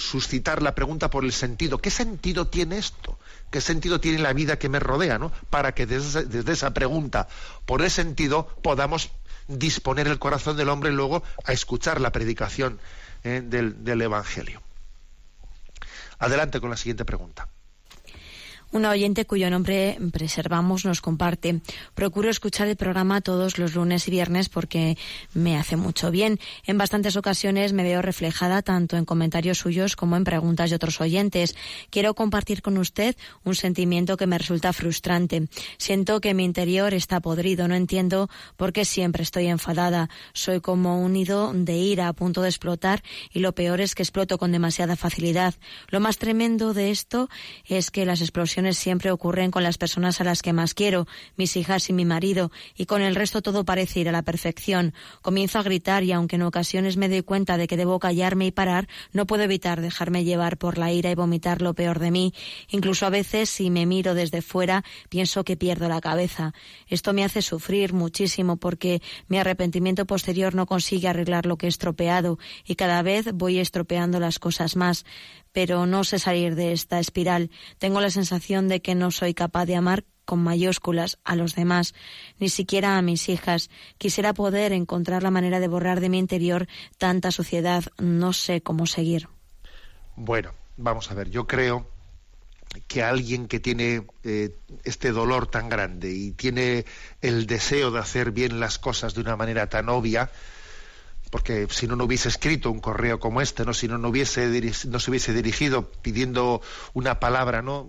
suscitar 0.00 0.62
la 0.62 0.74
pregunta 0.74 1.10
por 1.10 1.24
el 1.24 1.32
sentido. 1.32 1.78
¿Qué 1.78 1.90
sentido 1.90 2.48
tiene 2.48 2.78
esto? 2.78 3.18
¿Qué 3.50 3.60
sentido 3.60 4.00
tiene 4.00 4.18
la 4.18 4.32
vida 4.32 4.58
que 4.58 4.68
me 4.68 4.80
rodea? 4.80 5.18
¿no? 5.18 5.30
Para 5.50 5.72
que 5.72 5.86
desde, 5.86 6.52
esa 6.52 6.72
pregunta, 6.72 7.28
por 7.66 7.82
el 7.82 7.90
sentido, 7.90 8.46
podamos 8.62 9.10
disponer 9.48 10.08
el 10.08 10.18
corazón 10.18 10.56
del 10.56 10.68
hombre 10.68 10.90
luego 10.90 11.22
a 11.44 11.52
escuchar 11.52 12.00
la 12.00 12.12
predicación 12.12 12.80
eh, 13.24 13.42
del 13.44 14.02
Evangelio. 14.02 14.62
Adelante 16.18 16.60
con 16.60 16.70
la 16.70 16.76
siguiente 16.76 17.04
pregunta. 17.04 17.48
Una 18.72 18.90
oyente 18.90 19.24
cuyo 19.26 19.50
nombre 19.50 19.98
preservamos 20.12 20.84
nos 20.84 21.00
comparte. 21.00 21.60
Procuro 21.94 22.30
escuchar 22.30 22.68
el 22.68 22.76
programa 22.76 23.20
todos 23.20 23.58
los 23.58 23.74
lunes 23.74 24.06
y 24.06 24.12
viernes 24.12 24.48
porque 24.48 24.96
me 25.34 25.58
hace 25.58 25.74
mucho 25.74 26.12
bien. 26.12 26.38
En 26.64 26.78
bastantes 26.78 27.16
ocasiones 27.16 27.72
me 27.72 27.82
veo 27.82 28.00
reflejada 28.00 28.62
tanto 28.62 28.96
en 28.96 29.04
comentarios 29.04 29.58
suyos 29.58 29.96
como 29.96 30.16
en 30.16 30.22
preguntas 30.22 30.70
de 30.70 30.76
otros 30.76 31.00
oyentes. 31.00 31.56
Quiero 31.90 32.14
compartir 32.14 32.62
con 32.62 32.78
usted 32.78 33.16
un 33.42 33.56
sentimiento 33.56 34.16
que 34.16 34.28
me 34.28 34.38
resulta 34.38 34.72
frustrante. 34.72 35.48
Siento 35.76 36.20
que 36.20 36.32
mi 36.32 36.44
interior 36.44 36.94
está 36.94 37.18
podrido. 37.18 37.66
No 37.66 37.74
entiendo 37.74 38.30
por 38.56 38.72
qué 38.72 38.84
siempre 38.84 39.24
estoy 39.24 39.48
enfadada. 39.48 40.10
Soy 40.32 40.60
como 40.60 41.02
un 41.02 41.14
nido 41.14 41.52
de 41.52 41.76
ira 41.76 42.06
a 42.06 42.12
punto 42.12 42.40
de 42.40 42.48
explotar 42.48 43.02
y 43.32 43.40
lo 43.40 43.52
peor 43.52 43.80
es 43.80 43.96
que 43.96 44.04
exploto 44.04 44.38
con 44.38 44.52
demasiada 44.52 44.94
facilidad. 44.94 45.54
Lo 45.88 45.98
más 45.98 46.18
tremendo 46.18 46.72
de 46.72 46.92
esto 46.92 47.28
es 47.66 47.90
que 47.90 48.06
las 48.06 48.20
explosiones 48.20 48.59
siempre 48.72 49.10
ocurren 49.10 49.50
con 49.50 49.62
las 49.62 49.78
personas 49.78 50.20
a 50.20 50.24
las 50.24 50.42
que 50.42 50.52
más 50.52 50.74
quiero, 50.74 51.06
mis 51.36 51.56
hijas 51.56 51.88
y 51.88 51.92
mi 51.92 52.04
marido, 52.04 52.50
y 52.76 52.86
con 52.86 53.02
el 53.02 53.14
resto 53.14 53.42
todo 53.42 53.64
parece 53.64 54.00
ir 54.00 54.08
a 54.08 54.12
la 54.12 54.22
perfección. 54.22 54.94
Comienzo 55.22 55.58
a 55.58 55.62
gritar 55.62 56.04
y 56.04 56.12
aunque 56.12 56.36
en 56.36 56.42
ocasiones 56.42 56.96
me 56.96 57.08
doy 57.08 57.22
cuenta 57.22 57.56
de 57.56 57.66
que 57.66 57.76
debo 57.76 57.98
callarme 57.98 58.46
y 58.46 58.50
parar, 58.50 58.88
no 59.12 59.26
puedo 59.26 59.42
evitar 59.42 59.80
dejarme 59.80 60.24
llevar 60.24 60.58
por 60.58 60.78
la 60.78 60.92
ira 60.92 61.10
y 61.10 61.14
vomitar 61.14 61.62
lo 61.62 61.74
peor 61.74 61.98
de 61.98 62.10
mí. 62.10 62.34
Incluso 62.68 63.06
a 63.06 63.10
veces, 63.10 63.50
si 63.50 63.70
me 63.70 63.86
miro 63.86 64.14
desde 64.14 64.42
fuera, 64.42 64.84
pienso 65.08 65.44
que 65.44 65.56
pierdo 65.56 65.88
la 65.88 66.00
cabeza. 66.00 66.52
Esto 66.86 67.12
me 67.12 67.24
hace 67.24 67.42
sufrir 67.42 67.92
muchísimo 67.92 68.56
porque 68.56 69.02
mi 69.28 69.38
arrepentimiento 69.38 70.06
posterior 70.06 70.54
no 70.54 70.66
consigue 70.66 71.08
arreglar 71.08 71.46
lo 71.46 71.56
que 71.56 71.66
he 71.66 71.68
estropeado 71.68 72.38
y 72.64 72.74
cada 72.74 73.02
vez 73.02 73.32
voy 73.32 73.58
estropeando 73.58 74.20
las 74.20 74.38
cosas 74.38 74.76
más 74.76 75.04
pero 75.52 75.86
no 75.86 76.04
sé 76.04 76.18
salir 76.18 76.54
de 76.54 76.72
esta 76.72 76.98
espiral. 77.00 77.50
Tengo 77.78 78.00
la 78.00 78.10
sensación 78.10 78.68
de 78.68 78.80
que 78.82 78.94
no 78.94 79.10
soy 79.10 79.34
capaz 79.34 79.66
de 79.66 79.76
amar 79.76 80.04
con 80.24 80.38
mayúsculas 80.44 81.18
a 81.24 81.34
los 81.34 81.56
demás, 81.56 81.92
ni 82.38 82.48
siquiera 82.48 82.96
a 82.96 83.02
mis 83.02 83.28
hijas. 83.28 83.68
Quisiera 83.98 84.32
poder 84.32 84.72
encontrar 84.72 85.24
la 85.24 85.32
manera 85.32 85.58
de 85.58 85.66
borrar 85.66 86.00
de 86.00 86.08
mi 86.08 86.18
interior 86.18 86.68
tanta 86.98 87.32
suciedad. 87.32 87.84
No 87.98 88.32
sé 88.32 88.62
cómo 88.62 88.86
seguir. 88.86 89.28
Bueno, 90.14 90.52
vamos 90.76 91.10
a 91.10 91.14
ver, 91.14 91.30
yo 91.30 91.46
creo 91.46 91.88
que 92.86 93.02
alguien 93.02 93.48
que 93.48 93.58
tiene 93.58 94.06
eh, 94.22 94.56
este 94.84 95.10
dolor 95.10 95.48
tan 95.48 95.68
grande 95.68 96.12
y 96.12 96.32
tiene 96.32 96.84
el 97.20 97.46
deseo 97.46 97.90
de 97.90 97.98
hacer 97.98 98.30
bien 98.30 98.60
las 98.60 98.78
cosas 98.78 99.14
de 99.14 99.22
una 99.22 99.36
manera 99.36 99.68
tan 99.68 99.88
obvia, 99.88 100.30
porque 101.30 101.68
si 101.70 101.86
no 101.86 101.96
no 101.96 102.04
hubiese 102.04 102.28
escrito 102.28 102.70
un 102.70 102.80
correo 102.80 103.20
como 103.20 103.40
este, 103.40 103.64
no 103.64 103.72
si 103.72 103.88
no 103.88 103.98
no 103.98 104.08
hubiese 104.08 104.48
no 104.88 105.00
se 105.00 105.10
hubiese 105.10 105.32
dirigido 105.32 105.90
pidiendo 105.90 106.60
una 106.92 107.20
palabra, 107.20 107.62
¿no? 107.62 107.88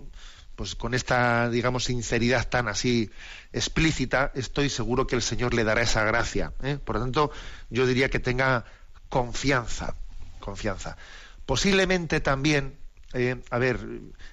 Pues 0.56 0.76
con 0.76 0.94
esta 0.94 1.50
digamos 1.50 1.84
sinceridad 1.84 2.48
tan 2.48 2.68
así 2.68 3.10
explícita, 3.52 4.30
estoy 4.34 4.68
seguro 4.68 5.06
que 5.06 5.16
el 5.16 5.22
Señor 5.22 5.54
le 5.54 5.64
dará 5.64 5.82
esa 5.82 6.04
gracia. 6.04 6.52
¿eh? 6.62 6.78
Por 6.82 6.96
lo 6.96 7.02
tanto, 7.02 7.32
yo 7.68 7.86
diría 7.86 8.08
que 8.08 8.20
tenga 8.20 8.64
confianza, 9.08 9.96
confianza. 10.40 10.96
Posiblemente 11.44 12.20
también, 12.20 12.78
eh, 13.12 13.42
a 13.50 13.58
ver, 13.58 13.80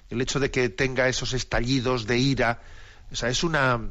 el 0.08 0.20
hecho 0.20 0.40
de 0.40 0.50
que 0.50 0.68
tenga 0.68 1.08
esos 1.08 1.32
estallidos 1.32 2.06
de 2.06 2.18
ira, 2.18 2.62
o 3.10 3.16
sea, 3.16 3.28
es 3.28 3.42
una 3.42 3.90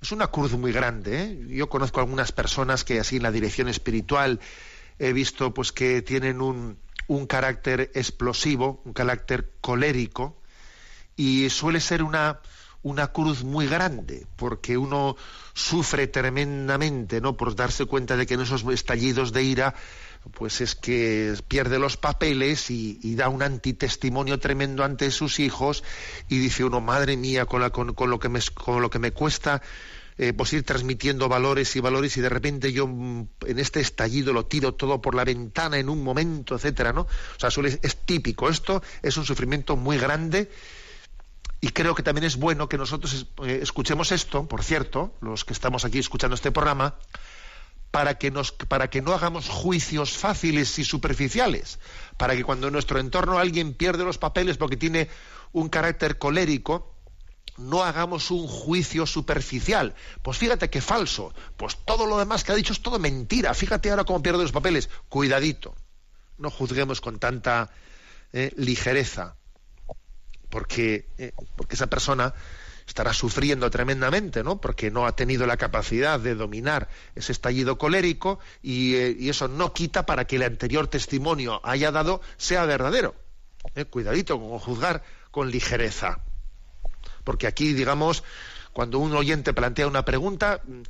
es 0.00 0.12
una 0.12 0.28
cruz 0.28 0.52
muy 0.52 0.72
grande. 0.72 1.22
¿eh? 1.22 1.46
Yo 1.48 1.68
conozco 1.68 2.00
algunas 2.00 2.32
personas 2.32 2.84
que 2.84 3.00
así 3.00 3.16
en 3.16 3.22
la 3.22 3.32
dirección 3.32 3.68
espiritual 3.68 4.40
he 4.98 5.12
visto 5.12 5.54
pues 5.54 5.72
que 5.72 6.02
tienen 6.02 6.40
un, 6.40 6.78
un 7.06 7.26
carácter 7.26 7.90
explosivo, 7.94 8.82
un 8.84 8.92
carácter 8.92 9.52
colérico, 9.60 10.40
y 11.16 11.50
suele 11.50 11.80
ser 11.80 12.02
una, 12.02 12.40
una 12.82 13.08
cruz 13.08 13.42
muy 13.42 13.66
grande, 13.66 14.26
porque 14.36 14.78
uno 14.78 15.16
sufre 15.52 16.06
tremendamente, 16.06 17.20
¿no? 17.20 17.36
Por 17.36 17.56
darse 17.56 17.86
cuenta 17.86 18.16
de 18.16 18.26
que 18.26 18.34
en 18.34 18.42
esos 18.42 18.62
estallidos 18.64 19.32
de 19.32 19.42
ira, 19.42 19.74
pues 20.32 20.60
es 20.60 20.74
que 20.74 21.34
pierde 21.48 21.78
los 21.78 21.96
papeles 21.96 22.70
y, 22.70 22.98
y 23.02 23.14
da 23.14 23.28
un 23.28 23.42
antitestimonio 23.42 24.38
tremendo 24.38 24.84
ante 24.84 25.10
sus 25.10 25.38
hijos 25.40 25.84
y 26.28 26.38
dice 26.38 26.64
uno, 26.64 26.80
madre 26.80 27.16
mía, 27.16 27.46
con, 27.46 27.60
la- 27.62 27.70
con- 27.70 27.94
con 27.94 28.10
lo, 28.10 28.18
que 28.18 28.28
me, 28.28 28.40
con 28.54 28.82
lo 28.82 28.90
que 28.90 28.98
me 28.98 29.12
cuesta 29.12 29.62
eh, 30.20 30.32
pues 30.32 30.52
ir 30.52 30.64
transmitiendo 30.64 31.28
valores 31.28 31.76
y 31.76 31.80
valores 31.80 32.16
y 32.16 32.20
de 32.20 32.28
repente 32.28 32.72
yo 32.72 32.86
mm, 32.88 33.28
en 33.46 33.58
este 33.60 33.80
estallido 33.80 34.32
lo 34.32 34.46
tiro 34.46 34.74
todo 34.74 35.00
por 35.00 35.14
la 35.14 35.24
ventana 35.24 35.78
en 35.78 35.88
un 35.88 36.02
momento, 36.02 36.56
etcétera, 36.56 36.92
¿no? 36.92 37.02
O 37.02 37.08
sea, 37.40 37.50
suele- 37.50 37.78
es 37.82 37.96
típico. 38.04 38.48
Esto 38.48 38.82
es 39.02 39.16
un 39.16 39.24
sufrimiento 39.24 39.76
muy 39.76 39.96
grande 39.96 40.50
y 41.60 41.68
creo 41.70 41.94
que 41.94 42.02
también 42.02 42.24
es 42.24 42.36
bueno 42.36 42.68
que 42.68 42.78
nosotros 42.78 43.26
eh, 43.44 43.60
escuchemos 43.62 44.12
esto, 44.12 44.46
por 44.46 44.62
cierto, 44.62 45.14
los 45.20 45.44
que 45.44 45.52
estamos 45.52 45.84
aquí 45.84 45.98
escuchando 45.98 46.34
este 46.34 46.52
programa, 46.52 46.96
para 47.98 48.16
que, 48.16 48.30
nos, 48.30 48.52
para 48.52 48.88
que 48.90 49.02
no 49.02 49.12
hagamos 49.12 49.48
juicios 49.48 50.16
fáciles 50.16 50.78
y 50.78 50.84
superficiales, 50.84 51.80
para 52.16 52.36
que 52.36 52.44
cuando 52.44 52.68
en 52.68 52.72
nuestro 52.72 53.00
entorno 53.00 53.40
alguien 53.40 53.74
pierde 53.74 54.04
los 54.04 54.18
papeles 54.18 54.56
porque 54.56 54.76
tiene 54.76 55.08
un 55.50 55.68
carácter 55.68 56.16
colérico, 56.16 56.94
no 57.56 57.82
hagamos 57.82 58.30
un 58.30 58.46
juicio 58.46 59.04
superficial. 59.04 59.96
Pues 60.22 60.38
fíjate 60.38 60.70
qué 60.70 60.80
falso, 60.80 61.34
pues 61.56 61.76
todo 61.84 62.06
lo 62.06 62.18
demás 62.18 62.44
que 62.44 62.52
ha 62.52 62.54
dicho 62.54 62.72
es 62.72 62.82
todo 62.82 63.00
mentira, 63.00 63.52
fíjate 63.52 63.90
ahora 63.90 64.04
cómo 64.04 64.22
pierde 64.22 64.44
los 64.44 64.52
papeles, 64.52 64.90
cuidadito, 65.08 65.74
no 66.36 66.52
juzguemos 66.52 67.00
con 67.00 67.18
tanta 67.18 67.68
eh, 68.32 68.52
ligereza. 68.54 69.34
Porque, 70.50 71.08
eh, 71.18 71.32
porque 71.56 71.74
esa 71.74 71.88
persona 71.88 72.32
estará 72.88 73.12
sufriendo 73.12 73.70
tremendamente, 73.70 74.42
¿no? 74.42 74.60
Porque 74.60 74.90
no 74.90 75.06
ha 75.06 75.14
tenido 75.14 75.46
la 75.46 75.58
capacidad 75.58 76.18
de 76.18 76.34
dominar 76.34 76.88
ese 77.14 77.32
estallido 77.32 77.76
colérico 77.76 78.40
y, 78.62 78.94
eh, 78.94 79.16
eso 79.28 79.46
no 79.46 79.72
quita 79.74 80.06
para 80.06 80.26
que 80.26 80.36
el 80.36 80.42
anterior 80.42 80.88
testimonio 80.88 81.60
haya 81.64 81.92
dado 81.92 82.22
sea 82.38 82.64
verdadero. 82.64 83.14
Eh, 83.74 83.84
Cuidadito 83.84 84.40
con 84.40 84.58
juzgar 84.58 85.02
con 85.30 85.50
ligereza. 85.50 86.20
Porque 87.24 87.46
aquí, 87.46 87.74
digamos, 87.74 88.24
cuando 88.72 88.98
un 88.98 89.14
oyente 89.14 89.52
plantea 89.52 89.86
una 89.86 90.06
pregunta, 90.06 90.62
mm, 90.66 90.82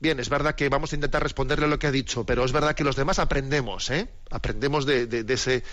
bien, 0.00 0.20
es 0.20 0.28
verdad 0.28 0.54
que 0.54 0.68
vamos 0.68 0.92
a 0.92 0.96
intentar 0.96 1.22
responderle 1.22 1.66
lo 1.66 1.78
que 1.78 1.86
ha 1.86 1.92
dicho, 1.92 2.24
pero 2.24 2.44
es 2.44 2.52
verdad 2.52 2.74
que 2.74 2.84
los 2.84 2.96
demás 2.96 3.18
aprendemos, 3.18 3.88
¿eh? 3.90 4.08
Aprendemos 4.30 4.84
de, 4.84 5.24
ese, 5.26 5.64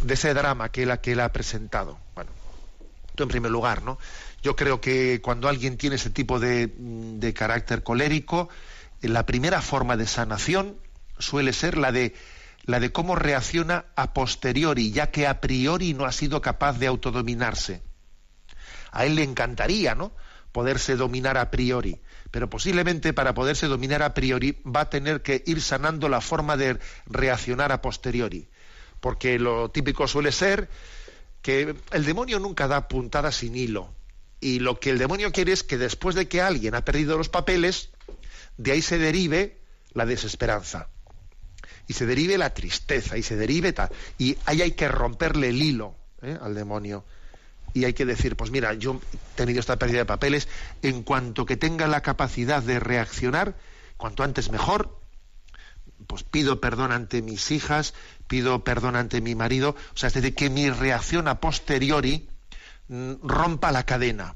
de 0.00 0.14
ese 0.14 0.32
drama 0.32 0.70
que 0.70 0.84
él, 0.84 0.98
que 1.00 1.12
él 1.12 1.20
ha 1.20 1.30
presentado. 1.30 1.98
Bueno, 2.14 2.30
en 3.22 3.28
primer 3.28 3.50
lugar, 3.50 3.82
¿no? 3.82 3.98
Yo 4.42 4.56
creo 4.56 4.80
que 4.80 5.20
cuando 5.22 5.48
alguien 5.48 5.76
tiene 5.76 5.96
ese 5.96 6.10
tipo 6.10 6.40
de, 6.40 6.66
mm, 6.66 7.18
de 7.20 7.32
carácter 7.32 7.82
colérico, 7.82 8.48
eh, 9.00 9.08
la 9.08 9.24
primera 9.26 9.62
forma 9.62 9.96
de 9.96 10.06
sanación 10.06 10.76
suele 11.18 11.52
ser 11.52 11.78
la 11.78 11.92
de 11.92 12.14
la 12.66 12.80
de 12.80 12.92
cómo 12.92 13.14
reacciona 13.14 13.84
a 13.94 14.14
posteriori, 14.14 14.90
ya 14.90 15.10
que 15.10 15.26
a 15.26 15.40
priori 15.40 15.92
no 15.92 16.06
ha 16.06 16.12
sido 16.12 16.40
capaz 16.40 16.78
de 16.78 16.86
autodominarse. 16.86 17.82
A 18.90 19.04
él 19.04 19.16
le 19.16 19.22
encantaría, 19.22 19.94
¿no? 19.94 20.12
Poderse 20.50 20.96
dominar 20.96 21.36
a 21.36 21.50
priori, 21.50 22.00
pero 22.30 22.48
posiblemente 22.48 23.12
para 23.12 23.34
poderse 23.34 23.66
dominar 23.66 24.02
a 24.02 24.14
priori 24.14 24.62
va 24.64 24.82
a 24.82 24.90
tener 24.90 25.20
que 25.20 25.42
ir 25.46 25.60
sanando 25.60 26.08
la 26.08 26.22
forma 26.22 26.56
de 26.56 26.78
reaccionar 27.06 27.70
a 27.70 27.82
posteriori, 27.82 28.48
porque 29.00 29.38
lo 29.38 29.70
típico 29.70 30.08
suele 30.08 30.32
ser 30.32 30.70
que 31.44 31.76
el 31.90 32.04
demonio 32.06 32.40
nunca 32.40 32.68
da 32.68 32.88
puntada 32.88 33.30
sin 33.30 33.54
hilo. 33.54 33.94
Y 34.40 34.60
lo 34.60 34.80
que 34.80 34.88
el 34.88 34.96
demonio 34.96 35.30
quiere 35.30 35.52
es 35.52 35.62
que 35.62 35.76
después 35.76 36.16
de 36.16 36.26
que 36.26 36.40
alguien 36.40 36.74
ha 36.74 36.86
perdido 36.86 37.18
los 37.18 37.28
papeles, 37.28 37.90
de 38.56 38.72
ahí 38.72 38.80
se 38.80 38.96
derive 38.96 39.58
la 39.92 40.06
desesperanza. 40.06 40.88
Y 41.86 41.92
se 41.92 42.06
derive 42.06 42.38
la 42.38 42.54
tristeza, 42.54 43.18
y 43.18 43.22
se 43.22 43.36
derive 43.36 43.74
tal. 43.74 43.90
Y 44.16 44.38
ahí 44.46 44.62
hay 44.62 44.72
que 44.72 44.88
romperle 44.88 45.50
el 45.50 45.60
hilo 45.60 45.94
¿eh? 46.22 46.38
al 46.40 46.54
demonio. 46.54 47.04
Y 47.74 47.84
hay 47.84 47.92
que 47.92 48.06
decir, 48.06 48.36
pues 48.36 48.50
mira, 48.50 48.72
yo 48.72 49.02
he 49.12 49.36
tenido 49.36 49.60
esta 49.60 49.78
pérdida 49.78 49.98
de 49.98 50.06
papeles, 50.06 50.48
en 50.80 51.02
cuanto 51.02 51.44
que 51.44 51.58
tenga 51.58 51.86
la 51.88 52.00
capacidad 52.00 52.62
de 52.62 52.80
reaccionar, 52.80 53.54
cuanto 53.98 54.22
antes 54.22 54.50
mejor, 54.50 54.98
pues 56.06 56.22
pido 56.22 56.60
perdón 56.60 56.92
ante 56.92 57.22
mis 57.22 57.50
hijas, 57.50 57.94
pido 58.26 58.64
perdón 58.64 58.96
ante 58.96 59.20
mi 59.20 59.34
marido, 59.34 59.70
o 59.70 59.96
sea, 59.96 60.08
es 60.08 60.14
decir, 60.14 60.34
que 60.34 60.50
mi 60.50 60.70
reacción 60.70 61.28
a 61.28 61.40
posteriori 61.40 62.28
mm, 62.88 63.14
rompa 63.22 63.72
la 63.72 63.84
cadena, 63.84 64.34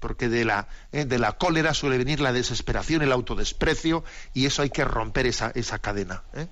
porque 0.00 0.28
de 0.28 0.44
la, 0.44 0.68
eh, 0.92 1.04
de 1.04 1.18
la 1.18 1.32
cólera 1.32 1.74
suele 1.74 1.98
venir 1.98 2.20
la 2.20 2.32
desesperación, 2.32 3.02
el 3.02 3.12
autodesprecio, 3.12 4.04
y 4.34 4.46
eso 4.46 4.62
hay 4.62 4.70
que 4.70 4.84
romper 4.84 5.26
esa, 5.26 5.50
esa 5.54 5.78
cadena. 5.78 6.22
¿eh? 6.34 6.48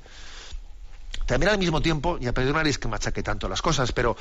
También 1.26 1.50
al 1.50 1.58
mismo 1.58 1.82
tiempo, 1.82 2.18
ya 2.18 2.32
perdonaréis 2.32 2.78
que 2.78 2.86
machaque 2.86 3.22
tanto 3.22 3.48
las 3.48 3.60
cosas, 3.60 3.90
pero 3.90 4.16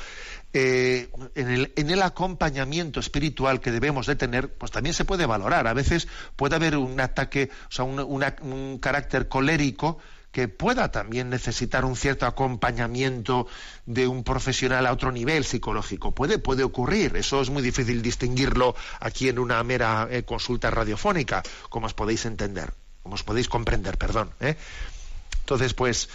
eh, 0.58 1.10
en, 1.34 1.50
el, 1.50 1.72
en 1.76 1.90
el 1.90 2.00
acompañamiento 2.00 2.98
espiritual 2.98 3.60
que 3.60 3.70
debemos 3.70 4.06
de 4.06 4.16
tener, 4.16 4.54
pues 4.54 4.72
también 4.72 4.94
se 4.94 5.04
puede 5.04 5.26
valorar. 5.26 5.66
A 5.66 5.74
veces 5.74 6.08
puede 6.34 6.56
haber 6.56 6.78
un 6.78 6.98
ataque, 6.98 7.50
o 7.68 7.70
sea, 7.70 7.84
un, 7.84 8.00
un 8.00 8.78
carácter 8.78 9.28
colérico 9.28 9.98
que 10.32 10.48
pueda 10.48 10.90
también 10.90 11.28
necesitar 11.28 11.84
un 11.84 11.94
cierto 11.94 12.24
acompañamiento 12.24 13.46
de 13.84 14.08
un 14.08 14.24
profesional 14.24 14.86
a 14.86 14.92
otro 14.92 15.12
nivel 15.12 15.44
psicológico. 15.44 16.14
Puede, 16.14 16.38
puede 16.38 16.64
ocurrir. 16.64 17.16
Eso 17.16 17.42
es 17.42 17.50
muy 17.50 17.62
difícil 17.62 18.00
distinguirlo 18.00 18.74
aquí 19.00 19.28
en 19.28 19.38
una 19.38 19.62
mera 19.62 20.08
eh, 20.10 20.22
consulta 20.22 20.70
radiofónica, 20.70 21.42
como 21.68 21.84
os 21.84 21.92
podéis 21.92 22.24
entender, 22.24 22.72
como 23.02 23.16
os 23.16 23.22
podéis 23.22 23.50
comprender, 23.50 23.98
perdón. 23.98 24.30
¿eh? 24.40 24.56
Entonces, 25.40 25.74
pues 25.74 26.08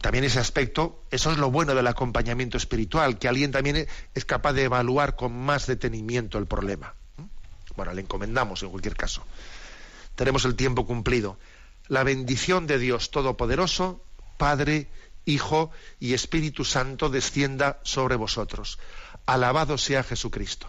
también 0.00 0.24
ese 0.24 0.38
aspecto, 0.38 1.02
eso 1.10 1.30
es 1.30 1.38
lo 1.38 1.50
bueno 1.50 1.74
del 1.74 1.86
acompañamiento 1.86 2.56
espiritual, 2.56 3.18
que 3.18 3.28
alguien 3.28 3.52
también 3.52 3.86
es 4.14 4.24
capaz 4.24 4.52
de 4.52 4.64
evaluar 4.64 5.16
con 5.16 5.36
más 5.36 5.66
detenimiento 5.66 6.38
el 6.38 6.46
problema. 6.46 6.94
Bueno, 7.76 7.92
le 7.92 8.00
encomendamos 8.00 8.62
en 8.62 8.70
cualquier 8.70 8.96
caso. 8.96 9.22
Tenemos 10.14 10.44
el 10.44 10.54
tiempo 10.54 10.86
cumplido 10.86 11.38
la 11.88 12.02
bendición 12.02 12.66
de 12.66 12.78
Dios 12.78 13.10
Todopoderoso, 13.10 14.02
Padre, 14.36 14.88
Hijo 15.24 15.70
y 16.00 16.14
Espíritu 16.14 16.64
Santo 16.64 17.10
descienda 17.10 17.80
sobre 17.82 18.16
vosotros. 18.16 18.78
Alabado 19.26 19.78
sea 19.78 20.02
Jesucristo. 20.02 20.68